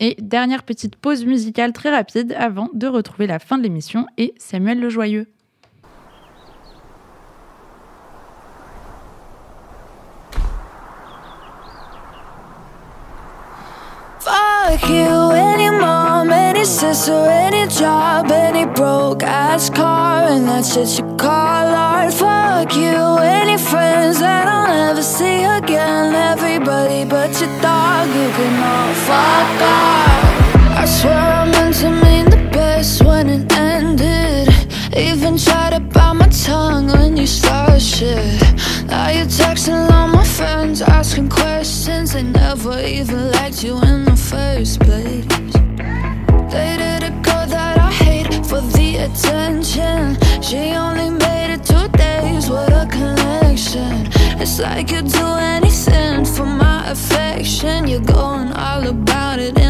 Et 0.00 0.16
dernière 0.20 0.64
petite 0.64 0.96
pause 0.96 1.24
musicale 1.24 1.72
très 1.72 1.90
rapide 1.90 2.34
avant 2.36 2.68
de 2.74 2.86
retrouver 2.88 3.26
la 3.28 3.38
fin 3.38 3.56
de 3.56 3.62
l'émission 3.62 4.06
et 4.18 4.34
Samuel 4.36 4.80
le 4.80 4.88
Joyeux. 4.88 5.26
Fuck 14.20 14.88
you, 14.88 15.30
any 15.32 15.68
mom, 15.70 16.30
any 16.30 16.64
sister, 16.64 17.12
any 17.12 17.66
job, 17.68 18.30
any 18.30 18.64
broke 18.66 19.22
ass 19.24 19.68
car, 19.68 20.28
and 20.28 20.46
that's 20.48 20.72
shit 20.74 20.98
you 20.98 21.16
call 21.16 21.28
art. 21.74 22.12
Fuck 22.14 22.76
you, 22.76 23.18
any 23.18 23.58
friends 23.58 24.20
that 24.20 24.46
I'll 24.46 24.68
never 24.68 25.02
see. 25.02 25.11
But 27.08 27.40
you 27.40 27.46
dog, 27.60 28.08
you 28.08 28.30
can 28.36 28.62
all 28.62 28.94
fuck 29.06 29.60
off. 29.60 30.78
I 30.78 30.84
swear 30.86 31.14
I 31.14 31.50
meant 31.50 31.76
to 31.76 31.90
mean 31.90 32.30
the 32.30 32.48
best 32.50 33.04
when 33.04 33.28
it 33.28 33.52
ended. 33.52 34.48
Even 34.96 35.36
tried 35.36 35.70
to 35.74 35.80
bite 35.80 36.14
my 36.14 36.28
tongue 36.28 36.86
when 36.86 37.16
you 37.16 37.26
started 37.26 37.82
shit. 37.82 38.40
Now 38.86 39.10
you're 39.10 39.26
texting 39.26 39.90
all 39.92 40.08
my 40.08 40.24
friends, 40.24 40.80
asking 40.80 41.28
questions. 41.28 42.12
They 42.14 42.22
never 42.22 42.80
even 42.80 43.30
liked 43.32 43.62
you 43.62 43.74
in 43.82 44.04
the 44.04 44.16
first 44.16 44.80
place. 44.80 45.26
Dated 46.50 47.02
a 47.02 47.12
girl 47.26 47.46
that 47.46 47.78
I 47.78 47.90
hate 47.90 48.32
for 48.46 48.60
the 48.60 48.88
attention. 49.06 50.16
She 50.40 50.74
only 50.74 51.10
made 51.10 51.54
it 51.54 51.64
two 51.64 51.88
days, 51.98 52.48
what 52.48 52.72
a 52.72 52.86
connection. 52.86 54.08
It's 54.40 54.58
like 54.58 54.90
you'd 54.90 55.08
do 55.08 55.26
anything 55.36 55.71
affection. 56.86 57.86
You're 57.86 58.00
going 58.00 58.52
all 58.52 58.86
about 58.86 59.38
it 59.38 59.61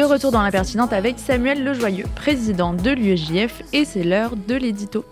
De 0.00 0.04
retour 0.06 0.32
dans 0.32 0.40
la 0.40 0.50
pertinente 0.50 0.94
avec 0.94 1.18
Samuel 1.18 1.62
Lejoyeux, 1.62 2.06
président 2.14 2.72
de 2.72 2.90
l'UEJF, 2.90 3.60
et 3.74 3.84
c'est 3.84 4.02
l'heure 4.02 4.34
de 4.34 4.54
l'édito. 4.54 5.04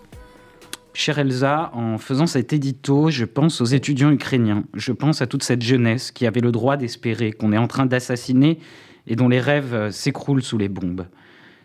Chère 0.94 1.18
Elsa, 1.18 1.70
en 1.74 1.98
faisant 1.98 2.26
cet 2.26 2.54
édito, 2.54 3.10
je 3.10 3.26
pense 3.26 3.60
aux 3.60 3.66
étudiants 3.66 4.10
ukrainiens. 4.10 4.64
Je 4.72 4.92
pense 4.92 5.20
à 5.20 5.26
toute 5.26 5.42
cette 5.42 5.60
jeunesse 5.60 6.10
qui 6.10 6.26
avait 6.26 6.40
le 6.40 6.52
droit 6.52 6.78
d'espérer 6.78 7.32
qu'on 7.32 7.52
est 7.52 7.58
en 7.58 7.66
train 7.66 7.84
d'assassiner 7.84 8.60
et 9.06 9.14
dont 9.14 9.28
les 9.28 9.40
rêves 9.40 9.74
euh, 9.74 9.90
s'écroulent 9.90 10.42
sous 10.42 10.56
les 10.56 10.70
bombes. 10.70 11.04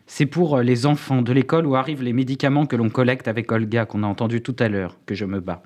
C'est 0.06 0.26
pour 0.26 0.58
euh, 0.58 0.62
les 0.62 0.86
enfants 0.86 1.22
de 1.22 1.32
l'école 1.32 1.66
où 1.66 1.78
arrivent 1.78 2.04
les 2.04 2.12
médicaments 2.12 2.66
que 2.66 2.76
l'on 2.76 2.90
collecte 2.90 3.30
avec 3.30 3.50
Olga, 3.54 3.86
qu'on 3.86 4.04
a 4.04 4.08
entendu 4.08 4.42
tout 4.42 4.58
à 4.60 4.68
l'heure, 4.68 4.98
que 5.06 5.16
je 5.16 5.24
me 5.24 5.40
bats. 5.40 5.64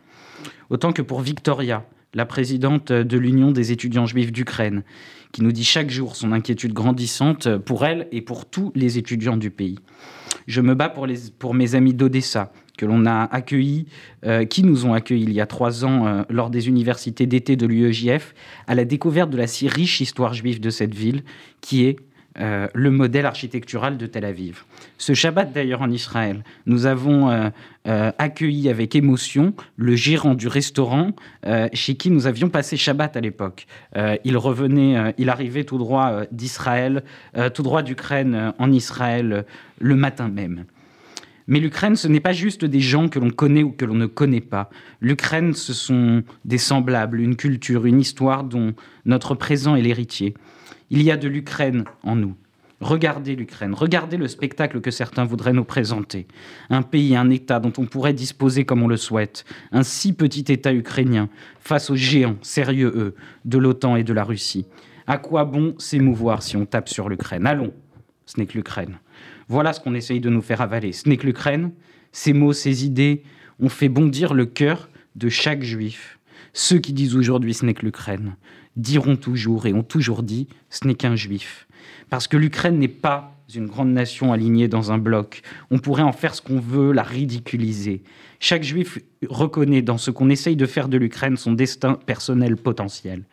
Autant 0.70 0.94
que 0.94 1.02
pour 1.02 1.22
Victoria, 1.22 1.84
la 2.14 2.28
présidente 2.28 2.92
de 2.92 3.18
l'Union 3.18 3.50
des 3.50 3.72
étudiants 3.72 4.06
juifs 4.06 4.32
d'Ukraine, 4.32 4.84
qui 5.32 5.44
nous 5.44 5.52
dit 5.52 5.64
chaque 5.64 5.90
jour 5.90 6.16
son 6.16 6.32
inquiétude 6.32 6.74
grandissante 6.74 7.58
pour 7.58 7.86
elle 7.86 8.08
et 8.12 8.22
pour 8.22 8.46
tous 8.46 8.72
les 8.76 8.98
étudiants 8.98 9.38
du 9.38 9.52
pays. 9.52 9.78
Je 10.48 10.62
me 10.62 10.76
bats 10.76 10.90
pour, 10.90 11.06
les, 11.06 11.18
pour 11.38 11.54
mes 11.54 11.76
amis 11.76 11.94
d'Odessa, 11.94 12.52
que 12.78 12.86
l'on 12.86 13.06
a 13.06 13.24
accueillis, 13.24 13.88
euh, 14.26 14.46
qui 14.46 14.64
nous 14.64 14.86
ont 14.86 14.94
accueillis 14.94 15.24
il 15.24 15.34
y 15.34 15.42
a 15.42 15.46
trois 15.46 15.84
ans 15.84 16.08
euh, 16.08 16.24
lors 16.30 16.50
des 16.50 16.70
universités 16.70 17.26
d'été 17.26 17.56
de 17.58 17.66
l'UEJF, 17.66 18.34
à 18.68 18.76
la 18.76 18.86
découverte 18.86 19.30
de 19.30 19.38
la 19.38 19.48
si 19.48 19.68
riche 19.68 20.00
histoire 20.00 20.34
juive 20.34 20.62
de 20.62 20.70
cette 20.70 20.96
ville, 20.96 21.24
qui 21.60 21.86
est 21.86 21.98
euh, 22.40 22.68
le 22.74 22.92
modèle 22.92 23.26
architectural 23.26 23.98
de 23.98 24.06
Tel 24.06 24.24
Aviv. 24.24 24.64
Ce 24.98 25.14
Shabbat 25.14 25.54
d'ailleurs 25.54 25.82
en 25.82 25.92
Israël, 25.92 26.44
nous 26.66 26.88
avons 26.88 27.30
euh, 27.30 27.50
euh, 27.88 28.12
accueilli 28.18 28.68
avec 28.70 28.96
émotion 28.96 29.54
le 29.76 29.96
gérant 29.96 30.34
du 30.34 30.48
restaurant 30.48 31.12
euh, 31.46 31.70
chez 31.74 31.96
qui 31.96 32.10
nous 32.10 32.26
avions 32.26 32.50
passé 32.50 32.78
Shabbat 32.78 33.16
à 33.16 33.22
l'époque. 33.22 33.68
Il 34.24 34.38
revenait, 34.38 35.14
il 35.18 35.30
arrivait 35.30 35.64
tout 35.64 35.78
droit 35.78 36.22
d'Israël, 36.32 37.04
tout 37.54 37.64
droit 37.64 37.82
d'Ukraine 37.82 38.54
en 38.58 38.72
Israël 38.72 39.46
le 39.80 39.96
matin 39.96 40.28
même. 40.28 40.66
Mais 41.48 41.60
l'Ukraine, 41.60 41.96
ce 41.96 42.08
n'est 42.08 42.20
pas 42.20 42.34
juste 42.34 42.66
des 42.66 42.80
gens 42.80 43.08
que 43.08 43.20
l'on 43.20 43.30
connaît 43.30 43.64
ou 43.64 43.72
que 43.72 43.86
l'on 43.86 43.96
ne 43.96 44.06
connaît 44.06 44.42
pas. 44.42 44.70
L'Ukraine, 45.00 45.54
ce 45.54 45.74
sont 45.74 46.24
des 46.46 46.58
semblables, 46.58 47.22
une 47.22 47.36
culture, 47.36 47.86
une 47.86 48.02
histoire 48.02 48.44
dont 48.44 48.74
notre 49.06 49.34
présent 49.34 49.76
est 49.76 49.82
l'héritier. 49.82 50.34
Il 50.90 51.02
y 51.02 51.12
a 51.12 51.18
de 51.18 51.28
l'Ukraine 51.28 51.86
en 52.04 52.16
nous. 52.16 52.36
Regardez 52.80 53.36
l'Ukraine, 53.36 53.74
regardez 53.74 54.18
le 54.18 54.28
spectacle 54.28 54.82
que 54.82 54.92
certains 54.92 55.26
voudraient 55.26 55.54
nous 55.54 55.64
présenter. 55.64 56.28
Un 56.70 56.84
pays, 56.84 57.16
un 57.16 57.32
État 57.32 57.60
dont 57.60 57.74
on 57.80 57.86
pourrait 57.86 58.14
disposer 58.14 58.66
comme 58.66 58.84
on 58.84 58.88
le 58.88 58.98
souhaite. 58.98 59.46
Un 59.72 59.82
si 59.82 60.14
petit 60.14 60.46
État 60.52 60.72
ukrainien 60.72 61.28
face 61.60 61.90
aux 61.90 61.96
géants, 61.96 62.38
sérieux 62.44 62.94
eux, 62.96 63.16
de 63.46 63.58
l'OTAN 63.58 63.96
et 63.96 64.04
de 64.04 64.14
la 64.14 64.24
Russie. 64.24 64.68
À 65.08 65.18
quoi 65.18 65.44
bon 65.46 65.74
s'émouvoir 65.80 66.44
si 66.44 66.56
on 66.56 66.68
tape 66.68 66.88
sur 66.88 67.10
l'Ukraine? 67.10 67.48
Allons, 67.48 67.74
ce 68.28 68.40
n'est 68.40 68.46
que 68.46 68.58
l'Ukraine. 68.58 69.00
Voilà 69.48 69.74
ce 69.74 69.80
qu'on 69.80 69.96
essaye 69.96 70.20
de 70.20 70.30
nous 70.30 70.44
faire 70.44 70.62
avaler. 70.62 70.92
Ce 70.92 71.10
n'est 71.10 71.18
que 71.18 71.26
l'Ukraine. 71.26 71.72
Ces 72.12 72.34
mots, 72.34 72.54
ces 72.54 72.86
idées 72.86 73.24
ont 73.60 73.70
fait 73.70 73.90
bondir 73.90 74.36
le 74.36 74.46
cœur 74.46 74.90
de 75.16 75.30
chaque 75.30 75.64
juif. 75.64 76.20
Ceux 76.54 76.78
qui 76.78 76.94
disent 76.94 77.16
aujourd'hui 77.16 77.56
ce 77.56 77.66
n'est 77.66 77.74
que 77.74 77.86
l'Ukraine 77.86 78.36
diront 78.76 79.16
toujours 79.16 79.66
et 79.66 79.74
ont 79.74 79.84
toujours 79.84 80.22
dit 80.22 80.48
ce 80.70 80.88
n'est 80.88 80.96
qu'un 80.96 81.16
juif. 81.16 81.67
Parce 82.10 82.28
que 82.28 82.38
l'Ukraine 82.38 82.80
n'est 82.80 82.88
pas 82.88 83.34
une 83.56 83.68
grande 83.68 83.92
nation 83.92 84.34
alignée 84.34 84.68
dans 84.68 84.92
un 84.92 84.98
bloc. 84.98 85.42
On 85.72 85.80
pourrait 85.80 86.04
en 86.04 86.12
faire 86.12 86.36
ce 86.36 86.42
qu'on 86.42 86.60
veut, 86.60 86.92
la 86.92 87.04
ridiculiser. 87.04 88.04
Chaque 88.40 88.64
juif 88.64 89.00
reconnaît 89.30 89.82
dans 89.82 89.98
ce 89.98 90.12
qu'on 90.12 90.30
essaye 90.30 90.56
de 90.56 90.66
faire 90.66 90.90
de 90.90 90.98
l'Ukraine 90.98 91.38
son 91.38 91.54
destin 91.54 91.94
personnel 91.94 92.58
potentiel. 92.58 93.24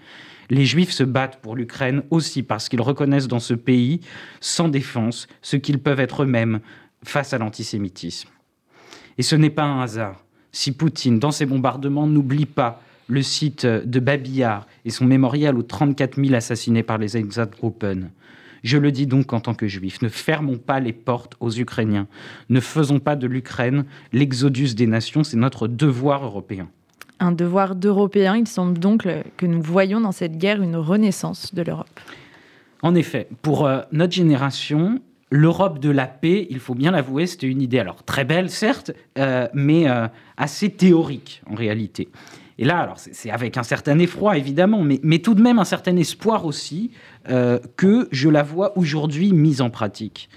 Les 0.50 0.66
Juifs 0.66 0.92
se 0.92 1.04
battent 1.04 1.40
pour 1.40 1.56
l'Ukraine 1.56 2.02
aussi 2.10 2.42
parce 2.42 2.68
qu'ils 2.68 2.82
reconnaissent 2.82 3.28
dans 3.28 3.40
ce 3.40 3.54
pays, 3.54 4.00
sans 4.40 4.68
défense, 4.68 5.26
ce 5.42 5.56
qu'ils 5.56 5.78
peuvent 5.78 6.00
être 6.00 6.22
eux-mêmes 6.22 6.60
face 7.02 7.32
à 7.32 7.38
l'antisémitisme. 7.38 8.28
Et 9.16 9.22
ce 9.22 9.36
n'est 9.36 9.50
pas 9.50 9.64
un 9.64 9.80
hasard 9.80 10.24
si 10.54 10.70
Poutine, 10.72 11.18
dans 11.18 11.32
ses 11.32 11.46
bombardements, 11.46 12.06
n'oublie 12.06 12.46
pas 12.46 12.80
le 13.08 13.22
site 13.22 13.66
de 13.66 14.00
Babillard 14.00 14.66
et 14.84 14.90
son 14.90 15.04
mémorial 15.04 15.58
aux 15.58 15.62
34 15.62 16.22
000 16.22 16.34
assassinés 16.34 16.84
par 16.84 16.96
les 16.96 17.16
Einsatzgruppen. 17.16 18.10
Je 18.64 18.78
le 18.78 18.90
dis 18.90 19.06
donc 19.06 19.34
en 19.34 19.40
tant 19.40 19.54
que 19.54 19.68
juif, 19.68 20.00
ne 20.00 20.08
fermons 20.08 20.56
pas 20.56 20.80
les 20.80 20.94
portes 20.94 21.36
aux 21.38 21.52
Ukrainiens. 21.52 22.08
Ne 22.48 22.60
faisons 22.60 22.98
pas 22.98 23.14
de 23.14 23.26
l'Ukraine 23.26 23.84
l'exodus 24.12 24.74
des 24.74 24.86
nations, 24.86 25.22
c'est 25.22 25.36
notre 25.36 25.68
devoir 25.68 26.24
européen. 26.24 26.68
Un 27.20 27.30
devoir 27.30 27.74
d'Européens, 27.74 28.36
il 28.38 28.48
semble 28.48 28.78
donc 28.78 29.06
que 29.36 29.46
nous 29.46 29.60
voyons 29.60 30.00
dans 30.00 30.12
cette 30.12 30.38
guerre 30.38 30.62
une 30.62 30.76
renaissance 30.76 31.54
de 31.54 31.60
l'Europe. 31.60 32.00
En 32.80 32.94
effet, 32.94 33.28
pour 33.42 33.66
euh, 33.66 33.82
notre 33.92 34.14
génération, 34.14 35.00
l'Europe 35.30 35.78
de 35.78 35.90
la 35.90 36.06
paix, 36.06 36.46
il 36.48 36.58
faut 36.58 36.74
bien 36.74 36.90
l'avouer, 36.90 37.26
c'était 37.26 37.46
une 37.46 37.60
idée 37.60 37.78
alors 37.78 38.02
très 38.02 38.24
belle, 38.24 38.48
certes, 38.48 38.92
euh, 39.18 39.46
mais 39.52 39.88
euh, 39.88 40.08
assez 40.38 40.70
théorique 40.70 41.42
en 41.50 41.54
réalité. 41.54 42.08
Et 42.58 42.64
là, 42.64 42.78
alors 42.78 42.98
c'est 42.98 43.14
c'est 43.14 43.30
avec 43.30 43.56
un 43.56 43.62
certain 43.62 43.98
effroi 43.98 44.38
évidemment, 44.38 44.82
mais, 44.82 45.00
mais 45.02 45.18
tout 45.18 45.34
de 45.34 45.42
même 45.42 45.58
un 45.58 45.64
certain 45.64 45.96
espoir 45.96 46.46
aussi 46.46 46.92
euh, 47.28 47.58
que 47.76 48.08
je 48.10 48.28
la 48.28 48.42
vois 48.42 48.76
aujourd'hui 48.76 49.32
mise 49.32 49.60
en 49.60 49.70
pratique. 49.70 50.28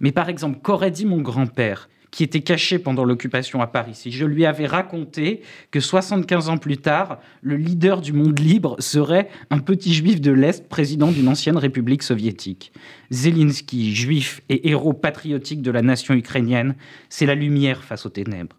Mais 0.00 0.12
par 0.12 0.28
exemple, 0.28 0.58
qu'aurait 0.62 0.90
dit 0.90 1.06
mon 1.06 1.20
grand-père 1.20 1.88
qui 2.10 2.22
était 2.22 2.42
caché 2.42 2.78
pendant 2.78 3.04
l'occupation 3.04 3.60
à 3.60 3.66
Paris, 3.66 3.94
si 3.94 4.12
je 4.12 4.24
lui 4.24 4.46
avais 4.46 4.66
raconté 4.66 5.42
que 5.72 5.80
75 5.80 6.48
ans 6.48 6.58
plus 6.58 6.76
tard, 6.76 7.18
le 7.42 7.56
leader 7.56 8.00
du 8.00 8.12
monde 8.12 8.38
libre 8.38 8.76
serait 8.78 9.28
un 9.50 9.58
petit 9.58 9.92
juif 9.92 10.20
de 10.20 10.30
l'Est, 10.30 10.68
président 10.68 11.10
d'une 11.10 11.26
ancienne 11.26 11.56
république 11.56 12.04
soviétique? 12.04 12.72
Zelensky, 13.10 13.92
juif 13.92 14.42
et 14.48 14.68
héros 14.68 14.92
patriotique 14.92 15.60
de 15.60 15.72
la 15.72 15.82
nation 15.82 16.14
ukrainienne, 16.14 16.76
c'est 17.08 17.26
la 17.26 17.34
lumière 17.34 17.82
face 17.82 18.06
aux 18.06 18.10
ténèbres. 18.10 18.56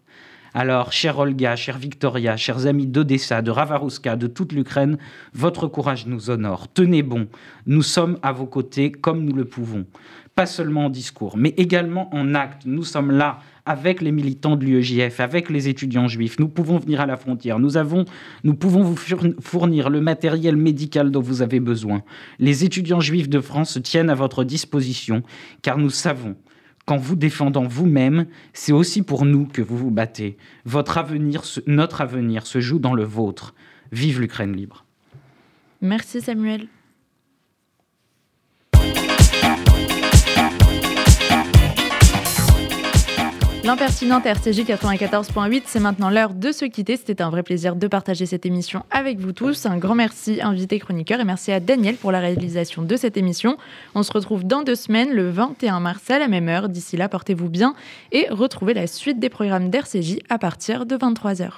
Alors, 0.58 0.90
chère 0.90 1.18
Olga, 1.18 1.54
chère 1.54 1.76
Victoria, 1.76 2.38
chers 2.38 2.66
amis 2.66 2.86
d'Odessa, 2.86 3.42
de 3.42 3.50
Ravarouska, 3.50 4.16
de 4.16 4.26
toute 4.26 4.54
l'Ukraine, 4.54 4.96
votre 5.34 5.66
courage 5.66 6.06
nous 6.06 6.30
honore. 6.30 6.72
Tenez 6.72 7.02
bon, 7.02 7.28
nous 7.66 7.82
sommes 7.82 8.18
à 8.22 8.32
vos 8.32 8.46
côtés 8.46 8.90
comme 8.90 9.22
nous 9.22 9.34
le 9.36 9.44
pouvons. 9.44 9.84
Pas 10.34 10.46
seulement 10.46 10.86
en 10.86 10.88
discours, 10.88 11.36
mais 11.36 11.52
également 11.58 12.08
en 12.14 12.34
actes. 12.34 12.62
Nous 12.64 12.84
sommes 12.84 13.10
là 13.10 13.40
avec 13.66 14.00
les 14.00 14.12
militants 14.12 14.56
de 14.56 14.64
l'UEJF, 14.64 15.20
avec 15.20 15.50
les 15.50 15.68
étudiants 15.68 16.08
juifs. 16.08 16.38
Nous 16.38 16.48
pouvons 16.48 16.78
venir 16.78 17.02
à 17.02 17.06
la 17.06 17.18
frontière. 17.18 17.58
Nous, 17.58 17.76
avons, 17.76 18.06
nous 18.42 18.54
pouvons 18.54 18.82
vous 18.82 18.96
fourn- 18.96 19.34
fournir 19.42 19.90
le 19.90 20.00
matériel 20.00 20.56
médical 20.56 21.10
dont 21.10 21.20
vous 21.20 21.42
avez 21.42 21.60
besoin. 21.60 22.02
Les 22.38 22.64
étudiants 22.64 23.00
juifs 23.00 23.28
de 23.28 23.40
France 23.40 23.72
se 23.74 23.78
tiennent 23.78 24.08
à 24.08 24.14
votre 24.14 24.42
disposition, 24.42 25.22
car 25.60 25.76
nous 25.76 25.90
savons 25.90 26.34
qu'en 26.86 26.96
vous 26.96 27.16
défendant 27.16 27.64
vous-même, 27.64 28.26
c'est 28.52 28.72
aussi 28.72 29.02
pour 29.02 29.24
nous 29.24 29.46
que 29.46 29.60
vous 29.60 29.76
vous 29.76 29.90
battez. 29.90 30.36
Votre 30.64 30.98
avenir, 30.98 31.42
notre 31.66 32.00
avenir 32.00 32.46
se 32.46 32.60
joue 32.60 32.78
dans 32.78 32.94
le 32.94 33.04
vôtre. 33.04 33.54
Vive 33.92 34.20
l'Ukraine 34.20 34.56
libre. 34.56 34.84
Merci 35.82 36.20
Samuel. 36.20 36.68
L'impertinente 43.66 44.24
RCJ 44.24 44.60
94.8, 44.60 45.62
c'est 45.66 45.80
maintenant 45.80 46.08
l'heure 46.08 46.34
de 46.34 46.52
se 46.52 46.64
quitter. 46.64 46.96
C'était 46.96 47.20
un 47.20 47.30
vrai 47.30 47.42
plaisir 47.42 47.74
de 47.74 47.88
partager 47.88 48.24
cette 48.24 48.46
émission 48.46 48.84
avec 48.92 49.18
vous 49.18 49.32
tous. 49.32 49.66
Un 49.66 49.76
grand 49.76 49.96
merci, 49.96 50.38
invité 50.40 50.78
chroniqueur, 50.78 51.18
et 51.18 51.24
merci 51.24 51.50
à 51.50 51.58
Daniel 51.58 51.96
pour 51.96 52.12
la 52.12 52.20
réalisation 52.20 52.82
de 52.82 52.96
cette 52.96 53.16
émission. 53.16 53.56
On 53.96 54.04
se 54.04 54.12
retrouve 54.12 54.44
dans 54.44 54.62
deux 54.62 54.76
semaines, 54.76 55.10
le 55.12 55.30
21 55.30 55.80
mars 55.80 56.08
à 56.12 56.20
la 56.20 56.28
même 56.28 56.48
heure. 56.48 56.68
D'ici 56.68 56.96
là, 56.96 57.08
portez-vous 57.08 57.48
bien 57.48 57.74
et 58.12 58.28
retrouvez 58.30 58.72
la 58.72 58.86
suite 58.86 59.18
des 59.18 59.30
programmes 59.30 59.68
d'RCJ 59.68 60.18
à 60.28 60.38
partir 60.38 60.86
de 60.86 60.96
23h. 60.96 61.48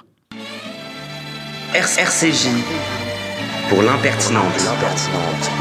RCJ 1.75 2.49
pour 3.69 3.83
l'impertinente, 3.83 4.47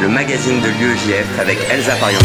le 0.01 0.07
magazine 0.07 0.61
de 0.61 0.67
l'UEJF 0.79 1.39
avec 1.41 1.57
Elsa 1.69 1.93
Pariente. 1.97 2.23